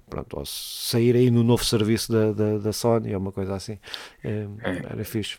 pronto, 0.09 0.37
ou 0.37 0.45
sair 0.45 1.15
aí 1.15 1.31
no 1.31 1.43
novo 1.43 1.65
serviço 1.65 2.11
da, 2.11 2.31
da, 2.31 2.57
da 2.59 2.73
Sony, 2.73 3.13
ou 3.13 3.19
uma 3.19 3.31
coisa 3.31 3.55
assim. 3.55 3.79
É, 4.23 4.45
era 4.63 5.03
fixe. 5.03 5.37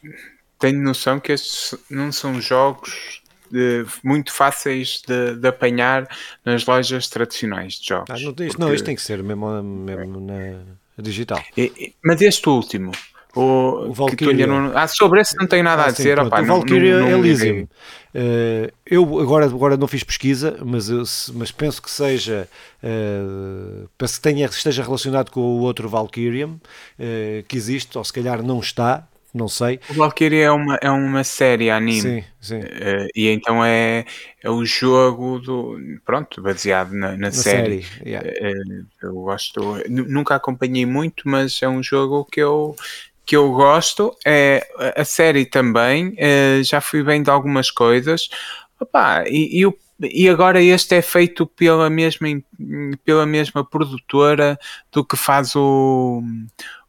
Tenho 0.59 0.83
noção 0.83 1.20
que 1.20 1.33
estes 1.33 1.77
não 1.90 2.11
são 2.11 2.40
jogos 2.40 3.22
de, 3.55 3.87
muito 4.03 4.33
fáceis 4.33 5.01
de, 5.07 5.37
de, 5.37 5.49
apanhar 5.49 6.09
nas 6.45 6.67
lojas 6.67 7.09
tradicionais 7.09 7.75
de 7.75 7.88
jogos. 7.88 8.11
Ah, 8.11 8.14
não, 8.14 8.19
isto, 8.19 8.35
porque... 8.35 8.59
não, 8.59 8.75
isto 8.75 8.85
tem 8.85 8.97
que 8.97 9.03
ser 9.03 9.23
mesmo, 9.23 9.62
mesmo 9.62 10.21
na 10.21 11.03
digital. 11.03 11.40
E, 11.57 11.95
mas 12.03 12.21
este 12.21 12.49
último, 12.49 12.90
o, 13.35 13.88
o 13.88 13.93
Valkyria. 13.93 14.47
Não... 14.47 14.77
Ah, 14.77 14.88
sobre 14.88 15.21
esse 15.21 15.37
não 15.37 15.47
tenho 15.47 15.62
nada 15.62 15.83
ah, 15.83 15.87
a 15.87 15.90
dizer. 15.93 16.19
Opa, 16.19 16.40
o 16.40 16.45
Valkyria 16.45 16.95
é 16.95 17.12
Elysium. 17.12 17.69
Uh, 18.14 18.73
eu 18.87 19.21
agora, 19.21 19.47
agora 19.47 19.77
não 19.77 19.88
fiz 19.88 20.05
pesquisa, 20.05 20.57
mas, 20.64 20.88
eu, 20.88 21.03
mas 21.35 21.51
penso 21.51 21.83
que 21.83 21.90
seja 21.90 22.49
uh, 22.83 23.88
penso 23.99 24.14
que 24.14 24.21
tenha, 24.21 24.47
esteja 24.47 24.85
relacionado 24.85 25.31
com 25.31 25.40
o 25.40 25.61
outro 25.61 25.88
Valkyrium 25.88 26.55
uh, 26.55 27.43
que 27.49 27.57
existe, 27.57 27.99
ou 27.99 28.05
se 28.05 28.12
calhar 28.12 28.40
não 28.40 28.61
está, 28.61 29.09
não 29.35 29.49
sei. 29.49 29.81
O 29.90 29.94
Valkyrie 29.94 30.42
é 30.42 30.51
uma, 30.51 30.79
é 30.81 30.88
uma 30.88 31.25
série 31.25 31.68
anime. 31.68 32.01
Sim, 32.01 32.25
sim. 32.40 32.59
Uh, 32.61 33.09
e 33.16 33.29
então 33.29 33.64
é, 33.64 34.05
é 34.40 34.49
o 34.49 34.64
jogo 34.64 35.40
do. 35.40 35.77
Pronto, 36.05 36.40
baseado 36.40 36.92
na, 36.92 37.11
na, 37.11 37.16
na 37.16 37.33
série. 37.33 37.83
série 37.83 38.09
yeah. 38.09 38.29
uh, 38.29 38.87
eu 39.03 39.14
gosto. 39.14 39.61
Nunca 39.88 40.37
acompanhei 40.37 40.87
muito, 40.87 41.29
mas 41.29 41.61
é 41.61 41.68
um 41.68 41.83
jogo 41.83 42.25
que 42.25 42.40
eu. 42.40 42.77
Que 43.27 43.37
eu 43.37 43.51
gosto, 43.53 44.14
é 44.25 44.66
a 44.97 45.05
série 45.05 45.47
também. 45.47 46.11
Uh, 46.11 46.62
já 46.62 46.81
fui 46.81 47.03
vendo 47.03 47.29
algumas 47.31 47.70
coisas. 47.70 48.29
Opa, 48.79 49.25
e, 49.27 49.59
e 49.59 49.66
o 49.66 49.77
e 50.01 50.29
agora 50.29 50.61
este 50.61 50.97
é 50.97 51.03
feito 51.03 51.47
pela 51.47 51.88
mesma, 51.88 52.27
pela 53.05 53.25
mesma 53.25 53.64
produtora 53.64 54.59
do 54.90 55.05
que 55.05 55.16
faz 55.16 55.55
o, 55.55 56.20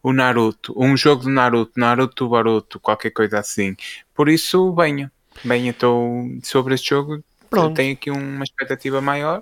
o 0.05 0.13
Naruto, 0.13 0.71
um 0.77 0.95
jogo 0.95 1.23
de 1.23 1.29
Naruto, 1.29 1.71
Naruto 1.75 2.29
Baruto, 2.29 2.79
qualquer 2.79 3.09
coisa 3.09 3.39
assim. 3.39 3.75
Por 4.13 4.29
isso, 4.29 4.71
venha, 4.75 5.11
venha, 5.43 5.71
estou 5.71 6.29
sobre 6.43 6.75
este 6.75 6.89
jogo, 6.89 7.23
Pronto. 7.49 7.73
tenho 7.73 7.93
aqui 7.93 8.11
uma 8.11 8.43
expectativa 8.43 9.01
maior. 9.01 9.41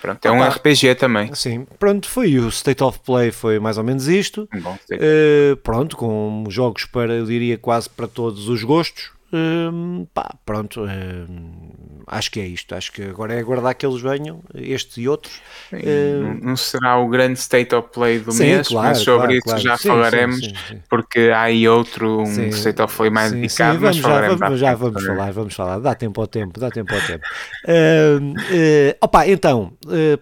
Pronto, 0.00 0.24
é 0.24 0.32
um 0.32 0.42
RPG 0.42 0.94
também. 0.94 1.34
Sim, 1.34 1.66
pronto, 1.78 2.08
foi 2.08 2.38
o 2.38 2.48
State 2.48 2.82
of 2.82 3.00
Play, 3.00 3.30
foi 3.30 3.58
mais 3.58 3.76
ou 3.76 3.84
menos 3.84 4.08
isto. 4.08 4.48
Bom, 4.62 4.72
uh, 4.72 5.56
pronto, 5.58 5.98
com 5.98 6.46
jogos 6.48 6.86
para, 6.86 7.12
eu 7.12 7.26
diria, 7.26 7.58
quase 7.58 7.90
para 7.90 8.08
todos 8.08 8.48
os 8.48 8.64
gostos. 8.64 9.10
Uh, 9.30 10.06
pá, 10.14 10.34
pronto, 10.46 10.82
uh, 10.82 11.99
acho 12.06 12.30
que 12.30 12.40
é 12.40 12.46
isto. 12.46 12.74
Acho 12.74 12.92
que 12.92 13.02
agora 13.02 13.34
é 13.34 13.38
aguardar 13.38 13.74
que 13.74 13.84
eles 13.84 14.00
venham, 14.00 14.40
estes 14.54 14.96
e 14.96 15.08
outros. 15.08 15.40
Sim, 15.70 15.76
uh, 15.76 16.38
não 16.44 16.56
será 16.56 16.98
o 16.98 17.08
grande 17.08 17.38
state 17.38 17.74
of 17.74 17.88
play 17.92 18.18
do 18.18 18.32
sim, 18.32 18.44
mês, 18.44 18.68
claro, 18.68 18.88
mas 18.88 18.98
sobre 18.98 19.18
claro, 19.18 19.32
isso 19.32 19.44
claro. 19.44 19.60
já 19.60 19.76
sim, 19.76 19.88
falaremos, 19.88 20.52
porque 20.88 21.30
há 21.34 21.42
aí 21.42 21.68
outro, 21.68 22.22
um 22.22 22.48
state 22.48 22.82
of 22.82 22.96
play 22.96 23.10
mais 23.10 23.32
dedicado, 23.32 23.78
vamos, 23.78 24.00
mas 24.00 24.02
já, 24.02 24.36
vamos, 24.36 24.60
já 24.60 24.74
vamos 24.74 25.04
falar, 25.04 25.32
vamos 25.32 25.54
falar, 25.54 25.78
dá 25.78 25.94
tempo 25.94 26.20
ao 26.20 26.26
tempo, 26.26 26.58
dá 26.58 26.70
tempo 26.70 26.94
ao 26.94 27.00
tempo. 27.00 27.24
Uh, 27.66 28.30
uh, 28.30 28.96
opa, 29.00 29.26
então, 29.28 29.72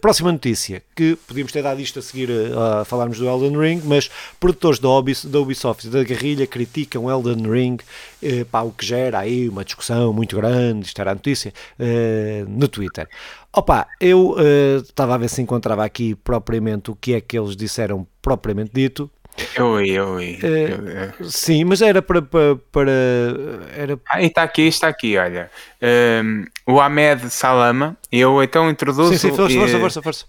próxima 0.00 0.32
notícia, 0.32 0.82
que 0.94 1.16
podíamos 1.26 1.52
ter 1.52 1.62
dado 1.62 1.80
isto 1.80 1.98
a 1.98 2.02
seguir 2.02 2.28
a, 2.30 2.80
a 2.80 2.84
falarmos 2.84 3.18
do 3.18 3.28
Elden 3.28 3.58
Ring, 3.58 3.80
mas 3.84 4.10
produtores 4.40 4.78
da, 4.78 4.88
Ubisoft, 4.88 5.28
da 5.28 5.38
Ubisoft 5.38 5.86
e 5.86 5.90
da 5.90 6.02
Guerrilha 6.02 6.46
criticam 6.46 7.10
Elden 7.10 7.50
Ring, 7.50 7.78
eh, 8.22 8.44
pá, 8.44 8.62
o 8.62 8.72
que 8.72 8.84
gera 8.84 9.20
aí 9.20 9.48
uma 9.48 9.64
discussão 9.64 10.12
muito 10.12 10.36
grande, 10.36 10.86
isto 10.86 11.00
era 11.00 11.12
a 11.12 11.14
notícia, 11.14 11.52
eh, 11.78 12.44
no 12.48 12.68
Twitter. 12.68 13.08
Opa, 13.52 13.86
eu 14.00 14.36
estava 14.82 15.12
uh, 15.12 15.14
a 15.14 15.18
ver 15.18 15.28
se 15.28 15.40
encontrava 15.40 15.84
aqui 15.84 16.14
propriamente 16.14 16.90
o 16.90 16.96
que 16.96 17.14
é 17.14 17.20
que 17.20 17.38
eles 17.38 17.56
disseram 17.56 18.06
propriamente 18.20 18.72
dito. 18.74 19.10
Eu 19.54 19.80
eu 19.80 20.08
ouvi. 20.08 20.38
Uh, 20.38 21.24
sim, 21.24 21.64
mas 21.64 21.80
era 21.80 22.02
para. 22.02 22.20
para, 22.20 22.56
para 22.72 22.92
era... 23.76 23.98
Ah, 24.08 24.22
está 24.22 24.42
aqui, 24.42 24.62
está 24.62 24.88
aqui, 24.88 25.16
olha. 25.16 25.50
Um, 25.80 26.44
o 26.66 26.80
Ahmed 26.80 27.30
Salama, 27.30 27.96
eu 28.10 28.42
então 28.42 28.68
introduzo. 28.68 29.12
Sim, 29.12 29.30
sim, 29.30 29.36
força, 29.36 29.58
força, 29.58 29.78
força, 29.78 30.02
força. 30.02 30.26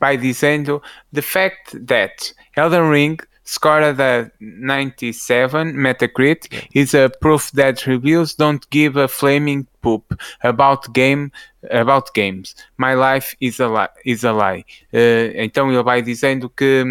Vai 0.00 0.16
dizendo: 0.16 0.82
The 1.12 1.22
fact 1.22 1.78
that 1.80 2.34
Elden 2.56 2.90
Ring 2.90 3.16
scored 3.46 3.98
a 4.00 4.30
97 4.40 5.72
Metacritic 5.72 6.68
is 6.74 6.94
a 6.94 7.08
proof 7.20 7.50
that 7.52 7.86
reviews 7.86 8.34
don't 8.34 8.68
give 8.70 8.96
a 8.96 9.08
flaming 9.08 9.66
poop 9.80 10.18
about 10.42 10.92
game 10.92 11.30
about 11.70 12.12
games. 12.14 12.54
My 12.76 12.94
life 12.94 13.34
is 13.40 13.60
a 13.60 13.68
lie. 13.68 13.88
Is 14.04 14.24
a 14.24 14.32
lie. 14.32 14.64
Uh, 14.92 15.32
então 15.34 15.72
ele 15.72 15.82
vai 15.82 16.02
dizendo 16.02 16.48
que, 16.48 16.84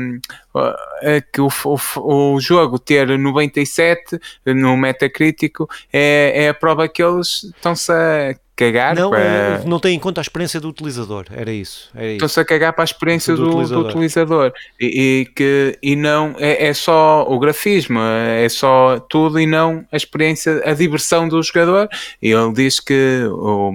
uh, 0.54 1.22
que 1.32 1.42
o, 1.42 1.50
o, 1.66 2.34
o, 2.36 2.40
jogo 2.40 2.80
ter 2.80 3.08
97 3.18 4.20
no 4.46 4.76
Metacrítico 4.76 5.70
é, 5.92 6.46
é 6.46 6.50
a 6.50 6.54
prova 6.54 6.88
que 6.88 7.02
eles 7.02 7.44
estão-se 7.44 7.92
a 7.92 8.36
cagar 8.56 8.96
não, 8.96 9.10
para... 9.10 9.20
Eh, 9.20 9.64
não 9.66 9.80
tem 9.80 9.96
em 9.96 10.00
conta 10.00 10.22
a 10.22 10.24
experiência 10.24 10.60
do 10.60 10.70
utilizador, 10.70 11.26
era 11.32 11.52
isso. 11.52 11.92
Estão-se 11.96 12.40
a 12.40 12.46
cagar 12.46 12.74
para 12.74 12.84
a 12.84 12.86
experiência 12.86 13.36
do, 13.36 13.44
do 13.44 13.50
utilizador, 13.50 13.84
do 13.84 13.90
utilizador. 13.90 14.54
E, 14.80 14.86
e, 14.86 15.26
que, 15.26 15.78
e 15.82 15.96
não 15.96 16.36
é, 16.40 16.68
é, 16.68 16.74
só 16.74 17.26
o 17.28 17.38
grafismo, 17.38 18.00
é 18.00 18.48
só 18.48 19.00
tudo 19.10 19.40
e 19.40 19.46
não 19.46 19.86
a 19.92 19.98
experiência, 19.98 20.62
a 20.66 20.74
diversão 20.74 21.28
do 21.28 21.42
jogador. 21.44 21.90
E 22.22 22.32
ele 22.32 22.54
diz 22.54 22.80
que 22.80 23.24
o, 23.30 23.74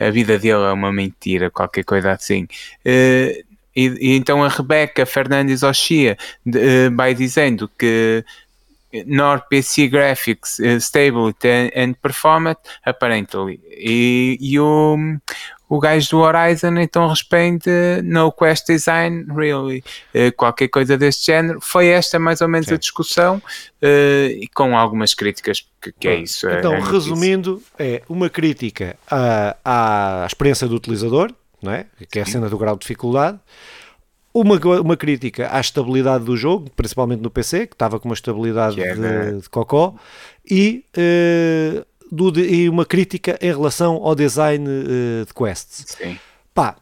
a 0.00 0.10
vida 0.10 0.38
dele 0.38 0.64
é 0.64 0.72
uma 0.72 0.92
mentira, 0.92 1.50
qualquer 1.50 1.84
coisa 1.84 2.12
assim. 2.12 2.44
Uh, 2.84 3.44
e, 3.76 3.88
e, 4.00 4.16
então 4.16 4.42
a 4.42 4.48
Rebeca 4.48 5.04
Fernandes 5.04 5.62
Oxia 5.62 6.16
uh, 6.46 6.96
vai 6.96 7.14
dizendo 7.14 7.70
que 7.78 8.24
nor 9.06 9.40
PC 9.48 9.88
graphics 9.88 10.58
uh, 10.58 10.80
stability 10.80 11.48
and, 11.48 11.70
and 11.74 11.94
performance 11.94 12.60
apparently. 12.84 13.60
E, 13.70 14.38
e 14.40 14.58
o, 14.58 14.96
o 15.68 15.80
gajo 15.80 16.10
do 16.10 16.18
Horizon 16.20 16.78
então 16.78 17.08
responde 17.08 17.70
no 18.02 18.32
quest 18.32 18.66
design 18.66 19.26
really. 19.34 19.82
Uh, 20.14 20.32
qualquer 20.36 20.68
coisa 20.68 20.96
deste 20.96 21.26
género. 21.26 21.60
Foi 21.60 21.88
esta 21.88 22.18
mais 22.18 22.40
ou 22.40 22.48
menos 22.48 22.68
Sim. 22.68 22.74
a 22.74 22.78
discussão 22.78 23.36
uh, 23.38 24.46
com 24.54 24.76
algumas 24.76 25.14
críticas 25.14 25.66
que, 25.80 25.92
que 25.92 26.08
é 26.08 26.16
isso 26.16 26.48
então 26.48 26.74
é 26.74 26.80
resumindo 26.80 27.62
é 27.78 28.02
uma 28.08 28.28
crítica 28.28 28.96
à, 29.10 29.56
à 29.64 30.26
experiência 30.26 30.66
do 30.66 30.74
utilizador 30.74 31.32
não 31.62 31.72
é? 31.72 31.86
que 32.10 32.18
é 32.18 32.22
a 32.22 32.26
cena 32.26 32.48
do 32.48 32.58
grau 32.58 32.74
de 32.74 32.80
dificuldade 32.80 33.38
uma, 34.40 34.56
uma 34.80 34.96
crítica 34.96 35.48
à 35.50 35.58
estabilidade 35.60 36.24
do 36.24 36.36
jogo, 36.36 36.70
principalmente 36.76 37.20
no 37.20 37.30
PC, 37.30 37.66
que 37.66 37.74
estava 37.74 37.98
com 37.98 38.08
uma 38.08 38.14
estabilidade 38.14 38.80
é, 38.80 38.94
de, 38.94 39.40
de, 39.40 39.48
cocó, 39.48 39.94
e, 40.48 40.84
uh, 40.94 41.86
do, 42.14 42.38
e 42.38 42.68
uma 42.68 42.84
crítica 42.84 43.38
em 43.40 43.50
relação 43.50 43.94
ao 43.94 44.14
design 44.14 44.68
uh, 44.68 45.24
de 45.24 45.32
quests. 45.32 45.96
Sim. 45.96 46.18
Pá, 46.52 46.76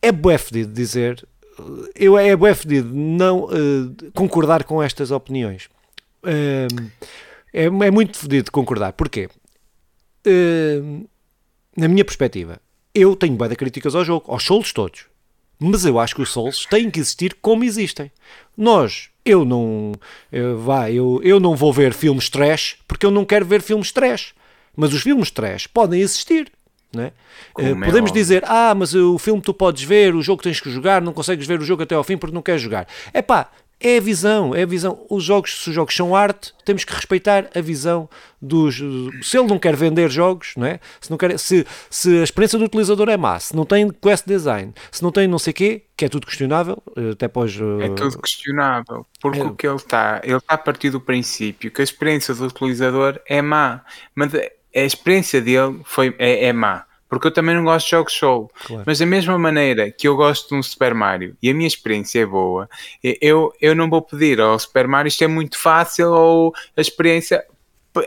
é 0.00 0.10
bué 0.10 0.38
fedido 0.38 0.72
dizer, 0.72 1.26
eu 1.94 2.16
é 2.16 2.34
bué 2.34 2.54
fedido 2.54 2.94
não 2.94 3.44
uh, 3.44 4.12
concordar 4.14 4.64
com 4.64 4.82
estas 4.82 5.10
opiniões. 5.10 5.68
É, 6.24 6.66
é, 7.52 7.90
muito 7.90 8.16
fedido 8.16 8.50
concordar. 8.50 8.92
Porquê? 8.92 9.28
na 11.76 11.86
minha 11.86 12.02
perspectiva, 12.02 12.58
eu 12.94 13.14
tenho 13.14 13.34
bué 13.34 13.46
de 13.46 13.56
críticas 13.56 13.94
ao 13.94 14.02
jogo, 14.02 14.32
aos 14.32 14.42
solos 14.42 14.72
todos 14.72 15.04
mas 15.58 15.84
eu 15.84 15.98
acho 15.98 16.14
que 16.14 16.22
os 16.22 16.32
Souls 16.32 16.66
têm 16.66 16.90
que 16.90 17.00
existir 17.00 17.36
como 17.40 17.64
existem. 17.64 18.10
Nós, 18.56 19.08
eu 19.24 19.44
não, 19.44 19.92
eu, 20.30 20.58
vá, 20.58 20.90
eu, 20.90 21.20
eu 21.22 21.40
não 21.40 21.56
vou 21.56 21.72
ver 21.72 21.92
filmes 21.92 22.28
trash 22.28 22.76
porque 22.86 23.06
eu 23.06 23.10
não 23.10 23.24
quero 23.24 23.44
ver 23.44 23.62
filmes 23.62 23.90
trash. 23.90 24.34
Mas 24.76 24.92
os 24.92 25.02
filmes 25.02 25.30
trash 25.30 25.66
podem 25.66 26.00
existir. 26.00 26.50
Né? 26.94 27.12
Uh, 27.58 27.78
podemos 27.84 28.10
é 28.10 28.14
dizer, 28.14 28.44
ah, 28.46 28.74
mas 28.74 28.94
o 28.94 29.18
filme 29.18 29.42
tu 29.42 29.52
podes 29.52 29.82
ver, 29.82 30.14
o 30.14 30.22
jogo 30.22 30.42
tens 30.42 30.60
que 30.60 30.70
jogar, 30.70 31.02
não 31.02 31.12
consegues 31.12 31.46
ver 31.46 31.60
o 31.60 31.64
jogo 31.64 31.82
até 31.82 31.94
ao 31.94 32.04
fim 32.04 32.16
porque 32.16 32.34
não 32.34 32.42
queres 32.42 32.62
jogar. 32.62 32.86
É 33.12 33.20
pá, 33.20 33.50
é 33.80 33.98
a 33.98 34.00
visão, 34.00 34.54
é 34.54 34.62
a 34.62 34.66
visão. 34.66 35.04
Os 35.10 35.22
jogos, 35.22 35.62
se 35.62 35.68
os 35.68 35.74
jogos 35.74 35.94
são 35.94 36.14
arte, 36.14 36.54
temos 36.64 36.84
que 36.84 36.94
respeitar 36.94 37.50
a 37.54 37.60
visão 37.60 38.08
dos. 38.40 38.80
Se 39.22 39.38
ele 39.38 39.48
não 39.48 39.58
quer 39.58 39.76
vender 39.76 40.10
jogos, 40.10 40.54
não 40.56 40.66
é? 40.66 40.80
Se, 41.00 41.10
não 41.10 41.18
quer, 41.18 41.38
se, 41.38 41.66
se 41.90 42.18
a 42.18 42.24
experiência 42.24 42.58
do 42.58 42.64
utilizador 42.64 43.08
é 43.08 43.16
má, 43.16 43.38
se 43.38 43.54
não 43.54 43.64
tem 43.64 43.90
quest 43.90 44.26
design, 44.26 44.72
se 44.90 45.02
não 45.02 45.12
tem 45.12 45.28
não 45.28 45.38
sei 45.38 45.52
quê, 45.52 45.84
que 45.96 46.04
é 46.04 46.08
tudo 46.08 46.26
questionável, 46.26 46.82
eh, 46.96 47.10
até 47.10 47.28
pós. 47.28 47.54
É 47.80 47.88
tudo 47.90 48.18
questionável, 48.20 49.06
porque 49.20 49.40
é. 49.40 49.44
o 49.44 49.54
que 49.54 49.66
ele 49.66 49.76
está, 49.76 50.20
ele 50.24 50.36
está 50.36 50.54
a 50.54 50.58
partir 50.58 50.90
do 50.90 51.00
princípio 51.00 51.70
que 51.70 51.80
a 51.80 51.84
experiência 51.84 52.34
do 52.34 52.46
utilizador 52.46 53.20
é 53.26 53.42
má, 53.42 53.82
mas 54.14 54.32
a 54.34 54.80
experiência 54.80 55.40
dele 55.40 55.80
foi, 55.84 56.14
é, 56.18 56.46
é 56.46 56.52
má 56.52 56.86
porque 57.14 57.28
eu 57.28 57.32
também 57.32 57.54
não 57.54 57.64
gosto 57.64 57.86
de 57.86 57.90
jogos 57.92 58.12
solo. 58.12 58.50
Claro. 58.64 58.84
Mas 58.86 58.98
da 58.98 59.06
mesma 59.06 59.38
maneira 59.38 59.90
que 59.90 60.06
eu 60.06 60.16
gosto 60.16 60.48
de 60.48 60.54
um 60.54 60.62
Super 60.62 60.94
Mario 60.94 61.36
e 61.42 61.50
a 61.50 61.54
minha 61.54 61.66
experiência 61.66 62.20
é 62.20 62.26
boa, 62.26 62.68
eu, 63.02 63.52
eu 63.60 63.74
não 63.74 63.88
vou 63.88 64.02
pedir 64.02 64.40
ao 64.40 64.58
Super 64.58 64.86
Mario 64.88 65.08
isto 65.08 65.24
é 65.24 65.26
muito 65.26 65.58
fácil 65.58 66.10
ou 66.10 66.52
a 66.76 66.80
experiência. 66.80 67.44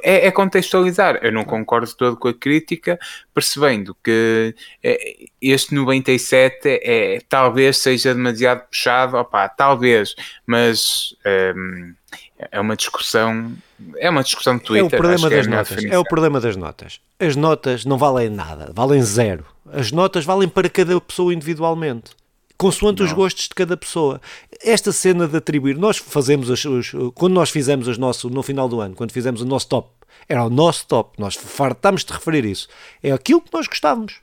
É, 0.03 0.27
é 0.27 0.31
contextualizar. 0.31 1.17
Eu 1.23 1.31
não 1.31 1.45
concordo 1.45 1.89
todo 1.95 2.17
com 2.17 2.27
a 2.27 2.33
crítica, 2.33 2.99
percebendo 3.33 3.95
que 4.03 4.53
é, 4.83 5.15
este 5.41 5.73
97 5.73 6.67
é, 6.67 7.15
é, 7.15 7.19
talvez 7.29 7.77
seja 7.77 8.13
demasiado 8.13 8.67
puxado, 8.67 9.17
opá, 9.17 9.47
talvez, 9.47 10.13
mas. 10.45 11.15
Um, 11.55 11.93
é 12.37 12.59
uma 12.59 12.75
discussão 12.75 13.55
é 13.97 14.09
uma 14.09 14.23
discussão 14.23 14.57
de 14.57 14.63
Twitter. 14.63 14.83
É 14.83 14.85
o 14.85 14.89
problema 14.89 15.29
das 15.29 15.45
é 15.45 15.49
notas. 15.49 15.83
É 15.85 15.99
o 15.99 16.03
problema 16.03 16.39
das 16.39 16.55
notas. 16.55 16.99
As 17.19 17.35
notas 17.35 17.85
não 17.85 17.97
valem 17.97 18.29
nada, 18.29 18.71
valem 18.73 19.01
zero. 19.01 19.45
As 19.71 19.91
notas 19.91 20.25
valem 20.25 20.47
para 20.47 20.69
cada 20.69 20.99
pessoa 20.99 21.33
individualmente. 21.33 22.11
Consoante 22.57 23.01
não. 23.01 23.07
os 23.07 23.13
gostos 23.13 23.47
de 23.47 23.55
cada 23.55 23.77
pessoa. 23.77 24.19
Esta 24.63 24.91
cena 24.91 25.27
de 25.27 25.37
atribuir, 25.37 25.77
nós 25.77 25.97
fazemos 25.97 26.49
as, 26.49 26.65
os, 26.65 26.91
quando 27.13 27.33
nós 27.33 27.51
fizemos 27.51 27.87
as 27.87 27.97
nosso, 27.97 28.29
no 28.29 28.41
final 28.41 28.67
do 28.67 28.81
ano, 28.81 28.95
quando 28.95 29.11
fizemos 29.11 29.41
o 29.41 29.45
nosso 29.45 29.67
top, 29.67 29.89
era 30.27 30.43
o 30.43 30.49
nosso 30.49 30.87
top, 30.87 31.19
nós 31.19 31.35
fartámos 31.35 32.03
de 32.03 32.11
referir 32.11 32.45
isso. 32.45 32.67
É 33.01 33.11
aquilo 33.11 33.41
que 33.41 33.53
nós 33.53 33.67
gostávamos. 33.67 34.15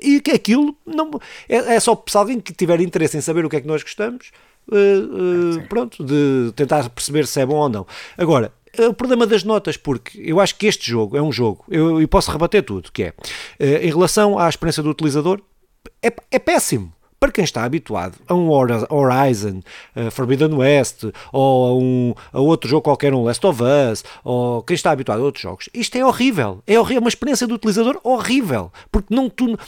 E 0.00 0.20
que 0.20 0.30
aquilo 0.30 0.76
não. 0.86 1.10
É, 1.48 1.74
é 1.74 1.80
só 1.80 2.02
se 2.08 2.16
alguém 2.16 2.40
que 2.40 2.52
tiver 2.52 2.80
interesse 2.80 3.16
em 3.16 3.20
saber 3.20 3.44
o 3.44 3.50
que 3.50 3.56
é 3.56 3.60
que 3.60 3.68
nós 3.68 3.82
gostamos, 3.82 4.30
uh, 4.70 5.58
uh, 5.58 5.68
pronto, 5.68 6.04
de 6.04 6.52
tentar 6.54 6.88
perceber 6.90 7.26
se 7.26 7.40
é 7.40 7.46
bom 7.46 7.56
ou 7.56 7.68
não. 7.68 7.86
Agora, 8.16 8.52
o 8.78 8.92
problema 8.92 9.26
das 9.26 9.42
notas, 9.42 9.76
porque 9.76 10.20
eu 10.20 10.38
acho 10.38 10.54
que 10.56 10.66
este 10.66 10.90
jogo 10.90 11.16
é 11.16 11.22
um 11.22 11.32
jogo, 11.32 11.64
eu, 11.68 12.00
eu 12.00 12.08
posso 12.08 12.30
rebater 12.30 12.62
tudo, 12.62 12.92
que 12.92 13.04
é, 13.04 13.14
em 13.58 13.88
relação 13.88 14.38
à 14.38 14.48
experiência 14.48 14.82
do 14.82 14.90
utilizador, 14.90 15.40
é, 16.02 16.12
é 16.30 16.38
péssimo 16.38 16.92
para 17.18 17.32
quem 17.32 17.44
está 17.44 17.64
habituado 17.64 18.14
a 18.28 18.34
um 18.34 18.50
Horizon, 18.50 19.60
uh, 19.94 20.10
Forbidden 20.10 20.54
West, 20.54 21.04
ou 21.32 21.66
a, 21.66 21.74
um, 21.74 22.14
a 22.32 22.40
outro 22.40 22.68
jogo 22.68 22.82
qualquer, 22.82 23.14
um 23.14 23.24
Last 23.24 23.44
of 23.46 23.62
Us, 23.62 24.04
ou 24.22 24.62
quem 24.62 24.74
está 24.74 24.90
habituado 24.90 25.20
a 25.20 25.24
outros 25.24 25.42
jogos, 25.42 25.68
isto 25.72 25.96
é 25.96 26.04
horrível. 26.04 26.62
É 26.66 26.78
horrível, 26.78 26.98
é 26.98 27.00
uma 27.00 27.08
experiência 27.08 27.46
do 27.46 27.54
utilizador 27.54 27.98
horrível. 28.04 28.70
Porque 28.90 29.14
não 29.14 29.30
tu, 29.30 29.58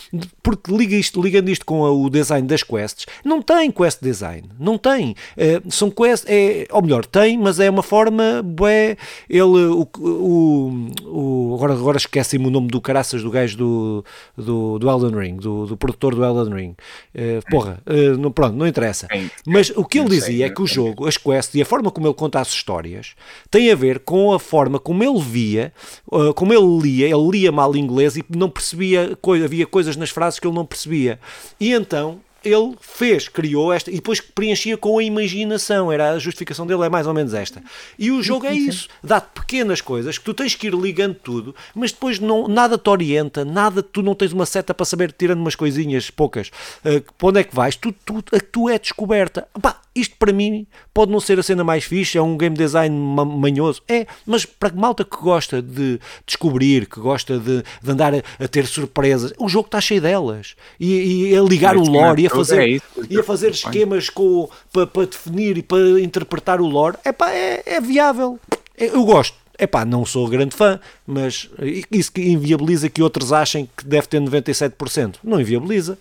porque 0.42 0.70
liga 0.74 0.94
isto, 0.94 1.20
ligando 1.20 1.48
isto 1.48 1.64
com 1.64 1.80
o 1.80 2.10
design 2.10 2.46
das 2.46 2.62
quests, 2.62 3.06
não 3.24 3.40
tem 3.40 3.70
quest 3.70 4.02
design, 4.02 4.48
não 4.58 4.76
tem. 4.76 5.14
Uh, 5.36 5.70
são 5.70 5.90
quests, 5.90 6.26
é, 6.28 6.66
ou 6.70 6.82
melhor, 6.82 7.06
tem, 7.06 7.38
mas 7.38 7.58
é 7.60 7.70
uma 7.70 7.82
forma, 7.82 8.42
bué, 8.44 8.96
ele, 9.28 9.42
o, 9.42 9.88
o, 9.98 10.90
o 11.04 11.54
agora, 11.54 11.72
agora 11.72 11.96
esquece-me 11.96 12.46
o 12.46 12.50
nome 12.50 12.68
do 12.68 12.80
caraças 12.80 13.22
do 13.22 13.30
gajo 13.30 13.56
do, 13.56 14.04
do, 14.36 14.78
do 14.78 14.90
Elden 14.90 15.18
Ring, 15.18 15.36
do, 15.36 15.66
do 15.66 15.76
produtor 15.76 16.14
do 16.14 16.24
Elden 16.24 16.54
Ring. 16.54 16.74
Uh, 17.38 17.50
porra, 17.50 17.80
uh, 17.86 18.18
não, 18.18 18.30
pronto, 18.30 18.54
não 18.54 18.66
interessa. 18.66 19.08
Mas 19.46 19.70
o 19.70 19.84
que 19.84 19.98
ele 19.98 20.08
dizia 20.08 20.46
é 20.46 20.50
que 20.50 20.62
o 20.62 20.66
jogo, 20.66 21.06
as 21.06 21.16
quests 21.16 21.54
e 21.54 21.62
a 21.62 21.66
forma 21.66 21.90
como 21.90 22.06
ele 22.06 22.14
conta 22.14 22.40
as 22.40 22.48
histórias 22.48 23.14
tem 23.50 23.70
a 23.70 23.74
ver 23.74 24.00
com 24.00 24.32
a 24.32 24.38
forma 24.38 24.78
como 24.78 25.02
ele 25.02 25.20
via, 25.20 25.72
uh, 26.10 26.32
como 26.34 26.52
ele 26.52 26.82
lia, 26.82 27.06
ele 27.06 27.30
lia 27.30 27.52
mal 27.52 27.74
inglês 27.76 28.16
e 28.16 28.24
não 28.28 28.50
percebia, 28.50 29.16
havia 29.44 29.66
coisas 29.66 29.96
nas 29.96 30.10
frases 30.10 30.38
que 30.38 30.46
ele 30.46 30.54
não 30.54 30.66
percebia. 30.66 31.18
E 31.60 31.72
então 31.72 32.20
ele 32.44 32.74
fez, 32.80 33.28
criou 33.28 33.72
esta 33.72 33.90
e 33.90 33.94
depois 33.94 34.20
preenchia 34.20 34.76
com 34.76 34.98
a 34.98 35.02
imaginação. 35.02 35.90
Era 35.90 36.12
a 36.12 36.18
justificação 36.18 36.66
dele, 36.66 36.84
é 36.84 36.88
mais 36.88 37.06
ou 37.06 37.14
menos 37.14 37.34
esta. 37.34 37.62
E 37.98 38.10
o 38.10 38.22
jogo 38.22 38.46
é 38.46 38.54
isso: 38.54 38.88
dá-te 39.02 39.28
pequenas 39.34 39.80
coisas 39.80 40.18
que 40.18 40.24
tu 40.24 40.34
tens 40.34 40.54
que 40.54 40.68
ir 40.68 40.74
ligando 40.74 41.14
tudo, 41.14 41.54
mas 41.74 41.92
depois 41.92 42.18
não, 42.18 42.46
nada 42.46 42.78
te 42.78 42.88
orienta, 42.88 43.44
nada, 43.44 43.82
tu 43.82 44.02
não 44.02 44.14
tens 44.14 44.32
uma 44.32 44.46
seta 44.46 44.72
para 44.72 44.86
saber, 44.86 45.12
tirando 45.12 45.40
umas 45.40 45.54
coisinhas 45.54 46.10
poucas, 46.10 46.48
uh, 46.84 47.00
para 47.16 47.28
onde 47.28 47.40
é 47.40 47.44
que 47.44 47.54
vais, 47.54 47.76
tu, 47.76 47.92
tu, 48.04 48.22
tu 48.22 48.68
é 48.68 48.78
descoberta. 48.78 49.48
Pá, 49.60 49.80
isto 49.94 50.16
para 50.16 50.32
mim 50.32 50.66
pode 50.94 51.10
não 51.10 51.20
ser 51.20 51.38
a 51.38 51.42
cena 51.42 51.64
mais 51.64 51.84
fixe, 51.84 52.16
é 52.16 52.22
um 52.22 52.36
game 52.36 52.56
design 52.56 52.94
manhoso, 52.96 53.82
é, 53.88 54.06
mas 54.24 54.44
para 54.44 54.72
malta 54.72 55.04
que 55.04 55.16
gosta 55.16 55.60
de 55.60 56.00
descobrir, 56.24 56.86
que 56.86 57.00
gosta 57.00 57.38
de, 57.38 57.62
de 57.82 57.90
andar 57.90 58.14
a, 58.14 58.22
a, 58.38 58.48
ter 58.48 58.66
surpresas, 58.66 59.32
o 59.38 59.48
jogo 59.48 59.66
está 59.66 59.80
cheio 59.80 60.00
delas. 60.00 60.54
E, 60.78 61.30
e 61.30 61.36
a 61.36 61.42
ligar 61.42 61.74
mas, 61.74 61.88
o 61.88 61.90
lore 61.90 62.27
e 62.28 62.32
a 62.32 62.36
fazer, 62.36 62.60
é 62.60 62.68
isso, 62.68 62.86
e 63.10 63.18
a 63.18 63.22
fazer 63.22 63.50
esquemas 63.50 64.10
com, 64.10 64.48
para, 64.72 64.86
para 64.86 65.06
definir 65.06 65.58
e 65.58 65.62
para 65.62 66.00
interpretar 66.00 66.60
o 66.60 66.66
lore, 66.66 66.96
epá, 67.04 67.30
é, 67.30 67.62
é 67.64 67.80
viável. 67.80 68.38
É, 68.76 68.86
eu 68.86 69.04
gosto. 69.04 69.36
Epá, 69.58 69.84
não 69.84 70.06
sou 70.06 70.28
grande 70.28 70.54
fã, 70.54 70.78
mas 71.04 71.50
isso 71.90 72.12
que 72.12 72.22
inviabiliza 72.22 72.88
que 72.88 73.02
outros 73.02 73.32
achem 73.32 73.68
que 73.76 73.84
deve 73.84 74.06
ter 74.06 74.20
97%. 74.20 75.16
Não 75.24 75.40
inviabiliza 75.40 75.98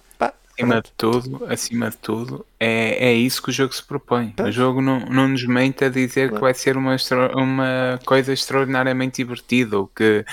acima 0.57 0.81
de 0.81 0.91
tudo, 0.97 1.45
acima 1.47 1.89
de 1.89 1.97
tudo, 1.97 2.45
é, 2.59 3.09
é 3.09 3.13
isso 3.13 3.41
que 3.41 3.49
o 3.49 3.53
jogo 3.53 3.73
se 3.73 3.83
propõe. 3.83 4.33
O 4.39 4.51
jogo 4.51 4.81
não, 4.81 4.99
não 5.01 5.27
nos 5.27 5.45
mente 5.45 5.85
a 5.85 5.89
dizer 5.89 6.33
que 6.33 6.39
vai 6.39 6.53
ser 6.53 6.75
uma, 6.75 6.95
uma 7.35 7.99
coisa 8.03 8.33
extraordinariamente 8.33 9.23
divertida 9.23 9.77
ou 9.77 9.87
que 9.87 10.25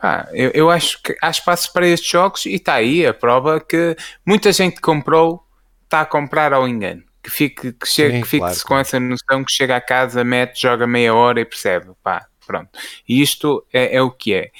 pá, 0.00 0.28
eu, 0.32 0.50
eu 0.54 0.70
acho 0.70 1.02
que 1.02 1.16
há 1.22 1.30
espaço 1.30 1.72
para 1.72 1.86
estes 1.86 2.10
jogos 2.10 2.46
e 2.46 2.54
está 2.54 2.74
aí 2.74 3.06
a 3.06 3.14
prova 3.14 3.60
que 3.60 3.96
muita 4.24 4.52
gente 4.52 4.80
comprou, 4.80 5.44
está 5.84 6.02
a 6.02 6.06
comprar 6.06 6.52
ao 6.52 6.68
engano. 6.68 7.02
Que 7.22 7.30
fique, 7.30 7.72
que 7.72 7.86
chegue, 7.86 8.16
Sim, 8.16 8.22
que 8.22 8.28
fique 8.28 8.44
claro. 8.44 8.64
com 8.64 8.78
essa 8.78 9.00
noção 9.00 9.44
que 9.44 9.52
chega 9.52 9.76
a 9.76 9.80
casa, 9.80 10.22
mete, 10.24 10.62
joga 10.62 10.86
meia 10.86 11.14
hora 11.14 11.40
e 11.40 11.44
percebe, 11.44 11.90
pá, 12.02 12.26
pronto. 12.46 12.70
E 13.08 13.20
isto 13.20 13.64
é, 13.72 13.96
é 13.96 14.02
o 14.02 14.10
que 14.10 14.34
é 14.34 14.50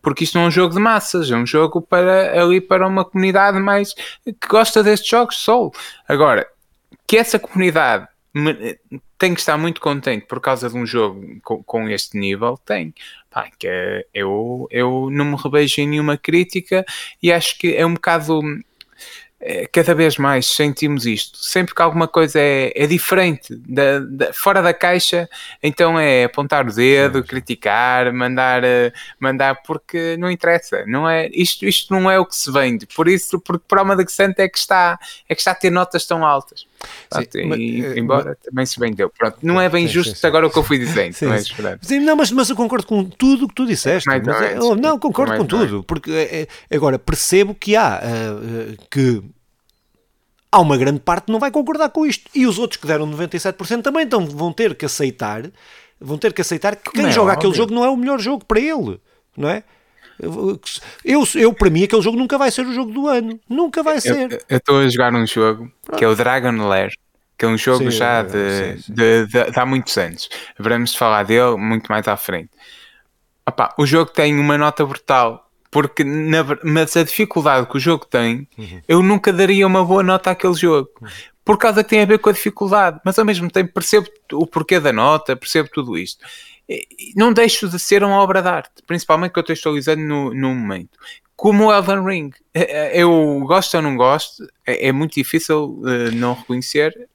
porque 0.00 0.24
isto 0.24 0.36
não 0.36 0.44
é 0.44 0.48
um 0.48 0.50
jogo 0.50 0.74
de 0.74 0.80
massas, 0.80 1.30
é 1.30 1.36
um 1.36 1.46
jogo 1.46 1.82
para 1.82 2.40
ali 2.40 2.60
para 2.60 2.86
uma 2.86 3.04
comunidade 3.04 3.58
mais 3.58 3.92
que 4.24 4.48
gosta 4.48 4.82
destes 4.82 5.08
jogos 5.08 5.36
solo. 5.38 5.72
Agora, 6.08 6.46
que 7.06 7.16
essa 7.16 7.38
comunidade 7.38 8.06
tem 9.18 9.34
que 9.34 9.40
estar 9.40 9.56
muito 9.56 9.80
contente 9.80 10.26
por 10.26 10.40
causa 10.40 10.68
de 10.68 10.76
um 10.76 10.86
jogo 10.86 11.40
com, 11.42 11.62
com 11.62 11.88
este 11.88 12.18
nível, 12.18 12.58
tem. 12.64 12.94
Pá, 13.30 13.50
que 13.58 13.68
eu, 14.12 14.68
eu 14.70 15.08
não 15.10 15.24
me 15.24 15.36
revejo 15.36 15.80
em 15.80 15.88
nenhuma 15.88 16.16
crítica 16.16 16.84
e 17.22 17.32
acho 17.32 17.58
que 17.58 17.74
é 17.74 17.84
um 17.84 17.94
bocado 17.94 18.40
é, 19.46 19.66
cada 19.66 19.94
vez 19.94 20.16
mais 20.16 20.46
sentimos 20.46 21.04
isto. 21.04 21.36
Sempre 21.36 21.74
que 21.74 21.82
alguma 21.82 22.08
coisa 22.08 22.40
é, 22.40 22.72
é 22.74 22.86
diferente, 22.86 23.54
da, 23.54 24.00
da, 24.00 24.32
fora 24.32 24.62
da 24.62 24.72
caixa, 24.72 25.28
então 25.62 26.00
é 26.00 26.24
apontar 26.24 26.66
o 26.66 26.72
dedo, 26.72 27.20
Sim. 27.20 27.26
criticar, 27.26 28.10
mandar, 28.10 28.64
eh, 28.64 28.90
mandar, 29.20 29.62
porque 29.62 30.16
não 30.16 30.30
interessa. 30.30 30.86
Não 30.86 31.08
é, 31.08 31.28
isto, 31.30 31.66
isto 31.66 31.92
não 31.92 32.10
é 32.10 32.18
o 32.18 32.24
que 32.24 32.34
se 32.34 32.50
vende. 32.50 32.86
Por 32.86 33.06
isso, 33.06 33.38
porque 33.38 33.64
Proma 33.68 33.94
de 33.94 34.10
Santa 34.10 34.42
é 34.42 34.48
que 34.48 34.56
está, 34.56 34.98
é 35.28 35.34
que 35.34 35.40
está 35.42 35.50
a 35.50 35.54
ter 35.54 35.70
notas 35.70 36.06
tão 36.06 36.24
altas. 36.24 36.66
Pronto, 37.08 37.28
sim, 37.32 37.38
e, 37.38 37.46
mas, 37.46 37.58
eh, 37.58 37.98
embora 37.98 38.24
mas, 38.24 38.38
também 38.38 38.66
se 38.66 38.80
vendeu. 38.80 39.10
Pronto, 39.10 39.38
não 39.42 39.60
é 39.60 39.68
bem 39.68 39.86
sim, 39.86 39.94
justo 39.94 40.16
sim, 40.16 40.26
agora 40.26 40.46
o 40.46 40.50
que 40.50 40.58
eu 40.58 40.62
fui 40.62 40.78
dizendo. 40.78 41.14
Mas, 41.22 41.52
sim, 41.82 42.00
não, 42.00 42.16
mas, 42.16 42.30
mas 42.30 42.50
eu 42.50 42.56
concordo 42.56 42.86
com 42.86 43.04
tudo 43.04 43.44
o 43.44 43.48
que 43.48 43.54
tu 43.54 43.66
disseste. 43.66 44.08
Mas, 44.08 44.26
é, 44.26 44.58
oh, 44.60 44.74
não, 44.74 44.98
concordo 44.98 45.36
com 45.36 45.44
tudo. 45.44 45.82
Porque 45.84 46.10
é, 46.10 46.74
agora 46.74 46.98
percebo 46.98 47.54
que 47.54 47.76
há 47.76 48.00
uh, 48.02 48.86
que 48.90 49.22
há 50.54 50.60
uma 50.60 50.76
grande 50.76 51.00
parte 51.00 51.26
que 51.26 51.32
não 51.32 51.40
vai 51.40 51.50
concordar 51.50 51.90
com 51.90 52.06
isto. 52.06 52.30
E 52.34 52.46
os 52.46 52.58
outros 52.58 52.80
que 52.80 52.86
deram 52.86 53.10
97% 53.10 53.82
também 53.82 54.04
então 54.04 54.24
vão 54.24 54.52
ter 54.52 54.74
que 54.74 54.84
aceitar, 54.84 55.42
vão 56.00 56.16
ter 56.16 56.32
que 56.32 56.40
aceitar 56.40 56.76
que 56.76 56.92
quem 56.92 57.06
é 57.06 57.10
joga 57.10 57.32
óbvio. 57.32 57.38
aquele 57.38 57.54
jogo 57.54 57.74
não 57.74 57.84
é 57.84 57.90
o 57.90 57.96
melhor 57.96 58.20
jogo 58.20 58.44
para 58.44 58.60
ele, 58.60 59.00
não 59.36 59.48
é? 59.48 59.64
Eu, 60.18 60.60
eu, 61.34 61.52
para 61.52 61.70
mim, 61.70 61.84
aquele 61.84 62.02
jogo 62.02 62.16
nunca 62.16 62.38
vai 62.38 62.50
ser 62.50 62.66
o 62.66 62.72
jogo 62.72 62.92
do 62.92 63.08
ano. 63.08 63.38
Nunca 63.48 63.82
vai 63.82 64.00
ser. 64.00 64.44
Eu 64.48 64.56
estou 64.56 64.78
a 64.78 64.88
jogar 64.88 65.12
um 65.14 65.26
jogo 65.26 65.70
que 65.96 66.04
é 66.04 66.08
o 66.08 66.14
Dragon 66.14 66.66
Lair, 66.66 66.92
que 67.36 67.44
é 67.44 67.48
um 67.48 67.58
jogo 67.58 67.90
sim, 67.90 67.98
já 67.98 68.22
de, 68.22 68.30
sim, 68.30 68.82
sim. 68.82 68.92
De, 68.92 69.26
de, 69.26 69.50
de, 69.50 69.58
há 69.58 69.66
muitos 69.66 69.96
anos. 69.98 70.28
Veremos 70.58 70.94
falar 70.94 71.24
dele 71.24 71.56
muito 71.56 71.88
mais 71.88 72.06
à 72.06 72.16
frente. 72.16 72.50
Opa, 73.46 73.74
o 73.78 73.84
jogo 73.84 74.10
tem 74.10 74.38
uma 74.38 74.56
nota 74.56 74.86
brutal 74.86 75.44
porque 75.74 76.04
na, 76.04 76.44
mas 76.62 76.96
a 76.96 77.02
dificuldade 77.02 77.66
que 77.66 77.76
o 77.76 77.80
jogo 77.80 78.06
tem, 78.06 78.46
uhum. 78.56 78.80
eu 78.86 79.02
nunca 79.02 79.32
daria 79.32 79.66
uma 79.66 79.84
boa 79.84 80.04
nota 80.04 80.30
àquele 80.30 80.54
jogo. 80.54 80.88
Uhum. 81.02 81.08
Por 81.44 81.58
causa 81.58 81.82
que 81.82 81.90
tem 81.90 82.00
a 82.00 82.06
ver 82.06 82.20
com 82.20 82.30
a 82.30 82.32
dificuldade, 82.32 83.00
mas 83.04 83.18
ao 83.18 83.24
mesmo 83.24 83.50
tempo 83.50 83.72
percebo 83.74 84.06
o 84.34 84.46
porquê 84.46 84.78
da 84.78 84.92
nota, 84.92 85.34
percebo 85.34 85.68
tudo 85.68 85.98
isto. 85.98 86.24
Não 87.14 87.32
deixo 87.32 87.68
de 87.68 87.78
ser 87.78 88.02
uma 88.02 88.16
obra 88.16 88.40
de 88.40 88.48
arte, 88.48 88.82
principalmente 88.86 89.32
contextualizando 89.32 90.02
no, 90.02 90.34
no 90.34 90.54
momento 90.54 90.98
como 91.36 91.66
o 91.66 91.72
Elden 91.72 92.04
Ring. 92.04 92.30
É, 92.52 92.98
é, 92.98 93.02
eu 93.02 93.40
gosto 93.46 93.74
ou 93.76 93.82
não 93.82 93.96
gosto, 93.96 94.46
é, 94.64 94.88
é 94.88 94.92
muito 94.92 95.14
difícil 95.14 95.80
uh, 95.80 96.14
não 96.14 96.34
reconhecer 96.34 97.08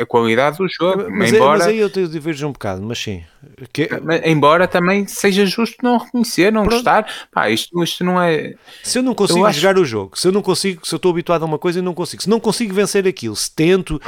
a 0.00 0.06
qualidade 0.06 0.56
do 0.56 0.66
jogo. 0.68 1.10
Mas, 1.10 1.32
embora, 1.32 1.58
mas 1.58 1.66
aí 1.66 1.78
eu 1.78 1.90
te 1.90 2.06
diverjo 2.08 2.48
um 2.48 2.52
bocado, 2.52 2.80
mas 2.82 2.98
sim. 2.98 3.22
Que... 3.72 3.88
Embora 4.24 4.66
também 4.66 5.06
seja 5.06 5.44
justo 5.44 5.76
não 5.82 5.98
reconhecer, 5.98 6.50
não 6.50 6.62
Pronto. 6.62 6.76
gostar. 6.76 7.06
Pá, 7.30 7.50
isto, 7.50 7.82
isto 7.84 8.02
não 8.02 8.20
é. 8.20 8.54
Se 8.82 8.98
eu 8.98 9.02
não 9.02 9.14
consigo 9.14 9.46
eu 9.46 9.52
jogar 9.52 9.72
acho... 9.72 9.82
o 9.82 9.84
jogo, 9.84 10.18
se 10.18 10.26
eu 10.26 10.32
não 10.32 10.40
consigo, 10.40 10.86
se 10.86 10.94
eu 10.94 10.96
estou 10.96 11.10
habituado 11.10 11.42
a 11.42 11.46
uma 11.46 11.58
coisa 11.58 11.80
e 11.80 11.82
não 11.82 11.92
consigo, 11.92 12.22
se 12.22 12.30
não 12.30 12.40
consigo 12.40 12.72
vencer 12.72 13.06
aquilo, 13.06 13.36
se 13.36 13.54
tento, 13.54 14.00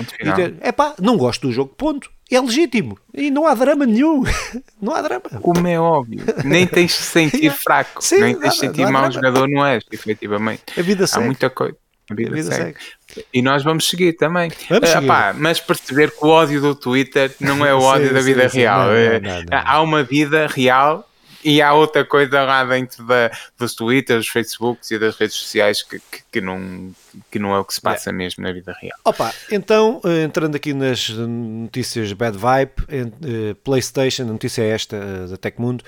é 0.61 0.73
pá, 0.73 0.95
não 0.99 1.19
gosto 1.19 1.47
do 1.47 1.53
jogo, 1.53 1.75
ponto 1.77 2.11
é 2.37 2.41
legítimo 2.41 2.99
e 3.13 3.31
não 3.31 3.47
há 3.47 3.55
drama 3.55 3.87
nenhum. 3.87 4.23
não 4.81 4.95
há 4.95 5.03
drama. 5.03 5.23
Como 5.43 5.67
é 5.67 5.79
óbvio, 5.79 6.25
nem 6.45 6.67
tens 6.67 6.93
de 6.93 7.03
sentir 7.03 7.51
fraco, 7.53 8.03
Sim, 8.03 8.21
nem 8.21 8.39
tens 8.39 8.55
de 8.55 8.61
sentir 8.61 8.87
mau 8.89 9.11
jogador, 9.11 9.49
não 9.49 9.65
és, 9.67 9.85
efetivamente. 9.91 10.63
A 10.77 10.83
vida 10.83 11.07
segue. 11.07 11.23
Há 11.23 11.27
muita 11.27 11.51
coisa. 11.51 11.77
A 12.11 12.15
vida, 12.15 12.31
a 12.31 12.35
vida 12.35 12.53
segue. 12.53 12.79
segue. 13.09 13.27
E 13.33 13.43
nós 13.43 13.63
vamos 13.63 13.89
seguir 13.89 14.15
também. 14.15 14.51
Vamos 14.69 14.89
seguir. 14.89 15.07
Pá, 15.07 15.35
mas 15.37 15.61
perceber 15.61 16.11
que 16.11 16.25
o 16.25 16.29
ódio 16.29 16.61
do 16.61 16.75
Twitter 16.75 17.35
não 17.41 17.65
é 17.65 17.75
o 17.75 17.81
ódio 17.81 18.09
sim, 18.09 18.15
da 18.15 18.21
vida 18.21 18.49
sim, 18.49 18.59
real. 18.59 18.89
Não, 18.89 19.21
não, 19.21 19.41
não, 19.43 19.63
há 19.65 19.81
uma 19.81 20.03
vida 20.03 20.47
real 20.47 21.09
e 21.45 21.63
há 21.63 21.73
outra 21.73 22.05
coisa 22.05 22.43
lá 22.43 22.65
dentro 22.65 23.05
da, 23.07 23.31
dos 23.59 23.75
Twitters, 23.75 24.21
dos 24.21 24.29
Facebooks 24.29 24.91
e 24.91 24.99
das 24.99 25.17
redes 25.17 25.37
sociais 25.37 25.83
que, 25.83 25.99
que, 25.99 26.23
que 26.33 26.41
não, 26.41 26.93
que 27.31 27.39
não 27.39 27.55
é 27.55 27.59
o 27.59 27.65
que 27.65 27.75
se 27.75 27.81
passa 27.81 28.13
mesmo 28.13 28.43
na 28.43 28.53
vida 28.53 28.75
real. 28.81 28.99
Opa, 29.05 29.33
então, 29.51 30.01
eh, 30.05 30.25
entrando 30.25 30.55
aqui 30.55 30.73
nas 30.73 31.09
notícias 31.09 32.13
Bad 32.13 32.37
Vibe, 32.37 32.73
uh, 32.81 33.55
PlayStation, 33.57 34.23
a 34.23 34.27
notícia 34.27 34.63
é 34.63 34.69
esta 34.69 34.97
uh, 34.97 35.29
da 35.29 35.37
Tecmundo, 35.37 35.85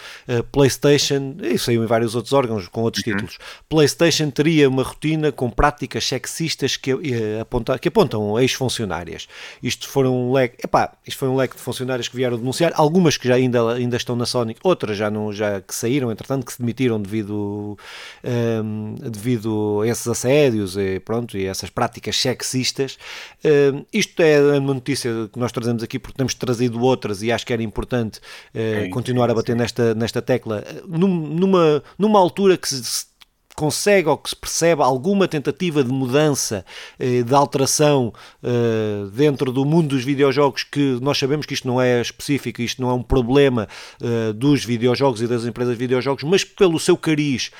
PlayStation, 0.51 1.37
isso 1.43 1.67
saiu 1.67 1.83
em 1.83 1.87
vários 1.87 2.15
outros 2.15 2.33
órgãos 2.33 2.69
com 2.69 2.83
outros 2.83 3.05
uhum. 3.07 3.13
títulos, 3.13 3.39
PlayStation 3.69 4.31
teria 4.31 4.69
uma 4.69 4.83
rotina 4.83 5.31
com 5.33 5.51
práticas 5.51 6.07
sexistas 6.07 6.77
que, 6.77 6.93
aponta, 7.41 7.79
que 7.79 7.89
apontam 7.89 8.39
ex-funcionárias. 8.39 9.29
Isto 9.63 9.89
foram 9.89 10.17
um 10.17 10.33
leque, 10.33 10.65
epá, 10.65 10.93
isto 11.07 11.19
foi 11.19 11.29
um 11.29 11.37
leque 11.37 11.57
de 11.57 11.63
funcionárias 11.63 12.09
que 12.09 12.17
vieram 12.17 12.37
denunciar, 12.37 12.73
algumas 12.75 13.17
que 13.17 13.29
já 13.29 13.35
ainda, 13.35 13.75
ainda 13.75 13.97
estão 13.97 14.17
na 14.17 14.27
Sony, 14.27 14.57
outras 14.63 14.97
já, 14.97 15.11
não, 15.11 15.33
já 15.33 15.61
que 15.61 15.75
saíram, 15.75 16.11
entretanto, 16.11 16.47
que 16.47 16.53
se 16.53 16.59
demitiram 16.59 17.01
devido, 17.01 17.79
um, 18.25 18.95
devido 18.95 19.81
a 19.83 19.89
esses 19.89 20.07
assédios 20.07 20.77
e 20.77 21.01
pronto, 21.13 21.37
e 21.37 21.45
essas 21.47 21.69
práticas 21.69 22.17
sexistas. 22.17 22.97
Uh, 23.45 23.85
isto 23.93 24.23
é 24.23 24.59
uma 24.59 24.73
notícia 24.73 25.11
que 25.31 25.39
nós 25.39 25.53
trazemos 25.53 25.83
aqui 25.83 25.99
porque 25.99 26.17
temos 26.17 26.33
trazido 26.35 26.81
outras 26.81 27.23
e 27.23 27.31
acho 27.31 27.45
que 27.47 27.53
era 27.53 27.63
importante 27.63 28.19
uh, 28.55 28.89
continuar 28.91 29.31
a 29.31 29.35
bater 29.35 29.55
nesta, 29.55 29.95
nesta 29.95 30.23
tecla 30.23 30.65
num, 30.89 31.09
numa, 31.09 31.83
numa 31.99 32.19
altura 32.19 32.57
que 32.57 32.67
se 32.67 33.12
consegue 33.55 34.09
ou 34.09 34.17
que 34.17 34.31
se 34.31 34.37
percebe 34.37 34.83
alguma 34.83 35.29
tentativa 35.29 35.85
de 35.85 35.91
mudança, 35.91 36.65
eh, 36.99 37.23
de 37.23 37.35
alteração 37.35 38.13
eh, 38.43 39.07
dentro 39.13 39.53
do 39.53 39.65
mundo 39.65 39.89
dos 39.89 40.05
videojogos, 40.05 40.65
que 40.65 40.99
nós 41.01 41.19
sabemos 41.19 41.47
que 41.47 41.55
isto 41.55 41.67
não 41.67 41.81
é 41.81 42.01
específico, 42.01 42.63
isto 42.63 42.81
não 42.81 42.91
é 42.91 42.95
um 42.95 43.03
problema 43.03 43.69
eh, 44.01 44.33
dos 44.33 44.65
videojogos 44.65 45.21
e 45.21 45.27
das 45.27 45.45
empresas 45.45 45.75
de 45.75 45.79
videojogos, 45.79 46.25
mas 46.25 46.45
pelo 46.45 46.79
seu 46.79 46.97
cariz, 46.97 47.51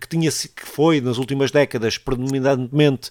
que, 0.00 0.08
tinha, 0.08 0.30
que 0.30 0.66
foi 0.66 1.00
nas 1.00 1.18
últimas 1.18 1.50
décadas 1.50 1.96
predominantemente 1.98 3.10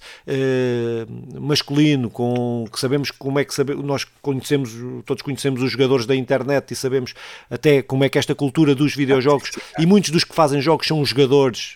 masculino, 1.39 2.09
com, 2.09 2.65
que 2.71 2.79
sabemos 2.79 3.11
como 3.11 3.39
é 3.39 3.45
que 3.45 3.53
sabe, 3.53 3.73
nós 3.75 4.05
conhecemos, 4.21 4.71
todos 5.05 5.21
conhecemos 5.23 5.61
os 5.61 5.71
jogadores 5.71 6.05
da 6.05 6.15
internet 6.15 6.71
e 6.71 6.75
sabemos 6.75 7.13
até 7.49 7.81
como 7.81 8.03
é 8.03 8.09
que 8.09 8.17
esta 8.17 8.35
cultura 8.35 8.75
dos 8.75 8.95
videojogos 8.95 9.51
e 9.77 9.85
muitos 9.85 10.09
dos 10.11 10.23
que 10.23 10.35
fazem 10.35 10.61
jogos 10.61 10.87
são 10.87 11.01
os 11.01 11.09
jogadores 11.09 11.75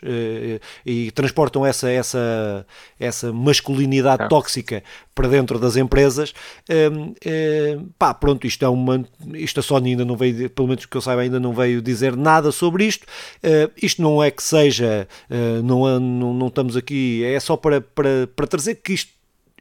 e 0.86 1.12
transportam 1.12 1.66
essa, 1.66 1.90
essa, 1.90 2.66
essa 3.00 3.32
masculinidade 3.32 4.28
tóxica 4.30 4.84
para 5.14 5.28
dentro 5.28 5.60
das 5.60 5.76
empresas. 5.76 6.34
Um, 6.70 7.14
um, 7.26 7.90
pá, 7.98 8.14
pronto, 8.14 8.48
isto 8.48 8.64
é 8.64 8.70
uma. 8.70 9.06
Isto 9.34 9.60
a 9.60 9.64
Sony 9.64 9.92
ainda 9.92 10.06
não 10.06 10.16
veio, 10.16 10.50
pelo 10.50 10.68
menos 10.68 10.86
que 10.86 10.98
eu 10.98 11.02
saiba, 11.02 11.22
ainda 11.22 11.40
não 11.40 11.54
veio 11.54 11.82
dizer 11.82 12.16
nada 12.16 12.52
sobre 12.52 12.86
isto. 12.86 13.04
Uh, 13.44 13.72
isto 13.82 14.02
não 14.02 14.24
é 14.24 14.32
que 14.32 14.44
seja, 14.44 15.08
uh, 15.30 15.64
não, 15.64 16.00
não, 16.00 16.34
não 16.34 16.48
estamos 16.48 16.76
aqui, 16.76 17.24
é 17.24 17.40
só 17.40 17.56
para, 17.56 17.82
para, 17.82 18.28
para 18.36 18.48
trazer 18.48 18.76
que 18.76 18.94
isto 18.94 19.12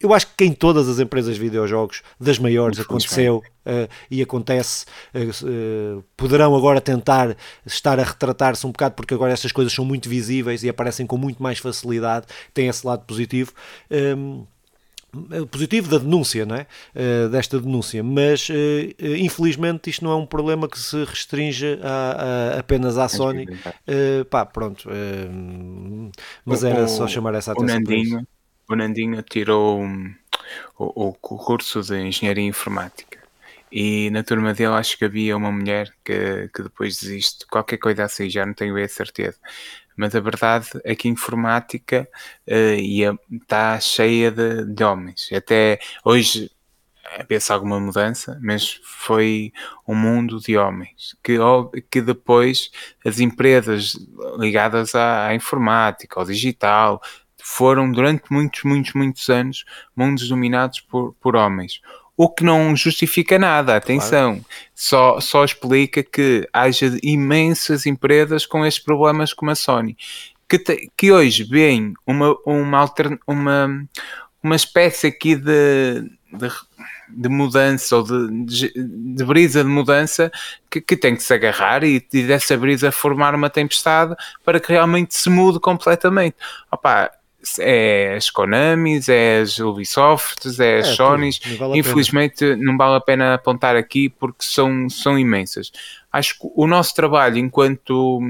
eu 0.03 0.13
acho 0.13 0.27
que 0.37 0.45
em 0.45 0.53
todas 0.53 0.89
as 0.89 0.99
empresas 0.99 1.37
de 1.37 1.41
videojogos, 1.41 2.03
das 2.19 2.39
maiores, 2.39 2.81
aconteceu 2.81 3.43
uh, 3.67 3.89
e 4.11 4.21
acontece. 4.21 4.85
Uh, 5.15 5.99
uh, 5.99 6.05
poderão 6.17 6.55
agora 6.57 6.81
tentar 6.81 7.37
estar 7.65 8.01
a 8.01 8.03
retratar-se 8.03 8.67
um 8.67 8.73
bocado, 8.73 8.95
porque 8.95 9.15
agora 9.15 9.33
estas 9.33 9.53
coisas 9.53 9.73
são 9.73 9.85
muito 9.85 10.09
visíveis 10.09 10.63
e 10.63 10.69
aparecem 10.69 11.07
com 11.07 11.17
muito 11.17 11.43
mais 11.43 11.59
facilidade. 11.59 12.27
Tem 12.53 12.69
esse 12.69 12.87
lado 12.87 13.05
positivo. 13.05 13.53
Um, 13.91 13.97
ehm, 13.97 14.47
positivo 15.51 15.91
da 15.91 15.99
denúncia, 15.99 16.47
não 16.47 16.57
é? 16.57 16.67
Uh, 16.95 17.29
desta 17.29 17.61
denúncia, 17.61 18.03
mas 18.03 18.49
uh, 18.49 18.53
infelizmente 18.99 19.91
isto 19.91 20.03
não 20.05 20.13
é 20.13 20.17
um 20.17 20.25
problema 20.25 20.67
que 20.67 20.79
se 20.79 21.05
restringe 21.05 21.79
a, 21.83 22.55
a, 22.57 22.61
apenas 22.61 22.97
à 22.97 23.09
Sony. 23.09 23.45
Uh, 23.45 24.25
pá, 24.31 24.47
pronto. 24.47 24.89
mas 26.45 26.65
era 26.65 26.89
só 26.89 27.07
chamar 27.07 27.35
essa 27.35 27.53
atenção. 27.53 27.77
O 27.77 27.81
Nandinho, 27.81 28.27
o 28.73 28.77
Nandinho 28.77 29.23
tirou 29.23 29.83
o, 30.79 31.09
o 31.09 31.15
curso 31.15 31.83
de 31.83 31.99
Engenharia 32.01 32.45
Informática. 32.45 33.21
E 33.71 34.11
na 34.11 34.23
turma 34.23 34.53
dele 34.53 34.75
acho 34.75 34.99
que 34.99 35.05
havia 35.07 35.37
uma 35.37 35.51
mulher 35.51 35.95
que, 36.05 36.49
que 36.55 36.63
depois 36.63 37.01
desiste, 37.01 37.47
qualquer 37.47 37.79
coisa 37.79 38.05
assim, 38.05 38.29
já 38.29 38.45
não 38.45 38.53
tenho 38.53 38.77
a 38.77 38.89
certeza. 38.89 39.39
Mas 39.97 40.15
a 40.15 40.21
verdade 40.21 40.69
é 40.85 40.95
que 40.95 41.09
a 41.09 41.11
informática 41.11 42.09
uh, 42.47 43.19
está 43.35 43.81
cheia 43.81 44.31
de, 44.31 44.67
de 44.67 44.85
homens. 44.85 45.31
Até 45.33 45.79
hoje 46.05 46.51
havia-se 47.19 47.53
alguma 47.53 47.79
mudança, 47.79 48.39
mas 48.43 48.81
foi 48.85 49.53
um 49.87 49.95
mundo 49.95 50.39
de 50.39 50.57
homens. 50.57 51.17
Que, 51.23 51.39
que 51.91 52.01
depois 52.01 52.71
as 53.05 53.21
empresas 53.21 53.95
ligadas 54.39 54.95
à, 54.95 55.29
à 55.29 55.35
informática, 55.35 56.19
ao 56.19 56.27
digital, 56.27 57.01
foram 57.43 57.91
durante 57.91 58.25
muitos, 58.31 58.63
muitos, 58.63 58.93
muitos 58.95 59.29
anos 59.29 59.65
mundos 59.95 60.29
dominados 60.29 60.81
por, 60.81 61.15
por 61.21 61.37
homens. 61.37 61.81
O 62.17 62.29
que 62.29 62.45
não 62.45 62.77
justifica 62.77 63.39
nada, 63.39 63.75
atenção, 63.75 64.35
claro. 64.35 64.47
só, 64.75 65.21
só 65.21 65.45
explica 65.45 66.03
que 66.03 66.47
haja 66.53 66.97
imensas 67.03 67.87
empresas 67.87 68.47
com 68.47 68.65
estes 68.65 68.85
problemas 68.85 69.33
como 69.33 69.51
a 69.51 69.55
Sony, 69.55 69.97
que, 70.49 70.59
te, 70.59 70.91
que 70.97 71.11
hoje 71.11 71.43
veem 71.43 71.95
uma, 72.07 72.37
uma, 72.45 72.79
altern, 72.79 73.19
uma, 73.27 73.89
uma 74.43 74.55
espécie 74.55 75.07
aqui 75.07 75.35
de, 75.35 76.03
de, 76.33 76.49
de 77.09 77.29
mudança 77.31 77.97
ou 77.97 78.03
de, 78.03 78.45
de, 78.45 78.73
de, 78.75 79.25
brisa 79.25 79.65
de 79.65 79.71
mudança 79.71 80.31
que, 80.71 80.83
que 80.83 80.97
tem 80.97 81.17
que 81.17 81.23
se 81.23 81.33
agarrar 81.33 81.83
e, 81.83 82.07
e 82.13 82.23
dessa 82.23 82.57
brisa 82.57 82.93
formar 82.93 83.35
uma 83.35 83.49
tempestade 83.49 84.15
para 84.45 84.61
que 84.61 84.71
realmente 84.71 85.15
se 85.15 85.31
mude 85.31 85.59
completamente. 85.59 86.37
Opa, 86.71 87.11
é 87.59 88.15
as 88.15 88.31
Konamis, 88.31 89.09
é 89.09 89.41
as 89.41 89.59
Ubisofts, 89.59 90.61
é 90.61 90.79
as 90.79 90.89
é, 90.89 90.95
Sonys. 90.95 91.41
Vale 91.59 91.79
Infelizmente 91.79 92.57
não 92.57 92.77
vale 92.77 92.97
a 92.97 93.01
pena 93.01 93.35
apontar 93.35 93.77
aqui 93.77 94.09
porque 94.09 94.45
são, 94.45 94.89
são 94.89 95.19
imensas. 95.19 95.73
Acho 96.11 96.39
que 96.39 96.49
o 96.55 96.67
nosso 96.67 96.95
trabalho 96.95 97.39
enquanto 97.39 98.21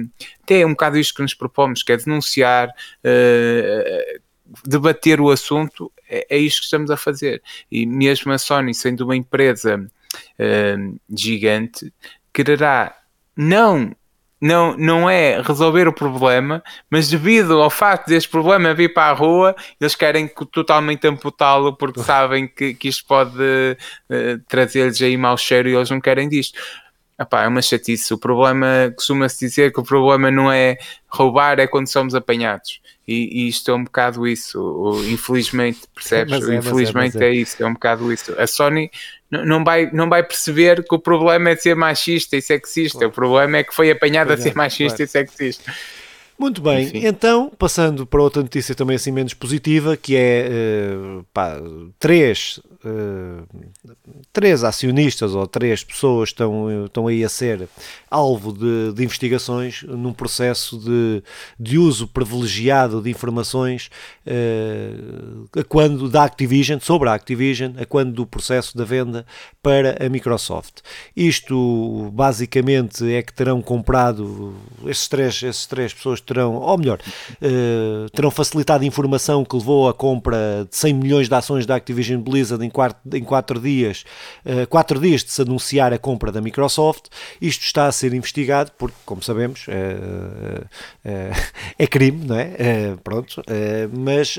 até 0.43 0.61
é 0.61 0.67
um 0.67 0.71
bocado 0.71 0.99
isto 0.99 1.15
que 1.15 1.23
nos 1.23 1.35
propomos, 1.35 1.83
que 1.83 1.93
é 1.93 1.97
denunciar, 1.97 2.69
uh, 2.69 4.21
debater 4.65 5.21
o 5.21 5.31
assunto, 5.31 5.91
é, 6.09 6.27
é 6.31 6.39
isto 6.39 6.61
que 6.61 6.65
estamos 6.65 6.91
a 6.91 6.97
fazer. 6.97 7.43
E 7.71 7.87
mesmo 7.87 8.33
a 8.33 8.39
Sony, 8.39 8.75
sendo 8.75 9.05
uma 9.05 9.17
empresa 9.17 9.79
uh, 9.79 11.01
gigante, 11.11 11.93
quererá 12.33 12.97
não 13.37 13.95
não, 14.43 14.77
não 14.77 15.09
é 15.09 15.41
resolver 15.41 15.87
o 15.87 15.93
problema, 15.93 16.65
mas 16.91 17.09
devido 17.09 17.63
ao 17.63 17.71
facto 17.71 18.09
deste 18.09 18.29
problema 18.29 18.75
vir 18.75 18.93
para 18.93 19.13
a 19.13 19.13
rua, 19.13 19.55
eles 19.81 19.95
querem 19.95 20.29
totalmente 20.51 21.07
amputá-lo 21.07 21.77
porque 21.77 22.03
sabem 22.03 22.49
que, 22.49 22.75
que 22.75 22.89
isto 22.89 23.07
pode 23.07 23.39
uh, 23.39 24.39
trazer-lhes 24.49 25.01
aí 25.01 25.17
mau 25.17 25.39
cheiro 25.39 25.69
e 25.69 25.77
eles 25.77 25.89
não 25.89 26.01
querem 26.01 26.29
disto. 26.29 26.59
Epá, 27.17 27.45
é 27.45 27.47
uma 27.47 27.63
chatice. 27.63 28.13
O 28.13 28.19
problema, 28.19 28.93
costuma-se 28.97 29.39
dizer 29.39 29.73
que 29.73 29.79
o 29.79 29.85
problema 29.85 30.29
não 30.29 30.51
é 30.51 30.77
roubar, 31.07 31.61
é 31.61 31.69
quando 31.69 31.87
somos 31.87 32.13
apanhados. 32.13 32.81
E, 33.07 33.45
e 33.45 33.49
isto 33.49 33.71
é 33.71 33.75
um 33.75 33.85
bocado 33.85 34.27
isso. 34.27 34.61
O, 34.61 35.05
infelizmente, 35.05 35.83
percebes? 35.95 36.33
É, 36.49 36.57
infelizmente 36.57 37.17
é, 37.19 37.27
é. 37.27 37.29
é, 37.29 37.35
isso, 37.35 37.63
é 37.63 37.67
um 37.67 37.75
bocado 37.75 38.13
isso. 38.13 38.35
A 38.37 38.47
Sony 38.49 38.91
não 39.33 39.65
vai, 39.65 39.91
não 39.93 40.09
vai 40.09 40.23
perceber 40.23 40.85
que 40.85 40.95
o 40.95 40.99
problema 40.99 41.51
é 41.51 41.57
ser 41.57 41.75
machista 41.75 42.37
e 42.37 42.43
sexista. 42.43 42.99
Claro. 42.99 43.11
O 43.11 43.13
problema 43.13 43.57
é 43.57 43.65
que 43.65 43.75
foi 43.75 43.91
apanhado 43.91 44.31
a 44.31 44.37
ser 44.37 44.55
machista 44.55 44.99
claro. 44.99 45.05
e 45.05 45.09
sexista. 45.09 45.73
Muito 46.43 46.61
bem, 46.61 46.87
Enfim. 46.89 47.07
então 47.07 47.53
passando 47.57 48.05
para 48.05 48.21
outra 48.21 48.43
notícia 48.43 48.75
também 48.75 48.97
assim 48.97 49.13
menos 49.13 49.33
positiva, 49.33 49.97
que 49.97 50.17
é 50.17 50.49
uh, 50.91 51.25
pá, 51.33 51.57
três 52.01 52.61
uh, 52.85 53.47
três 54.33 54.65
acionistas 54.65 55.35
ou 55.35 55.47
três 55.47 55.85
pessoas 55.85 56.31
estão, 56.31 56.85
estão 56.85 57.07
aí 57.07 57.25
a 57.25 57.29
ser 57.29 57.69
alvo 58.11 58.53
de, 58.53 58.93
de 58.93 59.05
investigações 59.05 59.83
num 59.85 60.13
processo 60.13 60.79
de, 60.79 61.23
de 61.59 61.79
uso 61.79 62.09
privilegiado 62.09 63.01
de 63.01 63.11
informações 63.11 63.91
uh, 64.27 65.65
quando 65.69 66.09
da 66.09 66.25
Activision, 66.25 66.81
sobre 66.81 67.09
a 67.09 67.15
Activision, 67.15 67.73
a 67.79 67.87
quando 67.87 68.13
do 68.13 68.27
processo 68.27 68.77
da 68.77 68.85
venda 68.85 69.25
para 69.63 70.05
a 70.05 70.09
Microsoft. 70.09 70.81
Isto 71.17 72.11
basicamente 72.13 73.11
é 73.13 73.23
que 73.23 73.33
terão 73.33 73.63
comprado, 73.63 74.55
esses 74.87 75.09
três, 75.09 75.43
esses 75.43 75.67
três 75.67 75.93
pessoas 75.93 76.21
terão, 76.33 76.55
ou 76.55 76.79
melhor, 76.79 76.99
uh, 76.99 78.11
terão 78.11 78.31
facilitado 78.31 78.85
informação 78.85 79.45
que 79.45 79.55
levou 79.55 79.89
à 79.89 79.95
compra 79.95 80.67
de 80.69 80.77
100 80.77 80.95
milhões 80.95 81.29
de 81.29 81.35
ações 81.35 81.67
da 81.67 81.77
Activision 81.77 82.21
Blizzard 82.21 82.65
em 82.65 82.71
quatro, 82.71 82.99
em 83.17 83.23
quatro 83.23 83.61
dias, 83.61 84.05
uh, 84.47 84.67
quatro 84.67 84.99
dias 84.99 85.23
de 85.23 85.31
se 85.31 85.43
anunciar 85.43 85.93
a 85.93 85.99
compra 85.99 86.33
da 86.33 86.41
Microsoft. 86.41 87.07
Isto 87.41 87.65
está 87.65 87.87
a 87.87 87.93
ser 87.93 88.15
investigado 88.15 88.73
porque, 88.79 88.97
como 89.05 89.23
sabemos, 89.23 89.67
uh, 89.69 90.67
é 91.79 91.87
crime, 91.87 92.25
não 92.27 92.37
é? 92.37 92.97
pronto, 93.03 93.43
mas 93.93 94.39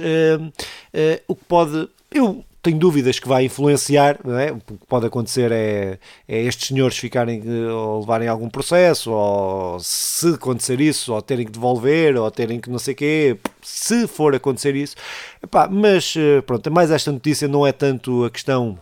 o 1.27 1.35
que 1.35 1.45
pode. 1.45 1.89
Eu 2.11 2.43
tenho 2.63 2.79
dúvidas 2.79 3.19
que 3.19 3.27
vai 3.27 3.43
influenciar, 3.43 4.17
é? 4.39 4.51
o 4.53 4.57
que 4.57 4.87
pode 4.87 5.05
acontecer 5.05 5.51
é, 5.51 5.99
é, 6.25 6.41
estes 6.43 6.69
senhores 6.69 6.97
ficarem 6.97 7.43
ou 7.69 7.99
levarem 7.99 8.29
algum 8.29 8.49
processo, 8.49 9.11
ou 9.11 9.77
se 9.81 10.29
acontecer 10.29 10.79
isso, 10.79 11.13
ou 11.13 11.21
terem 11.21 11.45
que 11.45 11.51
devolver, 11.51 12.15
ou 12.15 12.31
terem 12.31 12.61
que 12.61 12.69
não 12.69 12.79
sei 12.79 12.95
quê, 12.95 13.37
se 13.61 14.07
for 14.07 14.33
acontecer 14.33 14.75
isso. 14.75 14.95
Epá, 15.43 15.67
mas 15.67 16.15
pronto, 16.45 16.71
mais 16.71 16.89
esta 16.89 17.11
notícia 17.11 17.49
não 17.49 17.67
é 17.67 17.73
tanto 17.73 18.23
a 18.23 18.31
questão 18.31 18.79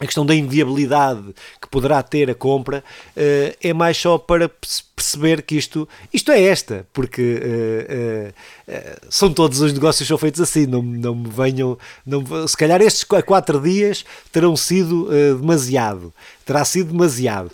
a 0.00 0.06
questão 0.06 0.24
da 0.24 0.34
inviabilidade 0.34 1.34
que 1.60 1.68
poderá 1.68 2.02
ter 2.02 2.30
a 2.30 2.34
compra 2.34 2.84
uh, 3.16 3.56
é 3.60 3.72
mais 3.72 3.96
só 3.96 4.16
para 4.16 4.48
perceber 4.48 5.42
que 5.42 5.56
isto, 5.56 5.88
isto 6.12 6.30
é 6.30 6.42
esta, 6.42 6.86
porque 6.92 7.40
uh, 7.40 8.30
uh, 8.72 9.06
são 9.10 9.32
todos 9.32 9.60
os 9.60 9.72
negócios 9.72 10.08
são 10.08 10.18
feitos 10.18 10.40
assim, 10.40 10.66
não, 10.66 10.82
não 10.82 11.14
me 11.14 11.28
venham, 11.28 11.76
não, 12.06 12.46
se 12.46 12.56
calhar 12.56 12.80
estes 12.80 13.04
quatro 13.04 13.60
dias 13.60 14.04
terão 14.32 14.56
sido 14.56 15.08
demasiado, 15.40 16.12
terá 16.44 16.64
sido 16.64 16.92
demasiado 16.92 17.50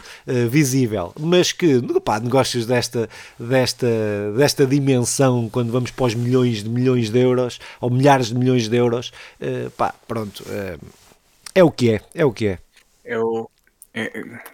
visível, 0.51 1.13
mas 1.19 1.53
que 1.53 1.81
pá, 2.05 2.19
negócios 2.21 2.67
desta, 2.67 3.09
desta, 3.39 3.87
desta 4.37 4.67
dimensão, 4.67 5.49
quando 5.51 5.71
vamos 5.73 5.91
para 5.91 6.07
os 6.07 6.15
milhões 6.15 6.63
de 6.63 6.69
milhões 6.69 7.11
de 7.11 7.19
euros, 7.19 7.59
ou 7.81 7.91
milhares 7.91 8.29
de 8.29 8.35
milhões 8.35 8.69
de 8.69 8.77
euros, 8.77 9.13
pá, 9.77 9.95
pronto 10.07 10.45
é 11.55 11.63
o 11.63 11.71
que 11.71 11.95
é, 11.95 12.01
é 12.15 12.25
o 12.25 12.33
que 12.33 12.49
é. 12.49 12.59
É, 13.05 13.17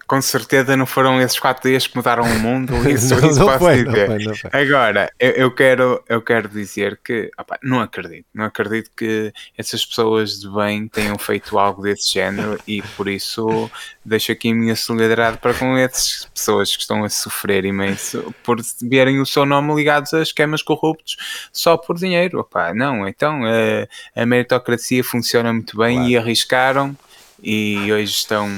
com 0.07 0.20
certeza 0.20 0.76
não 0.76 0.84
foram 0.84 1.18
esses 1.20 1.38
quatro 1.38 1.68
dias 1.68 1.86
que 1.86 1.97
mudaram 1.97 2.24
o 2.24 2.38
mundo, 2.38 2.74
isso, 2.88 3.14
não, 3.14 3.30
isso 3.30 3.38
não 3.38 3.47
posso 3.47 3.59
foi, 3.59 3.84
dizer. 3.84 4.09
Não 4.09 4.16
foi, 4.16 4.24
não 4.26 4.34
foi. 4.34 4.51
Agora, 4.53 5.11
eu, 5.18 5.30
eu, 5.30 5.51
quero, 5.51 6.05
eu 6.07 6.20
quero 6.20 6.49
dizer 6.49 7.01
que 7.03 7.30
opa, 7.38 7.59
não 7.62 7.80
acredito, 7.80 8.26
não 8.34 8.45
acredito 8.45 8.91
que 8.95 9.32
essas 9.57 9.84
pessoas 9.84 10.41
de 10.41 10.51
bem 10.51 10.86
tenham 10.88 11.16
feito 11.16 11.59
algo 11.59 11.82
desse 11.82 12.12
género 12.12 12.59
e 12.66 12.82
por 12.82 13.09
isso 13.09 13.70
deixo 14.05 14.30
aqui 14.30 14.51
a 14.51 14.55
minha 14.55 14.76
solidariedade 14.76 15.38
para 15.38 15.55
com 15.55 15.74
essas 15.74 16.28
pessoas 16.34 16.76
que 16.76 16.82
estão 16.82 17.03
a 17.03 17.09
sofrer 17.09 17.64
imenso 17.64 18.34
por 18.43 18.59
verem 18.82 19.20
o 19.20 19.26
seu 19.26 19.47
nome 19.47 19.74
ligados 19.74 20.12
a 20.12 20.20
esquemas 20.20 20.62
corruptos 20.62 21.16
só 21.51 21.78
por 21.78 21.97
dinheiro. 21.97 22.41
Opa, 22.41 22.74
não, 22.74 23.09
então 23.09 23.41
a, 23.45 24.20
a 24.20 24.26
meritocracia 24.26 25.03
funciona 25.03 25.51
muito 25.51 25.78
bem 25.78 25.97
claro. 25.97 26.11
e 26.11 26.16
arriscaram 26.18 26.97
e 27.43 27.93
hoje 27.93 28.12
estão, 28.12 28.49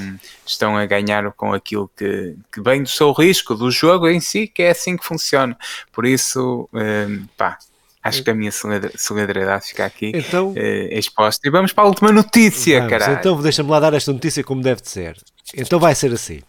estão 0.45 0.77
a 0.77 0.85
ganhar 0.85 1.31
com 1.31 1.53
aquilo 1.53 1.89
que, 1.95 2.35
que 2.51 2.61
vem 2.61 2.83
do 2.83 2.89
seu 2.89 3.11
risco, 3.11 3.55
do 3.55 3.71
jogo 3.71 4.07
em 4.07 4.19
si, 4.19 4.47
que 4.47 4.63
é 4.63 4.71
assim 4.71 4.97
que 4.97 5.05
funciona. 5.05 5.57
Por 5.91 6.05
isso, 6.05 6.69
um, 6.73 7.25
pá, 7.37 7.57
acho 8.03 8.23
que 8.23 8.29
a 8.29 8.35
minha 8.35 8.51
solidariedade 8.51 9.67
fica 9.67 9.85
aqui 9.85 10.11
então, 10.13 10.51
uh, 10.51 10.57
exposta. 10.91 11.47
E 11.47 11.51
vamos 11.51 11.71
para 11.71 11.85
a 11.85 11.87
última 11.87 12.11
notícia, 12.11 12.85
cara. 12.87 13.13
Então 13.13 13.41
deixa-me 13.41 13.69
lá 13.69 13.79
dar 13.79 13.93
esta 13.93 14.11
notícia 14.11 14.43
como 14.43 14.61
deve 14.61 14.81
de 14.81 14.89
ser. 14.89 15.17
Então 15.55 15.79
vai 15.79 15.95
ser 15.95 16.11
assim: 16.11 16.41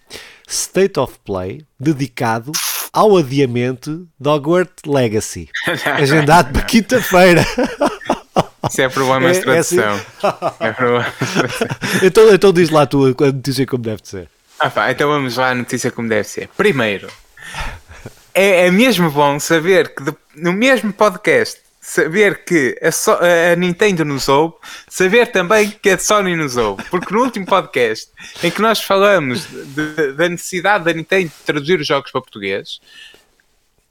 State 0.49 0.99
of 0.99 1.19
Play 1.25 1.65
dedicado 1.79 2.53
ao 2.93 3.17
adiamento 3.17 4.09
de 4.19 4.29
Hogwarts 4.29 4.85
Legacy, 4.87 5.49
agendado 5.99 6.53
para 6.53 6.63
quinta-feira. 6.63 7.45
Isso 8.69 8.81
é 8.81 8.89
problema 8.89 9.33
de 9.33 9.41
tradução. 9.41 9.95
É, 9.95 10.27
assim. 10.27 10.55
é 10.61 10.73
problema 10.73 11.15
então, 12.03 12.35
então 12.35 12.53
diz 12.53 12.71
lá 12.71 12.83
a 12.83 12.87
tua 12.87 13.15
a 13.21 13.33
notícia 13.33 13.67
como 13.67 13.83
deve 13.83 14.01
ser. 14.05 14.29
Ah, 14.59 14.71
pá, 14.71 14.91
então 14.91 15.09
vamos 15.09 15.37
lá 15.37 15.51
a 15.51 15.55
notícia 15.55 15.91
como 15.91 16.09
deve 16.09 16.25
ser. 16.25 16.49
Primeiro, 16.57 17.09
é, 18.33 18.67
é 18.67 18.71
mesmo 18.71 19.11
bom 19.11 19.39
saber 19.39 19.95
que 19.95 20.03
no 20.37 20.53
mesmo 20.53 20.93
podcast 20.93 21.65
saber 21.85 22.45
que 22.45 22.79
a, 22.83 22.91
so 22.91 23.13
a, 23.13 23.55
Nintendo 23.57 24.05
nos 24.07 24.27
ouve, 24.29 24.55
saber 24.89 25.27
também 25.31 25.71
que 25.71 25.91
a 25.91 25.99
Sony 25.99 26.35
nos 26.35 26.57
ouve. 26.57 26.83
Porque 26.85 27.13
no 27.13 27.23
último 27.23 27.45
podcast 27.45 28.11
em 28.43 28.51
que 28.51 28.63
nós 28.63 28.83
falamos 28.83 29.47
de, 29.47 30.13
da 30.13 30.29
necessidade 30.29 30.85
da 30.85 30.93
Nintendo 30.95 31.29
de 31.29 31.45
traduzir 31.45 31.79
os 31.79 31.87
jogos 31.87 32.11
para 32.11 32.23
português, 32.23 32.81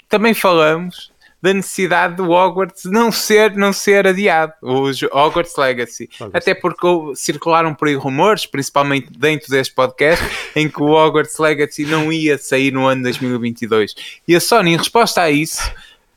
também 0.09 0.33
falamos 0.33 1.11
da 1.43 1.53
necessidade 1.53 2.15
do 2.15 2.31
Hogwarts 2.31 2.85
não 2.85 3.11
ser, 3.11 3.53
não 3.57 3.73
ser 3.73 4.07
adiado, 4.07 4.53
o 4.61 4.89
Hogwarts 5.11 5.57
Legacy. 5.57 6.09
Hogwarts. 6.15 6.35
Até 6.35 6.55
porque 6.55 6.87
circularam 7.15 7.75
por 7.75 7.89
aí 7.89 7.95
rumores, 7.95 8.45
principalmente 8.45 9.11
dentro 9.11 9.49
deste 9.49 9.73
podcast, 9.73 10.23
em 10.55 10.69
que 10.69 10.81
o 10.81 10.91
Hogwarts 10.91 11.37
Legacy 11.37 11.85
não 11.85 12.13
ia 12.13 12.37
sair 12.37 12.71
no 12.71 12.87
ano 12.87 13.03
2022. 13.03 13.93
E 14.25 14.33
a 14.33 14.39
Sony, 14.39 14.71
em 14.71 14.77
resposta 14.77 15.21
a 15.21 15.29
isso, 15.29 15.69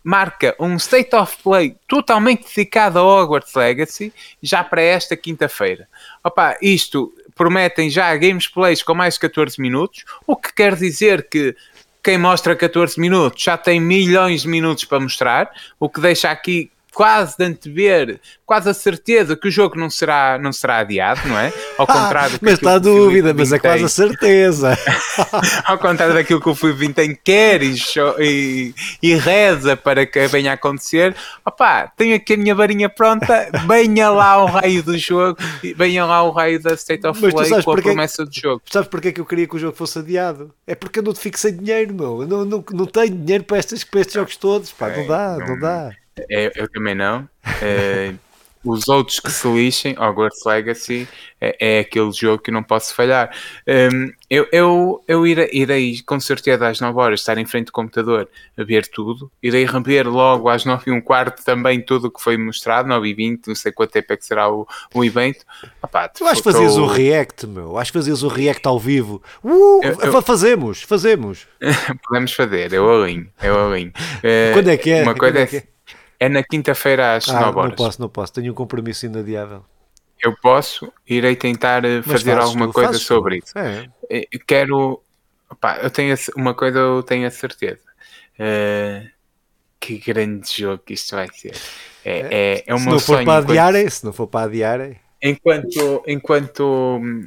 marca 0.04 0.54
um 0.60 0.76
State 0.76 1.16
of 1.16 1.36
Play 1.42 1.74
totalmente 1.88 2.46
dedicado 2.46 3.00
ao 3.00 3.08
Hogwarts 3.08 3.52
Legacy 3.52 4.12
já 4.40 4.62
para 4.62 4.80
esta 4.80 5.16
quinta-feira. 5.16 5.88
Opa, 6.22 6.56
isto 6.62 7.12
prometem 7.34 7.90
já 7.90 8.16
gameplays 8.16 8.80
com 8.80 8.94
mais 8.94 9.14
de 9.14 9.20
14 9.20 9.60
minutos, 9.60 10.04
o 10.24 10.36
que 10.36 10.54
quer 10.54 10.76
dizer 10.76 11.28
que 11.28 11.56
quem 12.06 12.16
mostra 12.16 12.54
14 12.54 13.00
minutos 13.00 13.42
já 13.42 13.56
tem 13.56 13.80
milhões 13.80 14.42
de 14.42 14.48
minutos 14.48 14.84
para 14.84 15.00
mostrar, 15.00 15.50
o 15.80 15.88
que 15.88 16.00
deixa 16.00 16.30
aqui 16.30 16.70
quase 16.96 17.36
de 17.36 17.44
antever, 17.44 18.18
quase 18.46 18.70
a 18.70 18.72
certeza 18.72 19.36
que 19.36 19.48
o 19.48 19.50
jogo 19.50 19.78
não 19.78 19.90
será, 19.90 20.38
não 20.38 20.50
será 20.50 20.78
adiado, 20.78 21.28
não 21.28 21.38
é? 21.38 21.52
Ao 21.76 21.86
contrário 21.86 22.36
ah, 22.36 22.38
Mas 22.40 22.54
está 22.54 22.76
a 22.76 22.78
dúvida, 22.78 23.34
mas 23.34 23.52
é 23.52 23.58
quase 23.58 23.84
a 23.84 23.88
certeza. 23.88 24.78
Ao 25.66 25.76
contrário 25.76 26.14
daquilo 26.14 26.40
que 26.40 26.48
o 26.48 26.54
Filipe 26.54 26.94
tem 26.94 27.14
quer 27.14 27.62
e, 27.62 27.76
e, 28.18 28.74
e, 29.02 29.14
reza 29.14 29.76
para 29.76 30.06
que 30.06 30.26
venha 30.26 30.52
a 30.52 30.54
acontecer, 30.54 31.14
opá, 31.44 31.86
tenho 31.94 32.16
aqui 32.16 32.32
a 32.32 32.36
minha 32.38 32.54
varinha 32.54 32.88
pronta, 32.88 33.50
venha 33.66 34.08
lá 34.08 34.42
o 34.42 34.46
raio 34.46 34.82
do 34.82 34.96
jogo, 34.96 35.38
venha 35.76 36.06
lá 36.06 36.22
o 36.22 36.30
raio 36.30 36.58
da 36.62 36.72
State 36.72 37.06
of 37.06 37.20
Play 37.20 37.62
com 37.62 37.72
a 37.72 37.76
promessa 37.76 38.24
do 38.24 38.32
jogo. 38.32 38.62
Sabes 38.72 38.88
porque 38.88 39.08
é 39.08 39.12
que 39.12 39.20
eu 39.20 39.26
queria 39.26 39.46
que 39.46 39.56
o 39.56 39.58
jogo 39.58 39.76
fosse 39.76 39.98
adiado? 39.98 40.50
É 40.66 40.74
porque 40.74 41.00
eu 41.00 41.02
não 41.02 41.12
te 41.12 41.20
fico 41.20 41.38
sem 41.38 41.54
dinheiro, 41.54 41.92
meu. 41.92 42.22
Eu 42.22 42.26
não, 42.26 42.44
não, 42.46 42.64
não 42.72 42.86
tenho 42.86 43.14
dinheiro 43.14 43.44
para, 43.44 43.58
estas, 43.58 43.84
para 43.84 44.00
estes 44.00 44.14
jogos 44.14 44.36
todos, 44.38 44.72
pá, 44.72 44.88
não 44.88 45.06
dá, 45.06 45.36
não, 45.38 45.46
não 45.48 45.58
dá. 45.60 45.90
É, 46.30 46.52
eu 46.56 46.68
também 46.70 46.94
não. 46.94 47.28
É, 47.62 48.14
os 48.66 48.88
outros 48.88 49.20
que 49.20 49.30
se 49.30 49.46
lixem, 49.46 49.96
Hogwarts 49.96 50.44
Legacy 50.44 51.06
é, 51.40 51.76
é 51.76 51.78
aquele 51.80 52.10
jogo 52.10 52.42
que 52.42 52.50
não 52.50 52.64
posso 52.64 52.92
falhar. 52.94 53.30
Um, 53.66 54.10
eu, 54.28 54.48
eu, 54.50 55.04
eu 55.06 55.26
irei, 55.26 55.48
irei, 55.52 56.02
com 56.04 56.18
certeza 56.18 56.66
às 56.66 56.80
9 56.80 56.98
horas 56.98 57.20
estar 57.20 57.38
em 57.38 57.46
frente 57.46 57.66
do 57.66 57.72
computador 57.72 58.28
a 58.56 58.64
ver 58.64 58.88
tudo. 58.88 59.30
Irei 59.40 59.64
rever 59.64 60.08
logo 60.08 60.48
às 60.48 60.64
9 60.64 60.90
e 60.90 60.92
um 60.92 61.00
quarto 61.00 61.44
também 61.44 61.80
tudo 61.80 62.08
o 62.08 62.10
que 62.10 62.20
foi 62.20 62.36
mostrado, 62.36 62.88
9 62.88 63.08
e 63.08 63.14
20, 63.14 63.46
não 63.46 63.54
sei 63.54 63.70
quanto 63.70 63.92
tempo 63.92 64.12
é 64.12 64.16
que 64.16 64.24
será 64.24 64.50
o, 64.50 64.66
o 64.92 65.04
evento. 65.04 65.44
Tu 66.14 66.26
acho 66.26 66.42
que 66.42 66.50
fazias 66.50 66.74
tô... 66.74 66.82
o 66.82 66.86
react, 66.86 67.46
meu. 67.46 67.78
Acho 67.78 67.92
que 67.92 67.98
fazias 67.98 68.24
o 68.24 68.28
react 68.28 68.66
ao 68.66 68.80
vivo. 68.80 69.22
Uh, 69.44 69.80
eu, 69.82 70.12
eu... 70.12 70.22
Fazemos, 70.22 70.82
fazemos. 70.82 71.46
Podemos 72.08 72.32
fazer, 72.32 72.72
eu 72.72 72.90
alinho, 72.90 73.28
eu 73.40 73.66
alinho. 73.66 73.92
Quando 74.54 74.70
é 74.70 74.76
que 74.76 74.90
é? 74.90 75.02
Uma 75.02 75.14
coisa 75.14 75.38
é, 75.38 75.42
é 75.42 75.75
é 76.18 76.28
na 76.28 76.42
quinta-feira 76.42 77.16
às 77.16 77.28
ah, 77.28 77.40
9 77.40 77.58
horas. 77.58 77.70
Não 77.70 77.76
posso, 77.76 78.00
não 78.02 78.08
posso. 78.08 78.32
Tenho 78.32 78.52
um 78.52 78.54
compromisso 78.54 79.06
inadiável. 79.06 79.64
Eu 80.22 80.34
posso, 80.40 80.90
irei 81.06 81.36
tentar 81.36 81.84
eh, 81.84 82.02
fazer 82.02 82.38
alguma 82.38 82.66
tu, 82.66 82.72
coisa 82.72 82.94
sobre 82.94 83.38
isso. 83.38 83.56
É. 83.58 83.86
Eh, 84.10 84.26
quero. 84.46 85.02
Opa, 85.50 85.78
eu 85.82 85.90
tenho 85.90 86.16
uma 86.36 86.54
coisa, 86.54 86.78
eu 86.78 87.02
tenho 87.02 87.26
a 87.26 87.30
certeza. 87.30 87.84
Uh, 88.38 89.08
que 89.78 89.98
grande 89.98 90.50
jogo 90.50 90.82
que 90.84 90.94
isto 90.94 91.14
vai 91.14 91.28
ser. 91.32 91.54
É, 92.04 92.18
é, 92.30 92.64
é, 92.66 92.74
uma 92.74 92.80
se 92.80 92.86
não 92.88 92.98
for 92.98 93.24
para 93.24 93.38
adiar, 93.38 93.74
enquanto, 93.74 93.90
se 93.90 94.04
não 94.04 94.12
for 94.12 94.26
para 94.26 94.46
adiar. 94.46 94.90
Enquanto, 95.22 96.02
enquanto 96.06 97.00
hum, 97.00 97.24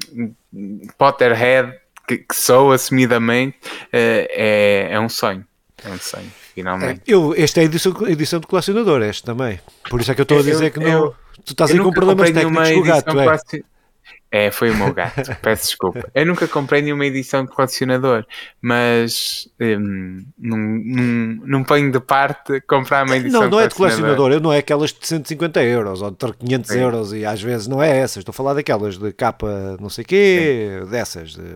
Potterhead, 0.98 1.78
que, 2.08 2.18
que 2.18 2.36
sou 2.36 2.72
assumidamente, 2.72 3.58
uh, 3.66 3.90
é, 3.94 4.90
é 4.92 5.00
um 5.00 5.10
sonho. 5.10 5.46
É 5.84 5.90
um 5.90 6.00
sonho 6.00 6.32
finalmente. 6.60 7.02
É, 7.08 7.14
eu, 7.14 7.34
esta 7.38 7.60
é 7.60 7.64
a 7.64 7.66
edição, 7.66 7.94
edição 8.08 8.40
de 8.40 8.48
colecionador, 8.48 9.02
este 9.04 9.24
também. 9.24 9.60
Por 9.90 10.02
isso 10.02 10.12
é 10.12 10.16
que 10.16 10.22
eu 10.22 10.24
estou 10.24 10.40
a 10.40 10.44
dizer 10.44 10.66
eu, 10.66 10.72
que 10.72 10.80
não. 10.80 10.88
Eu, 10.88 11.16
tu 11.46 11.54
estás 11.54 11.72
aí 11.72 11.80
com 11.80 11.92
problemas 11.92 12.32
técnicos 12.32 12.70
com 12.72 12.80
o 12.80 12.84
gato, 12.84 13.20
é? 13.20 13.62
É, 14.32 14.52
foi 14.52 14.70
o 14.70 14.76
meu 14.76 14.94
gato, 14.94 15.36
peço 15.42 15.70
desculpa. 15.70 16.08
Eu 16.14 16.24
nunca 16.24 16.48
comprei 16.48 16.84
nenhuma 16.84 17.04
edição 17.04 17.44
de 17.44 17.52
colecionador, 17.52 18.24
mas 18.62 19.50
hum, 19.60 20.24
não, 20.38 20.58
não, 20.58 21.04
não 21.48 21.64
ponho 21.64 21.92
de 21.92 22.00
parte 22.00 22.62
comprar 22.62 23.08
uma 23.08 23.18
edição 23.18 23.42
Não, 23.42 23.50
não 23.50 23.60
é 23.60 23.68
de 23.68 23.74
colecionador, 23.74 24.32
eu 24.32 24.40
não 24.40 24.54
é 24.54 24.60
aquelas 24.60 24.94
de 24.94 25.08
150 25.08 25.64
euros 25.64 26.04
ou 26.04 26.12
de 26.12 26.18
500 26.18 26.70
Sim. 26.70 26.80
euros 26.80 27.14
e 27.14 27.26
às 27.26 27.42
vezes 27.42 27.68
não 27.68 27.82
é 27.82 27.98
essas, 27.98 28.18
estou 28.18 28.32
a 28.32 28.34
falar 28.34 28.54
daquelas 28.54 29.00
de 29.00 29.12
capa 29.14 29.76
não 29.80 29.90
sei 29.90 30.04
quê, 30.04 30.80
Sim. 30.84 30.92
dessas. 30.92 31.32
De... 31.32 31.56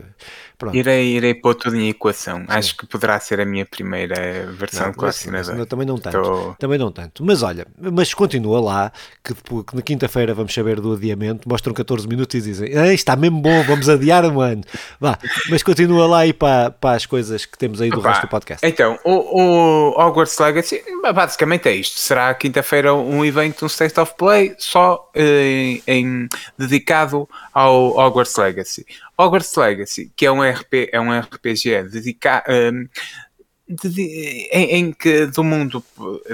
Pronto. 0.58 0.76
Irei, 0.76 1.16
irei 1.16 1.34
pôr 1.34 1.56
tudo 1.56 1.76
em 1.76 1.89
equação. 1.89 2.39
Sim. 2.39 2.45
Acho 2.47 2.78
que 2.78 2.86
poderá 2.86 3.20
ser 3.20 3.39
a 3.39 3.45
minha 3.45 3.66
primeira 3.66 4.51
versão 4.51 4.88
não, 4.88 4.93
colecionador. 4.93 5.56
Não, 5.56 5.66
também 5.66 5.86
não 5.86 5.97
tanto. 5.97 6.22
Tô... 6.22 6.56
Também 6.60 6.78
não 6.78 6.91
tanto. 6.91 7.24
Mas 7.26 7.41
olha, 7.43 7.66
mas 7.78 8.14
continua 8.14 8.62
lá, 8.62 8.91
que, 9.24 9.34
que 9.34 9.76
na 9.76 9.82
quinta-feira 9.82 10.34
vamos 10.34 10.54
saber 10.54 10.80
do 10.80 10.93
adiamento, 10.93 11.47
mostram 11.47 11.74
14 11.74 12.08
minutos 12.08 12.36
e 12.36 12.41
dizem 12.41 12.78
ah, 12.78 12.93
está 12.93 13.16
mesmo 13.16 13.41
bom, 13.41 13.64
vamos 13.64 13.89
adiar 13.89 14.26
um 14.26 14.39
ano. 14.39 14.64
Vá, 14.99 15.18
mas 15.49 15.64
continua 15.64 16.08
lá 16.08 16.20
aí 16.20 16.34
para, 16.34 16.72
para 16.72 16.95
as 16.95 17.06
coisas 17.06 17.45
que 17.45 17.58
temos 17.58 17.82
aí 17.82 17.89
do 17.89 17.99
Opa, 17.99 18.10
resto 18.10 18.22
do 18.22 18.30
podcast. 18.30 18.66
Então, 18.66 18.99
o, 19.04 19.12
o 19.12 20.01
Hogwarts 20.01 20.38
Legacy 20.38 20.84
basicamente 21.14 21.68
é 21.68 21.76
isto. 21.76 21.99
Será 21.99 22.34
quinta-feira 22.34 22.93
um 22.93 23.26
evento, 23.26 23.66
um 23.66 23.68
State 23.68 23.99
of 23.99 24.14
Play, 24.18 24.56
só 24.58 25.10
eh, 25.16 25.82
em, 25.88 26.28
dedicado 26.58 27.28
ao 27.54 27.97
Hogwarts 27.97 28.36
Legacy. 28.36 28.86
Hogwarts 29.18 29.55
Legacy, 29.55 30.11
que 30.16 30.26
é 30.26 30.32
um, 30.32 30.41
RP, 30.41 30.89
é 30.91 30.99
um 30.99 31.18
RPG 31.18 31.84
dedicado. 31.84 32.45
Um, 32.49 32.88
de, 33.68 34.49
em, 34.51 34.76
em, 34.76 34.91
que 34.91 35.26
do 35.28 35.43
mundo 35.43 35.84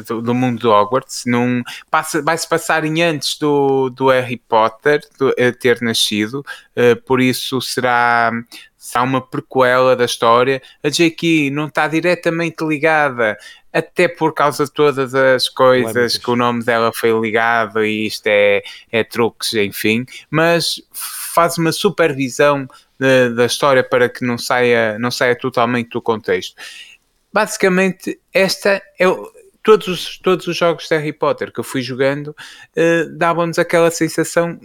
do, 0.08 0.22
do 0.22 0.34
mundo 0.34 0.60
de 0.60 0.68
Hogwarts 0.68 1.24
num, 1.28 1.64
passa, 1.90 2.22
vai 2.22 2.38
se 2.38 2.48
passar 2.50 2.84
em 2.84 3.04
antes 3.04 3.38
do, 3.38 3.90
do 3.92 4.10
Harry 4.10 4.38
Potter 4.38 5.02
do, 5.18 5.34
ter 5.60 5.80
nascido 5.82 6.44
uh, 6.76 7.00
por 7.06 7.22
isso 7.22 7.62
será 7.62 8.32
será 8.76 9.04
uma 9.04 9.22
prequela 9.22 9.96
da 9.96 10.06
história 10.06 10.60
a 10.84 10.90
J.K. 10.90 11.52
não 11.52 11.68
está 11.68 11.88
diretamente 11.88 12.66
ligada 12.66 13.38
até 13.72 14.08
por 14.08 14.34
causa 14.34 14.66
de 14.66 14.72
todas 14.72 15.14
as 15.14 15.48
coisas 15.48 16.18
que 16.18 16.32
o 16.32 16.36
nome 16.36 16.64
dela 16.64 16.92
foi 16.92 17.12
ligado 17.12 17.86
e 17.86 18.08
isto 18.08 18.26
é, 18.26 18.64
é 18.92 19.04
truques, 19.04 19.54
enfim, 19.54 20.06
mas 20.30 20.82
faz 21.34 21.58
uma 21.58 21.72
supervisão 21.72 22.68
da, 22.98 23.30
da 23.30 23.46
história 23.46 23.84
para 23.84 24.10
que 24.10 24.26
não 24.26 24.38
saia, 24.38 24.98
não 25.00 25.12
saia 25.12 25.36
totalmente 25.36 25.90
do 25.90 26.02
contexto. 26.02 26.56
Basicamente, 27.32 28.20
esta 28.34 28.82
é 29.00 29.06
todos 29.64 29.88
os, 29.88 30.18
todos 30.18 30.48
os 30.48 30.58
jogos 30.58 30.88
de 30.88 30.96
Harry 30.96 31.14
Potter 31.14 31.52
que 31.52 31.60
eu 31.60 31.64
fui 31.64 31.82
jogando 31.82 32.30
uh, 32.30 33.18
davam-nos 33.18 33.60
aquela 33.60 33.92
sensação 33.92 34.60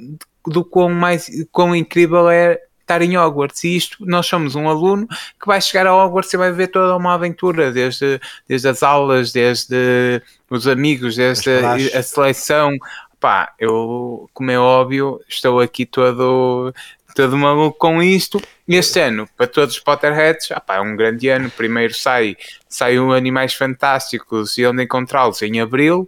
do 0.47 0.65
quão, 0.65 0.89
mais, 0.89 1.29
quão 1.51 1.75
incrível 1.75 2.29
é 2.29 2.61
estar 2.85 3.03
em 3.03 3.17
Hogwarts. 3.17 3.65
E 3.65 3.77
isto, 3.77 3.97
nós 4.01 4.27
somos 4.27 4.55
um 4.55 4.69
aluno 4.69 5.07
que 5.41 5.47
vai 5.47 5.61
chegar 5.61 5.87
a 5.87 5.95
Hogwarts 5.95 6.33
e 6.33 6.37
vai 6.37 6.53
ver 6.53 6.69
toda 6.69 6.97
uma 6.97 7.15
aventura, 7.15 7.73
desde, 7.73 8.21
desde 8.47 8.69
as 8.69 8.83
aulas, 8.83 9.33
desde 9.33 10.23
os 10.49 10.69
amigos, 10.69 11.17
desde 11.17 11.51
a, 11.51 11.75
a, 11.75 12.03
seleção. 12.03 12.77
Pá, 13.25 13.55
eu, 13.59 14.29
como 14.35 14.51
é 14.51 14.59
óbvio, 14.59 15.18
estou 15.27 15.59
aqui 15.59 15.87
todo 15.87 16.75
todo 17.14 17.39
maluco 17.39 17.79
com 17.79 18.03
isto. 18.03 18.39
Este 18.68 19.01
ano, 19.01 19.27
para 19.35 19.47
todos 19.47 19.77
os 19.77 19.81
Potterheads, 19.81 20.51
é 20.51 20.81
um 20.83 20.95
grande 20.95 21.31
ano. 21.31 21.51
Primeiro 21.51 21.95
sai, 21.95 22.37
sai 22.68 22.99
o 22.99 23.14
Animais 23.14 23.55
Fantásticos 23.55 24.59
e 24.59 24.66
onde 24.66 24.83
encontrá-los 24.83 25.41
em 25.41 25.59
Abril. 25.59 26.07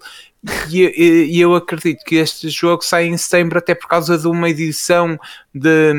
E, 0.71 1.29
e, 1.33 1.41
eu 1.41 1.55
acredito 1.55 2.05
que 2.05 2.17
este 2.17 2.49
jogo 2.49 2.83
sai 2.85 3.07
em 3.07 3.17
setembro 3.17 3.59
até 3.59 3.75
por 3.75 3.89
causa 3.89 4.17
de 4.17 4.29
uma 4.29 4.49
edição 4.49 5.19
de 5.53 5.93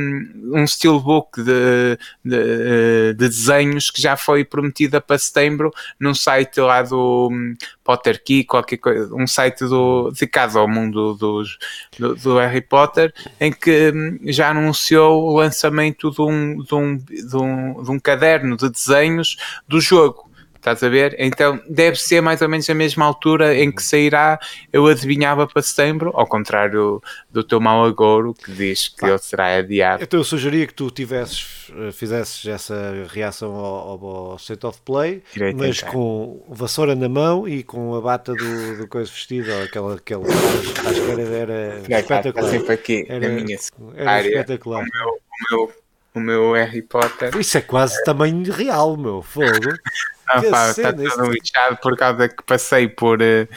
um 0.53 0.65
steelbook 0.65 1.41
de, 1.41 1.97
de, 2.23 3.13
de 3.13 3.27
desenhos 3.27 3.89
que 3.89 4.01
já 4.01 4.15
foi 4.15 4.45
prometida 4.45 5.01
para 5.01 5.17
setembro 5.17 5.73
num 5.99 6.13
site 6.13 6.59
lá 6.59 6.81
do 6.81 7.29
hum, 7.31 7.55
Potter 7.83 8.23
Key, 8.23 8.43
qualquer 8.43 8.77
coisa, 8.77 9.13
um 9.13 9.27
site 9.27 9.65
do, 9.65 10.11
dedicado 10.11 10.59
ao 10.59 10.67
mundo 10.67 11.15
dos, 11.15 11.57
do, 11.97 12.15
do 12.15 12.37
Harry 12.37 12.61
Potter, 12.61 13.13
em 13.39 13.51
que 13.51 13.91
hum, 13.93 14.19
já 14.25 14.51
anunciou 14.51 15.23
o 15.23 15.37
lançamento 15.37 16.11
de 16.11 16.21
um, 16.21 16.63
de 16.63 16.75
um, 16.75 16.97
de 16.97 17.37
um, 17.37 17.83
de 17.83 17.91
um 17.91 17.99
caderno 17.99 18.55
de 18.55 18.69
desenhos 18.69 19.37
do 19.67 19.81
jogo 19.81 20.26
Estás 20.57 20.83
a 20.83 20.89
ver? 20.89 21.15
Então 21.17 21.61
deve 21.69 21.97
ser 21.97 22.21
mais 22.21 22.41
ou 22.41 22.49
menos 22.49 22.69
a 22.69 22.73
mesma 22.73 23.05
altura 23.05 23.55
em 23.55 23.71
que 23.71 23.81
sairá. 23.81 24.39
Eu 24.71 24.85
adivinhava 24.87 25.47
para 25.47 25.61
setembro, 25.61 26.11
ao 26.13 26.27
contrário 26.27 27.01
do 27.31 27.43
teu 27.43 27.59
mau 27.59 27.85
agouro 27.85 28.33
que 28.33 28.51
diz 28.51 28.89
que 28.89 29.05
ele 29.05 29.17
será 29.19 29.55
adiado. 29.55 30.03
Então 30.03 30.19
eu 30.19 30.23
sugeria 30.23 30.67
que 30.67 30.73
tu 30.73 30.91
tivesses, 30.91 31.71
eh, 31.77 31.91
fizesses 31.91 32.45
essa 32.45 33.07
reação 33.09 33.55
ao, 33.55 34.05
ao 34.31 34.35
State 34.37 34.65
of 34.65 34.79
Play, 34.83 35.23
Irei 35.35 35.53
mas 35.53 35.79
tentar. 35.79 35.91
com 35.91 36.43
vassoura 36.49 36.95
na 36.95 37.07
mão 37.07 37.47
e 37.47 37.63
com 37.63 37.95
a 37.95 38.01
bata 38.01 38.33
do, 38.33 38.77
do 38.77 38.87
coisa 38.87 39.09
vestida, 39.09 39.63
aquela, 39.63 39.95
aquela 39.95 40.25
acho 40.27 41.01
que 41.05 41.11
era, 41.11 41.21
era 41.21 41.79
espetacular. 41.79 42.49
Sempre 42.49 42.73
aqui, 42.73 43.05
era, 43.07 43.29
minha 43.29 43.57
era 43.95 44.11
área, 44.11 44.27
espetacular. 44.27 44.83
O 44.83 44.85
meu, 44.85 45.09
o 45.09 45.65
meu 45.65 45.73
o 46.17 46.19
meu 46.19 46.53
Harry 46.53 46.81
Potter. 46.81 47.37
Isso 47.37 47.59
é 47.59 47.61
quase 47.61 48.03
tamanho 48.03 48.51
real, 48.51 48.97
meu 48.97 49.21
fogo. 49.21 49.45
Ah, 50.27 50.41
pá, 50.41 50.69
está 50.69 50.91
tudo 50.93 51.31
lixado 51.31 51.77
por 51.77 51.95
causa 51.97 52.27
que 52.27 52.43
passei 52.43 52.87
por. 52.87 53.21
Uh, 53.21 53.47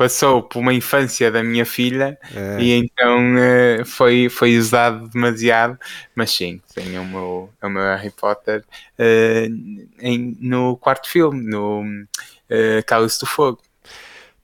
passou 0.00 0.42
por 0.42 0.60
uma 0.60 0.72
infância 0.72 1.30
da 1.30 1.42
minha 1.42 1.66
filha 1.66 2.18
é. 2.34 2.58
e 2.58 2.72
então 2.72 3.34
uh, 3.34 3.84
foi, 3.84 4.30
foi 4.30 4.56
usado 4.56 5.06
demasiado. 5.10 5.78
Mas 6.14 6.30
sim, 6.30 6.58
é, 6.74 6.98
o 6.98 7.04
meu, 7.04 7.50
o 7.62 7.68
meu 7.68 7.82
Harry 7.82 8.10
Potter 8.10 8.64
uh, 8.98 9.88
em, 10.00 10.38
no 10.40 10.78
quarto 10.78 11.06
filme, 11.06 11.44
no 11.44 11.82
uh, 11.82 12.82
Cálice 12.86 13.20
do 13.20 13.26
Fogo. 13.26 13.60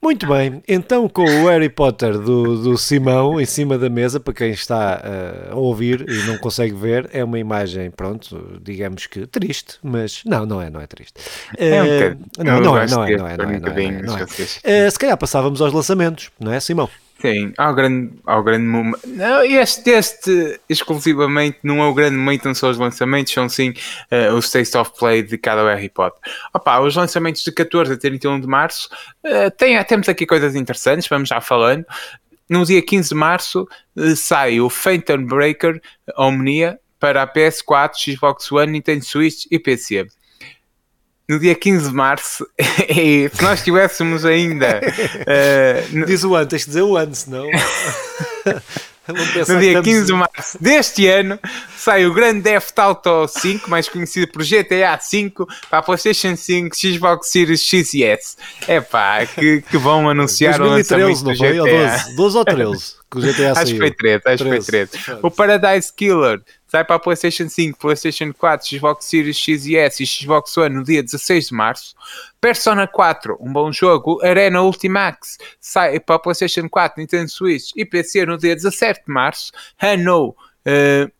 Muito 0.02 0.26
bem, 0.26 0.62
então 0.68 1.08
com 1.08 1.24
o 1.24 1.48
Harry 1.48 1.68
Potter 1.68 2.18
do, 2.18 2.62
do 2.62 2.78
Simão 2.78 3.40
em 3.40 3.46
cima 3.46 3.78
da 3.78 3.88
mesa, 3.88 4.20
para 4.20 4.34
quem 4.34 4.50
está 4.50 5.02
uh, 5.02 5.52
a 5.52 5.56
ouvir 5.56 6.04
e 6.08 6.26
não 6.26 6.38
consegue 6.38 6.74
ver, 6.74 7.08
é 7.12 7.24
uma 7.24 7.38
imagem, 7.38 7.90
pronto, 7.90 8.60
digamos 8.62 9.06
que 9.06 9.26
triste, 9.26 9.78
mas 9.82 10.22
não, 10.24 10.46
não 10.46 10.62
é, 10.62 10.70
não 10.70 10.80
é 10.80 10.86
triste. 10.86 11.14
É 11.56 11.82
um 11.82 11.86
uh, 11.86 12.44
não, 12.44 12.60
não 12.60 12.78
é, 12.78 12.86
não 12.86 13.04
é, 13.04 13.16
não 13.16 13.26
é, 13.26 13.36
não 13.36 13.50
é, 13.50 13.58
não 13.58 13.68
é, 13.68 14.02
não 14.02 14.18
é. 14.18 14.22
Uh, 14.22 14.90
se 14.90 14.98
calhar 14.98 15.16
passávamos 15.16 15.60
aos 15.60 15.72
lançamentos, 15.72 16.30
não 16.38 16.52
é, 16.52 16.60
Simão? 16.60 16.88
Sim, 17.18 17.54
ao 17.56 17.74
grande, 17.74 18.12
ao 18.26 18.42
grande 18.42 18.66
momento. 18.66 19.00
Não, 19.06 19.42
este, 19.42 19.90
este 19.90 20.60
exclusivamente 20.68 21.58
não 21.62 21.82
é 21.82 21.86
o 21.86 21.94
grande 21.94 22.16
momento, 22.16 22.44
não 22.44 22.54
são 22.54 22.70
os 22.70 22.76
lançamentos, 22.76 23.32
são 23.32 23.48
sim 23.48 23.70
uh, 24.12 24.34
o 24.34 24.38
State 24.38 24.76
of 24.76 24.92
Play 24.98 25.22
dedicado 25.22 25.62
ao 25.62 25.66
Harry 25.66 25.88
Potter. 25.88 26.20
Opa, 26.52 26.78
os 26.80 26.94
lançamentos 26.94 27.42
de 27.42 27.50
14 27.50 27.94
a 27.94 27.96
31 27.96 28.40
de 28.40 28.46
março, 28.46 28.90
uh, 29.24 29.50
tem, 29.56 29.82
temos 29.84 30.08
aqui 30.08 30.26
coisas 30.26 30.54
interessantes, 30.54 31.08
vamos 31.08 31.28
já 31.28 31.40
falando. 31.40 31.86
No 32.48 32.64
dia 32.64 32.82
15 32.82 33.08
de 33.08 33.14
março 33.14 33.66
uh, 33.96 34.14
sai 34.14 34.60
o 34.60 34.68
Phantom 34.68 35.24
Breaker 35.24 35.80
Omnia 36.18 36.78
para 37.00 37.22
a 37.22 37.26
PS4, 37.26 38.14
Xbox 38.14 38.52
One, 38.52 38.72
Nintendo 38.72 39.04
Switch 39.04 39.46
e 39.50 39.58
PC 39.58 40.06
no 41.28 41.38
dia 41.38 41.54
15 41.54 41.88
de 41.88 41.94
março, 41.94 42.46
e 42.88 43.28
se 43.34 43.42
nós 43.42 43.62
tivéssemos 43.62 44.24
ainda. 44.24 44.80
Uh, 45.26 46.06
Diz 46.06 46.22
o 46.24 46.34
ano, 46.34 46.46
tens 46.46 46.62
de 46.62 46.66
dizer 46.68 46.82
o 46.82 46.96
ano, 46.96 47.14
senão. 47.14 47.46
no 49.48 49.60
dia 49.60 49.82
15 49.82 50.06
de 50.06 50.12
março 50.12 50.58
deste 50.60 51.06
ano 51.06 51.38
sai 51.76 52.06
o 52.06 52.12
Grand 52.12 52.40
Theft 52.40 52.78
Auto 52.78 53.26
5, 53.28 53.68
mais 53.68 53.88
conhecido 53.88 54.28
por 54.28 54.42
GTA 54.42 54.98
5, 55.00 55.46
para 55.68 55.78
a 55.78 55.82
PlayStation 55.82 56.36
5, 56.36 56.76
Xbox 56.76 57.28
Series 57.30 57.62
X 57.62 57.94
e 57.94 58.04
S. 58.04 58.36
É 58.66 58.80
pá, 58.80 59.26
que, 59.26 59.62
que 59.62 59.78
vão 59.78 60.08
anunciar 60.08 60.58
2013, 60.58 61.02
o 61.02 61.06
lançamento 61.06 61.24
não 61.24 61.36
foi? 61.36 61.52
GTA. 61.52 62.04
12, 62.04 62.16
12 62.16 62.38
ou 62.38 62.44
13 62.44 62.96
que 63.10 63.18
o 63.18 63.20
GTA 63.20 63.52
Acho 63.52 63.72
que 63.72 63.78
foi 63.78 63.90
13, 63.90 64.22
acho 64.26 64.44
que 64.44 64.50
foi 64.50 64.60
13. 64.60 64.90
O 65.22 65.30
Paradise 65.30 65.92
Killer 65.92 66.40
sai 66.66 66.84
para 66.84 66.96
a 66.96 66.98
PlayStation 66.98 67.48
5, 67.48 67.78
PlayStation 67.78 68.32
4, 68.32 68.68
Xbox 68.68 69.04
Series 69.04 69.36
X 69.36 69.66
e 69.66 69.76
S 69.76 70.02
e 70.02 70.06
Xbox 70.06 70.56
One 70.56 70.76
no 70.76 70.84
dia 70.84 71.02
16 71.02 71.48
de 71.48 71.54
março. 71.54 71.94
Persona 72.40 72.86
4, 72.86 73.36
um 73.40 73.52
bom 73.52 73.72
jogo. 73.72 74.18
Arena 74.24 74.62
Ultimax 74.62 75.38
sai 75.60 76.00
para 76.00 76.16
a 76.16 76.18
PlayStation 76.18 76.68
4, 76.68 77.00
Nintendo 77.00 77.30
Switch 77.30 77.70
e 77.76 77.84
PC 77.84 78.26
no 78.26 78.36
dia 78.36 78.54
17 78.54 79.04
de 79.06 79.12
março. 79.12 79.52
Hano 79.78 80.28
uh, 80.30 81.12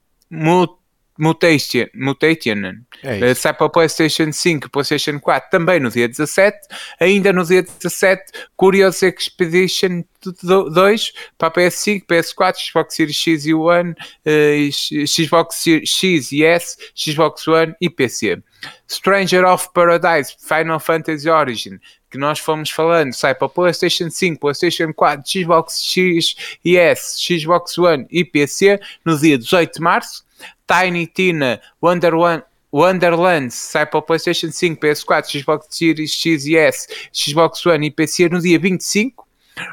Mutation, 1.18 1.86
Mutation 1.94 2.84
é 3.02 3.32
uh, 3.32 3.34
sai 3.34 3.54
para 3.54 3.66
o 3.66 3.70
PlayStation 3.70 4.30
5 4.30 4.70
PlayStation 4.70 5.18
4 5.18 5.50
também 5.50 5.80
no 5.80 5.90
dia 5.90 6.08
17. 6.08 6.56
Ainda 7.00 7.32
no 7.32 7.44
dia 7.44 7.62
17, 7.62 8.22
Curious 8.56 9.02
Expedition 9.02 10.04
2 10.42 11.12
para 11.38 11.48
a 11.48 11.50
PS5, 11.50 12.04
PS4, 12.06 12.56
Xbox 12.56 12.94
Series 12.94 13.16
X 13.16 13.46
e 13.46 13.54
One, 13.54 13.92
uh, 13.92 15.06
Xbox 15.06 15.56
Series 15.56 15.90
X 15.90 16.32
e 16.32 16.44
S, 16.44 16.76
Xbox 16.94 17.46
One 17.48 17.74
e 17.80 17.88
PC. 17.88 18.42
Stranger 18.88 19.44
of 19.44 19.68
Paradise, 19.72 20.36
Final 20.40 20.80
Fantasy 20.80 21.28
Origin, 21.28 21.78
que 22.10 22.18
nós 22.18 22.38
fomos 22.38 22.70
falando, 22.70 23.12
sai 23.12 23.34
para 23.34 23.48
PlayStation 23.48 24.10
5, 24.10 24.40
PlayStation 24.40 24.92
4, 24.92 25.22
Xbox 25.26 25.82
X 25.82 26.34
e 26.64 26.76
S, 26.76 27.16
Xbox 27.18 27.76
One 27.78 28.06
e 28.10 28.24
PC 28.24 28.80
no 29.04 29.18
dia 29.18 29.36
18 29.38 29.74
de 29.74 29.80
março. 29.80 30.26
Tiny 30.66 31.07
Tina 31.07 31.61
Wonder 31.80 32.14
One 32.14 32.43
Wonderlands 32.72 33.55
sai 33.55 33.87
para 33.87 33.99
o 33.99 34.03
PlayStation 34.03 34.51
5, 34.51 34.78
PS4, 34.80 35.41
Xbox 35.41 35.66
Series 35.70 36.12
X 36.12 36.45
e 36.47 36.57
S, 36.57 36.87
Xbox 37.11 37.64
One 37.64 37.87
e 37.87 37.91
PC 37.91 38.28
no 38.28 38.41
dia 38.41 38.59
25. 38.59 39.24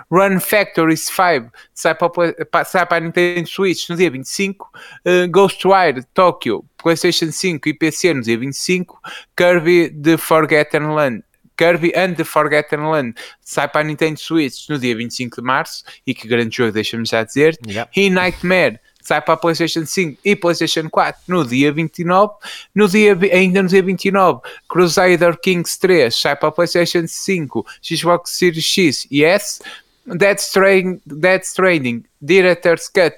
Run 0.09 0.39
Factory 0.39 0.95
5 0.95 1.51
sai 1.73 1.93
para, 1.93 2.63
sai 2.63 2.85
para 2.85 2.97
a 2.97 2.99
Nintendo 3.01 3.45
Switch 3.45 3.89
no 3.89 3.97
dia 3.97 4.09
25. 4.09 4.69
Uh, 5.05 5.27
Ghostwire 5.29 6.05
Tokyo, 6.13 6.63
PlayStation 6.77 7.29
5 7.29 7.67
e 7.67 7.73
PC 7.73 8.13
no 8.13 8.21
dia 8.21 8.37
25. 8.37 8.97
Kirby 9.35 9.89
The 9.89 10.17
Forgotten 10.17 10.93
Land 10.93 11.23
Kirby 11.57 11.91
and 11.95 12.15
the 12.15 12.23
Forgotten 12.23 12.89
Land 12.89 13.15
sai 13.41 13.67
para 13.67 13.81
a 13.81 13.83
Nintendo 13.83 14.17
Switch 14.17 14.69
no 14.69 14.79
dia 14.79 14.95
25 14.95 15.35
de 15.35 15.41
março 15.41 15.83
e 16.05 16.13
que 16.13 16.27
grande 16.27 16.55
jogo, 16.55 16.71
deixa-me 16.71 17.05
já 17.05 17.23
dizer. 17.23 17.57
Yep. 17.67 17.91
E 17.95 18.09
Nightmare 18.09 18.79
sai 19.03 19.21
para 19.21 19.33
a 19.35 19.37
PlayStation 19.37 19.85
5 19.85 20.19
e 20.23 20.35
PlayStation 20.35 20.89
4 20.89 21.21
no 21.27 21.45
dia 21.45 21.71
29. 21.71 22.33
No 22.73 22.87
dia, 22.87 23.17
ainda 23.31 23.61
no 23.61 23.69
dia 23.69 23.83
29, 23.83 24.41
Crusader 24.67 25.37
Kings 25.39 25.77
3 25.77 26.13
sai 26.13 26.35
para 26.35 26.49
a 26.49 26.51
PlayStation 26.51 27.05
5, 27.05 27.65
Xbox 27.81 28.31
Series 28.31 28.65
X 28.65 29.07
e 29.11 29.23
S. 29.23 29.61
Dead 30.05 30.37
Stranding, 30.37 31.01
Dead 31.05 31.41
Stranding 31.43 32.03
Director's 32.21 32.89
Cut 32.89 33.15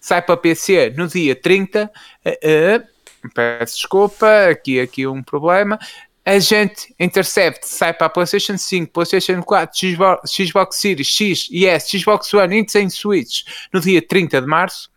sai 0.00 0.22
para 0.22 0.36
PC 0.36 0.94
no 0.96 1.08
dia 1.08 1.34
30. 1.34 1.90
Uh, 2.24 2.30
uh, 2.30 3.30
peço 3.34 3.74
desculpa, 3.74 4.48
aqui, 4.50 4.80
aqui 4.80 5.06
um 5.06 5.22
problema. 5.22 5.78
Agent 6.24 6.90
Intercept 7.00 7.66
sai 7.66 7.94
para 7.94 8.06
a 8.06 8.10
PlayStation 8.10 8.58
5, 8.58 8.92
PlayStation 8.92 9.42
4, 9.42 9.78
Xbox, 9.78 10.30
Xbox 10.30 10.76
Series 10.76 11.08
X 11.08 11.48
e 11.50 11.66
S, 11.66 11.98
Xbox 11.98 12.32
One 12.34 12.60
e 12.60 12.90
Switch 12.90 13.44
no 13.72 13.80
dia 13.80 14.02
30 14.02 14.42
de 14.42 14.46
março. 14.46 14.90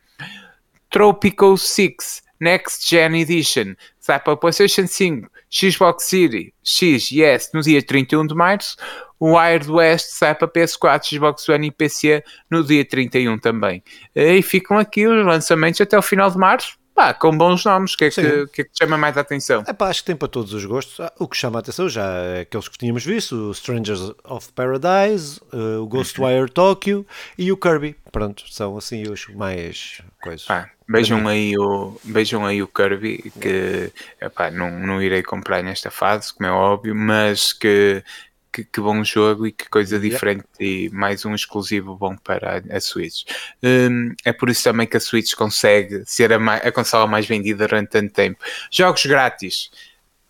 Tropical 0.92 1.56
6 1.56 2.22
Next 2.42 2.89
Gen 2.89 3.16
Edition 3.22 3.76
sai 4.00 4.20
para 4.20 4.36
PlayStation 4.36 4.88
5, 4.88 5.30
Xbox 5.50 6.06
Series 6.06 6.52
X 6.64 7.12
e 7.12 7.24
S 7.24 7.50
no 7.54 7.62
dia 7.62 7.82
31 7.82 8.26
de 8.26 8.34
março. 8.34 8.76
O 9.20 9.38
Wild 9.38 9.72
West 9.72 10.08
sai 10.10 10.34
para 10.34 10.48
PS4, 10.48 11.04
Xbox 11.06 11.48
One 11.48 11.68
e 11.68 11.72
PC 11.72 12.24
no 12.50 12.64
dia 12.64 12.84
31 12.84 13.38
também. 13.38 13.84
E 14.16 14.42
ficam 14.42 14.80
aqui 14.80 15.08
os 15.08 15.24
lançamentos 15.24 15.80
até 15.80 15.96
o 15.98 16.02
final 16.02 16.32
de 16.32 16.38
março. 16.38 16.80
Pá, 16.94 17.14
com 17.14 17.36
bons 17.36 17.64
nomes, 17.64 17.94
o 17.94 17.98
que, 17.98 18.06
é 18.06 18.10
que, 18.10 18.48
que, 18.48 18.62
é 18.62 18.64
que 18.66 18.72
chama 18.78 18.98
mais 18.98 19.18
a 19.18 19.22
atenção? 19.22 19.64
É 19.66 19.74
pá, 19.74 19.88
acho 19.88 20.02
que 20.02 20.08
tem 20.08 20.16
para 20.16 20.28
todos 20.28 20.54
os 20.54 20.66
gostos. 20.66 21.00
Ah, 21.00 21.12
o 21.18 21.28
que 21.28 21.38
chama 21.38 21.60
a 21.60 21.62
atenção 21.62 21.88
já 21.88 22.06
é 22.06 22.42
aqueles 22.42 22.68
que 22.68 22.78
tínhamos 22.78 23.04
visto: 23.04 23.36
o 23.36 23.52
Strangers 23.52 24.12
of 24.24 24.52
Paradise, 24.54 25.39
uh, 25.54 25.82
o 25.82 25.88
Ghostwire 25.88 26.50
Tokyo 26.52 27.06
e 27.38 27.52
o 27.52 27.58
Kirby. 27.58 27.96
Pronto, 28.12 28.44
são 28.52 28.78
assim 28.78 29.04
os 29.10 29.28
mais 29.28 30.02
coisas. 30.22 30.46
Ah, 30.50 30.70
vejam 30.88 31.28
aí 31.28 31.58
o, 31.58 31.98
vejam 32.04 32.46
aí 32.46 32.62
o 32.62 32.68
Kirby, 32.68 33.32
que 33.39 33.92
epá, 34.22 34.52
não, 34.52 34.70
não 34.80 35.02
irei 35.02 35.24
comprar 35.24 35.64
nesta 35.64 35.89
fase, 35.89 36.34
como 36.34 36.48
é 36.48 36.52
óbvio, 36.52 36.94
mas 36.94 37.54
que 37.54 38.04
que, 38.52 38.64
que, 38.64 38.82
bom 38.82 39.04
jogo 39.04 39.47
e 39.47 39.52
que 39.52 39.70
coisa 39.70 39.99
diferente 39.99 40.45
yeah. 40.60 40.89
e 40.93 40.95
mais 40.95 41.26
um 41.26 41.34
exclusivo 41.34 41.95
bom 41.95 42.16
para 42.16 42.58
a, 42.58 42.78
a 42.78 42.82
Switch. 42.82 43.24
Um, 43.64 44.14
é 44.26 44.34
por 44.34 44.49
isso 44.49 44.64
também 44.64 44.88
que 44.88 44.97
a 44.97 44.99
Switch 44.99 45.34
consegue 45.36 46.04
ser 46.06 46.34
a, 46.34 46.56
a 46.56 46.72
consola 46.72 47.08
mais 47.08 47.26
vendida 47.26 47.68
durante 47.68 47.89
tanto 47.89 48.14
tempo. 48.14 48.39
Jogos 48.70 49.06
grátis 49.06 49.72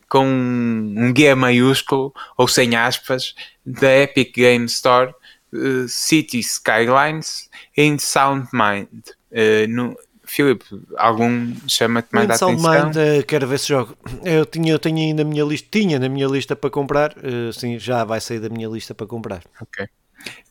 com 0.07 0.25
um 0.25 1.13
G 1.15 1.33
maiúsculo 1.35 2.13
ou 2.37 2.47
sem 2.47 2.75
aspas 2.75 3.33
da 3.65 3.89
Epic 3.97 4.35
Game 4.35 4.65
Store 4.65 5.13
uh, 5.53 5.87
City 5.87 6.39
Skylines 6.39 7.49
in 7.77 7.97
Sound 7.97 8.49
Mind. 8.51 9.07
Uh, 9.31 9.65
no, 9.69 9.95
Filipe, 10.31 10.63
algum 10.97 11.53
chama-te 11.67 12.07
mais 12.13 12.29
a 12.29 12.35
atenção? 12.35 12.51
Mind, 12.53 12.95
uh, 12.95 13.25
quero 13.27 13.45
ver 13.45 13.59
se 13.59 13.67
jogo. 13.67 13.97
Eu 14.23 14.45
tinha, 14.45 14.71
eu 14.71 14.79
tenho 14.79 14.97
aí 14.97 15.13
na 15.13 15.25
minha 15.25 15.43
lista, 15.43 15.67
tinha 15.69 15.99
na 15.99 16.07
minha 16.07 16.25
lista 16.25 16.55
para 16.55 16.69
comprar, 16.69 17.13
uh, 17.17 17.51
sim, 17.51 17.77
já 17.77 18.05
vai 18.05 18.21
sair 18.21 18.39
da 18.39 18.47
minha 18.47 18.69
lista 18.69 18.95
para 18.95 19.05
comprar. 19.05 19.43
Ok. 19.61 19.85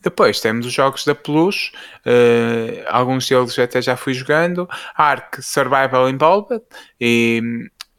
Depois 0.03 0.39
temos 0.39 0.67
os 0.67 0.73
jogos 0.73 1.03
da 1.03 1.15
Plus, 1.15 1.71
uh, 2.05 2.85
alguns 2.89 3.27
deles 3.27 3.57
até 3.57 3.81
já 3.81 3.97
fui 3.97 4.13
jogando. 4.13 4.69
Ark 4.95 5.41
Survival 5.41 6.07
Involved 6.09 6.61
e 6.99 7.41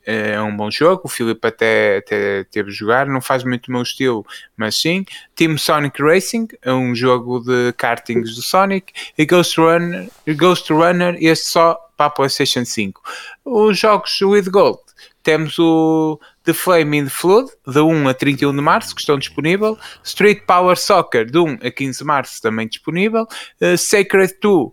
é 0.04 0.40
um 0.40 0.56
bom 0.56 0.70
jogo. 0.70 1.02
O 1.04 1.08
Filipe 1.08 1.46
até, 1.46 1.98
até 1.98 2.44
teve 2.44 2.70
jogar, 2.70 3.06
não 3.06 3.20
faz 3.20 3.44
muito 3.44 3.68
o 3.68 3.72
meu 3.72 3.82
estilo, 3.82 4.24
mas 4.56 4.76
sim. 4.76 5.04
Team 5.34 5.56
Sonic 5.58 6.02
Racing, 6.02 6.48
é 6.62 6.72
um 6.72 6.94
jogo 6.94 7.40
de 7.40 7.72
kartings 7.76 8.34
do 8.34 8.42
Sonic. 8.42 8.92
E 9.16 9.24
Ghost 9.24 9.60
Runner, 9.60 10.08
Ghost 10.36 10.72
Runner 10.72 11.16
este 11.20 11.48
só 11.48 11.78
para 11.96 12.06
a 12.06 12.10
PlayStation 12.10 12.64
5. 12.64 13.00
Os 13.44 13.78
jogos 13.78 14.20
with 14.20 14.50
Gold, 14.50 14.80
temos 15.22 15.58
o 15.58 16.18
The 16.44 16.52
Flame 16.52 16.98
in 16.98 17.04
the 17.04 17.10
Flood, 17.10 17.50
de 17.66 17.80
1 17.80 18.08
a 18.08 18.14
31 18.14 18.54
de 18.54 18.60
março, 18.60 18.94
que 18.94 19.00
estão 19.00 19.18
disponíveis. 19.18 19.76
Street 20.02 20.42
Power 20.46 20.76
Soccer, 20.76 21.30
de 21.30 21.38
1 21.38 21.58
a 21.62 21.70
15 21.70 21.98
de 21.98 22.04
março, 22.04 22.42
também 22.42 22.66
disponível. 22.66 23.26
Uh, 23.60 23.78
Sacred 23.78 24.34
2, 24.40 24.72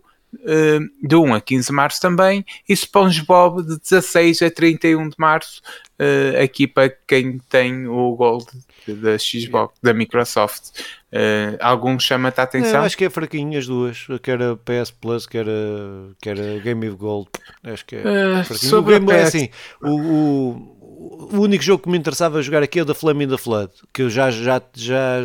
de 1.02 1.16
1 1.16 1.34
a 1.34 1.40
15 1.40 1.66
de 1.66 1.72
março 1.72 2.00
também, 2.00 2.44
e 2.68 2.72
SpongeBob 2.74 3.62
de 3.62 3.78
16 3.78 4.42
a 4.42 4.50
31 4.50 5.08
de 5.08 5.16
março, 5.18 5.60
uh, 5.98 6.42
aqui 6.42 6.66
para 6.66 6.88
quem 7.06 7.38
tem 7.48 7.86
o 7.86 8.14
Gold 8.14 8.46
da 8.86 9.18
Xbox, 9.18 9.74
da 9.82 9.92
Microsoft. 9.92 10.80
Uh, 11.12 11.58
algum 11.60 11.98
chama-te 11.98 12.40
a 12.40 12.44
atenção? 12.44 12.82
acho 12.82 12.96
que 12.96 13.04
é 13.04 13.10
fraquinho 13.10 13.58
as 13.58 13.66
duas, 13.66 14.06
quer 14.22 14.40
a 14.42 14.56
PS 14.56 14.92
Plus, 14.92 15.26
quer 15.26 15.46
a, 15.46 16.14
quer 16.20 16.38
a 16.38 16.58
Game 16.58 16.88
of 16.88 16.96
Gold. 16.96 17.28
Acho 17.64 17.84
que 17.84 17.96
é 17.96 18.00
uh, 18.00 18.44
fraquinho. 18.44 18.70
Sobre 18.70 18.94
o 18.94 19.00
Game, 19.00 19.12
é 19.12 19.22
assim, 19.22 19.48
o, 19.82 19.90
o, 19.90 21.28
o, 21.34 21.40
único 21.40 21.62
jogo 21.62 21.82
que 21.82 21.90
me 21.90 21.98
interessava 21.98 22.40
jogar 22.42 22.62
aqui 22.62 22.78
é 22.78 22.82
o 22.82 22.84
da 22.84 22.94
Flame 22.94 23.24
in 23.24 23.28
the 23.28 23.36
Flood, 23.36 23.72
que 23.92 24.02
eu 24.02 24.10
já, 24.10 24.30
já, 24.30 24.62
já 24.74 25.18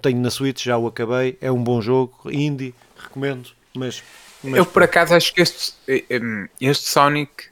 tenho 0.00 0.20
na 0.20 0.30
Switch, 0.30 0.64
já 0.64 0.78
o 0.78 0.86
acabei. 0.86 1.36
É 1.40 1.52
um 1.52 1.62
bom 1.62 1.80
jogo, 1.80 2.30
indie, 2.30 2.74
recomendo, 2.96 3.50
mas 3.74 4.02
mas... 4.42 4.58
Eu 4.58 4.66
por 4.66 4.82
acaso 4.82 5.14
acho 5.14 5.32
que 5.34 5.42
este, 5.42 5.74
este 6.60 6.88
Sonic 6.88 7.50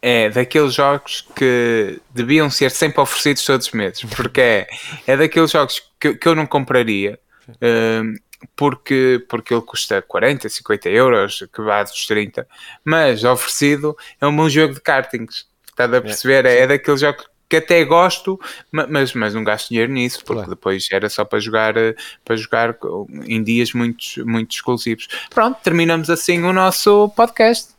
é 0.00 0.28
daqueles 0.28 0.74
jogos 0.74 1.26
que 1.36 2.00
deviam 2.10 2.50
ser 2.50 2.70
sempre 2.70 3.00
oferecidos 3.00 3.44
todos 3.44 3.66
os 3.68 3.72
meses, 3.72 4.02
porque 4.16 4.40
é, 4.40 4.68
é 5.06 5.16
daqueles 5.16 5.50
jogos 5.50 5.82
que, 6.00 6.14
que 6.14 6.28
eu 6.28 6.34
não 6.34 6.46
compraria. 6.46 7.18
Um, 7.60 8.14
porque, 8.56 9.24
porque 9.28 9.54
ele 9.54 9.62
custa 9.62 10.02
40, 10.02 10.48
50 10.48 10.88
euros, 10.88 11.46
que 11.52 11.62
vai 11.62 11.84
dos 11.84 12.06
30, 12.06 12.46
mas 12.84 13.22
oferecido 13.22 13.96
é 14.20 14.26
um 14.26 14.34
bom 14.34 14.48
jogo 14.48 14.74
de 14.74 14.80
kartings. 14.80 15.46
Estás 15.68 15.92
a 15.92 16.00
perceber? 16.00 16.44
É, 16.44 16.58
é 16.58 16.66
daqueles 16.66 17.00
jogos 17.00 17.24
que 17.52 17.56
até 17.56 17.84
gosto, 17.84 18.40
mas, 18.70 19.12
mas 19.12 19.34
não 19.34 19.44
gasto 19.44 19.68
dinheiro 19.68 19.92
nisso, 19.92 20.20
porque 20.20 20.40
claro. 20.40 20.50
depois 20.50 20.88
era 20.90 21.10
só 21.10 21.22
para 21.22 21.38
jogar, 21.38 21.76
eh, 21.76 21.94
para 22.24 22.34
jogar 22.34 22.78
em 23.26 23.42
dias 23.42 23.74
muito, 23.74 24.26
muito 24.26 24.52
exclusivos. 24.52 25.06
Pronto, 25.28 25.58
terminamos 25.62 26.08
assim 26.08 26.42
o 26.44 26.52
nosso 26.52 27.10
podcast. 27.10 27.72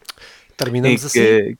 Terminamos 0.55 1.03
assim. 1.05 1.57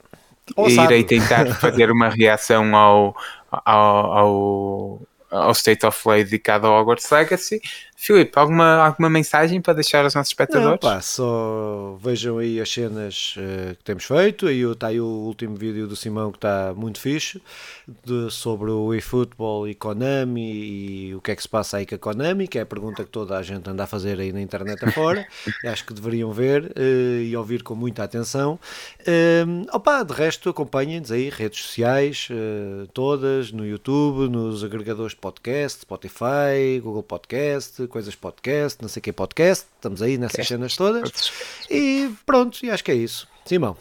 irei 0.84 1.04
tentar 1.04 1.48
fazer 1.58 1.90
uma 1.90 2.10
reação 2.10 2.76
ao, 2.76 3.18
ao, 3.50 4.14
ao, 4.14 5.02
ao 5.32 5.52
State 5.54 5.84
of 5.88 6.04
Play 6.04 6.24
dedicado 6.24 6.68
ao 6.68 6.80
Hogwarts 6.80 7.10
Legacy. 7.10 7.62
Filipe, 8.04 8.38
alguma, 8.38 8.86
alguma 8.86 9.10
mensagem 9.10 9.62
para 9.62 9.76
deixar 9.76 10.04
aos 10.04 10.14
nossos 10.14 10.32
espectadores? 10.32 10.72
Não, 10.72 10.78
pá, 10.78 11.00
só 11.00 11.98
vejam 12.02 12.38
aí 12.38 12.60
as 12.60 12.70
cenas 12.70 13.34
uh, 13.38 13.74
que 13.78 13.84
temos 13.86 14.04
feito. 14.04 14.46
Aí 14.46 14.60
está 14.60 14.88
aí 14.88 15.00
o 15.00 15.06
último 15.06 15.56
vídeo 15.56 15.88
do 15.88 15.96
Simão 15.96 16.30
que 16.30 16.38
está 16.38 16.74
muito 16.76 17.00
fixe 17.00 17.42
de, 17.88 18.32
sobre 18.32 18.72
o 18.72 18.94
eFootball 18.94 19.68
e 19.68 19.76
Konami 19.76 20.52
e 20.52 21.16
o 21.16 21.22
que 21.22 21.32
é 21.32 21.36
que 21.36 21.42
se 21.42 21.50
passa 21.50 21.78
aí 21.78 21.86
com 21.86 21.96
a 21.96 21.98
Konami, 21.98 22.48
que 22.48 22.58
é 22.58 22.62
a 22.62 22.66
pergunta 22.66 23.04
que 23.04 23.10
toda 23.10 23.38
a 23.38 23.44
gente 23.44 23.70
anda 23.70 23.84
a 23.84 23.88
fazer 23.88 24.20
aí 24.20 24.32
na 24.32 24.42
internet 24.42 24.84
afora. 24.84 25.28
Acho 25.66 25.86
que 25.86 25.94
deveriam 25.94 26.32
ver 26.32 26.64
uh, 26.64 27.22
e 27.22 27.36
ouvir 27.36 27.64
com 27.64 27.76
muita 27.76 28.04
atenção. 28.04 28.60
Uh, 29.02 29.68
opa, 29.72 30.04
de 30.04 30.14
resto, 30.14 30.50
acompanhem-nos 30.50 31.12
aí, 31.12 31.30
redes 31.30 31.62
sociais, 31.62 32.28
uh, 32.32 32.88
todas, 32.88 33.52
no 33.52 33.66
YouTube, 33.66 34.30
nos 34.30 34.64
agregadores 34.64 35.14
de 35.14 35.20
podcast, 35.20 35.82
Spotify, 35.82 36.80
Google 36.82 37.04
Podcast 37.04 37.84
coisas 37.88 38.16
podcast, 38.16 38.82
não 38.82 38.90
sei 38.90 39.00
o 39.00 39.04
que 39.04 39.14
podcast, 39.14 39.66
estamos 39.76 40.02
aí 40.02 40.18
nessas 40.18 40.48
cenas 40.48 40.76
todas. 40.76 41.32
E 41.70 42.12
pronto, 42.26 42.64
e 42.66 42.70
acho 42.70 42.84
que 42.84 42.92
é 42.92 42.96
isso. 42.96 43.28
Simão. 43.46 43.78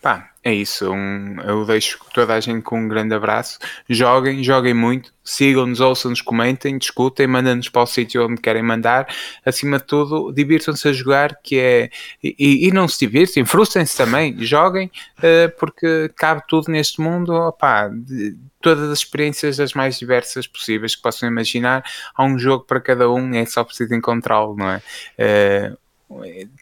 Pá, 0.00 0.32
é 0.46 0.54
isso. 0.54 0.92
Um, 0.92 1.40
eu 1.40 1.64
deixo 1.64 1.98
toda 2.14 2.32
a 2.32 2.38
gente 2.38 2.62
com 2.62 2.78
um 2.78 2.86
grande 2.86 3.12
abraço. 3.12 3.58
Joguem, 3.90 4.44
joguem 4.44 4.72
muito. 4.72 5.12
Sigam-nos, 5.24 5.80
ouçam-nos, 5.80 6.20
comentem, 6.20 6.78
discutem, 6.78 7.26
mandem-nos 7.26 7.68
para 7.68 7.82
o 7.82 7.86
sítio 7.86 8.24
onde 8.24 8.40
querem 8.40 8.62
mandar. 8.62 9.12
Acima 9.44 9.78
de 9.78 9.84
tudo, 9.84 10.32
divirtam-se 10.32 10.86
a 10.86 10.92
jogar, 10.92 11.40
que 11.42 11.58
é. 11.58 11.90
E, 12.22 12.68
e 12.68 12.70
não 12.70 12.86
se 12.86 12.96
divirtem, 13.00 13.44
frustrem-se 13.44 13.96
também. 13.96 14.36
Joguem, 14.38 14.88
uh, 15.18 15.50
porque 15.58 16.12
cabe 16.14 16.42
tudo 16.46 16.70
neste 16.70 17.00
mundo. 17.00 17.32
Opá, 17.34 17.88
de, 17.88 18.36
todas 18.60 18.88
as 18.88 19.00
experiências 19.00 19.58
as 19.58 19.74
mais 19.74 19.98
diversas 19.98 20.46
possíveis 20.46 20.94
que 20.94 21.02
possam 21.02 21.28
imaginar. 21.28 21.82
Há 22.14 22.22
um 22.22 22.38
jogo 22.38 22.64
para 22.64 22.80
cada 22.80 23.10
um, 23.10 23.34
é 23.34 23.44
só 23.46 23.64
preciso 23.64 23.92
encontrá-lo, 23.96 24.54
não 24.54 24.70
é? 24.70 24.80
Uh, 25.18 25.76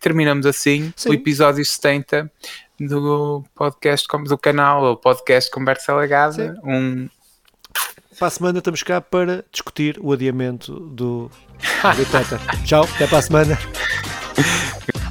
terminamos 0.00 0.46
assim 0.46 0.92
Sim. 0.96 1.10
o 1.10 1.12
episódio 1.12 1.62
70 1.62 2.30
do 2.78 3.44
podcast 3.54 4.06
do 4.26 4.38
canal, 4.38 4.84
o 4.84 4.96
podcast 4.96 5.50
Conversa 5.50 5.94
Legada. 5.94 6.58
Um... 6.64 7.08
Para 8.18 8.28
a 8.28 8.30
semana 8.30 8.58
estamos 8.58 8.82
cá 8.82 9.00
para 9.00 9.44
discutir 9.50 9.98
o 10.00 10.12
adiamento 10.12 10.78
do 10.78 11.28
Twitter. 11.94 12.38
Tchau, 12.64 12.84
até 12.94 13.06
para 13.08 13.18
a 13.18 13.22
semana. 13.22 13.58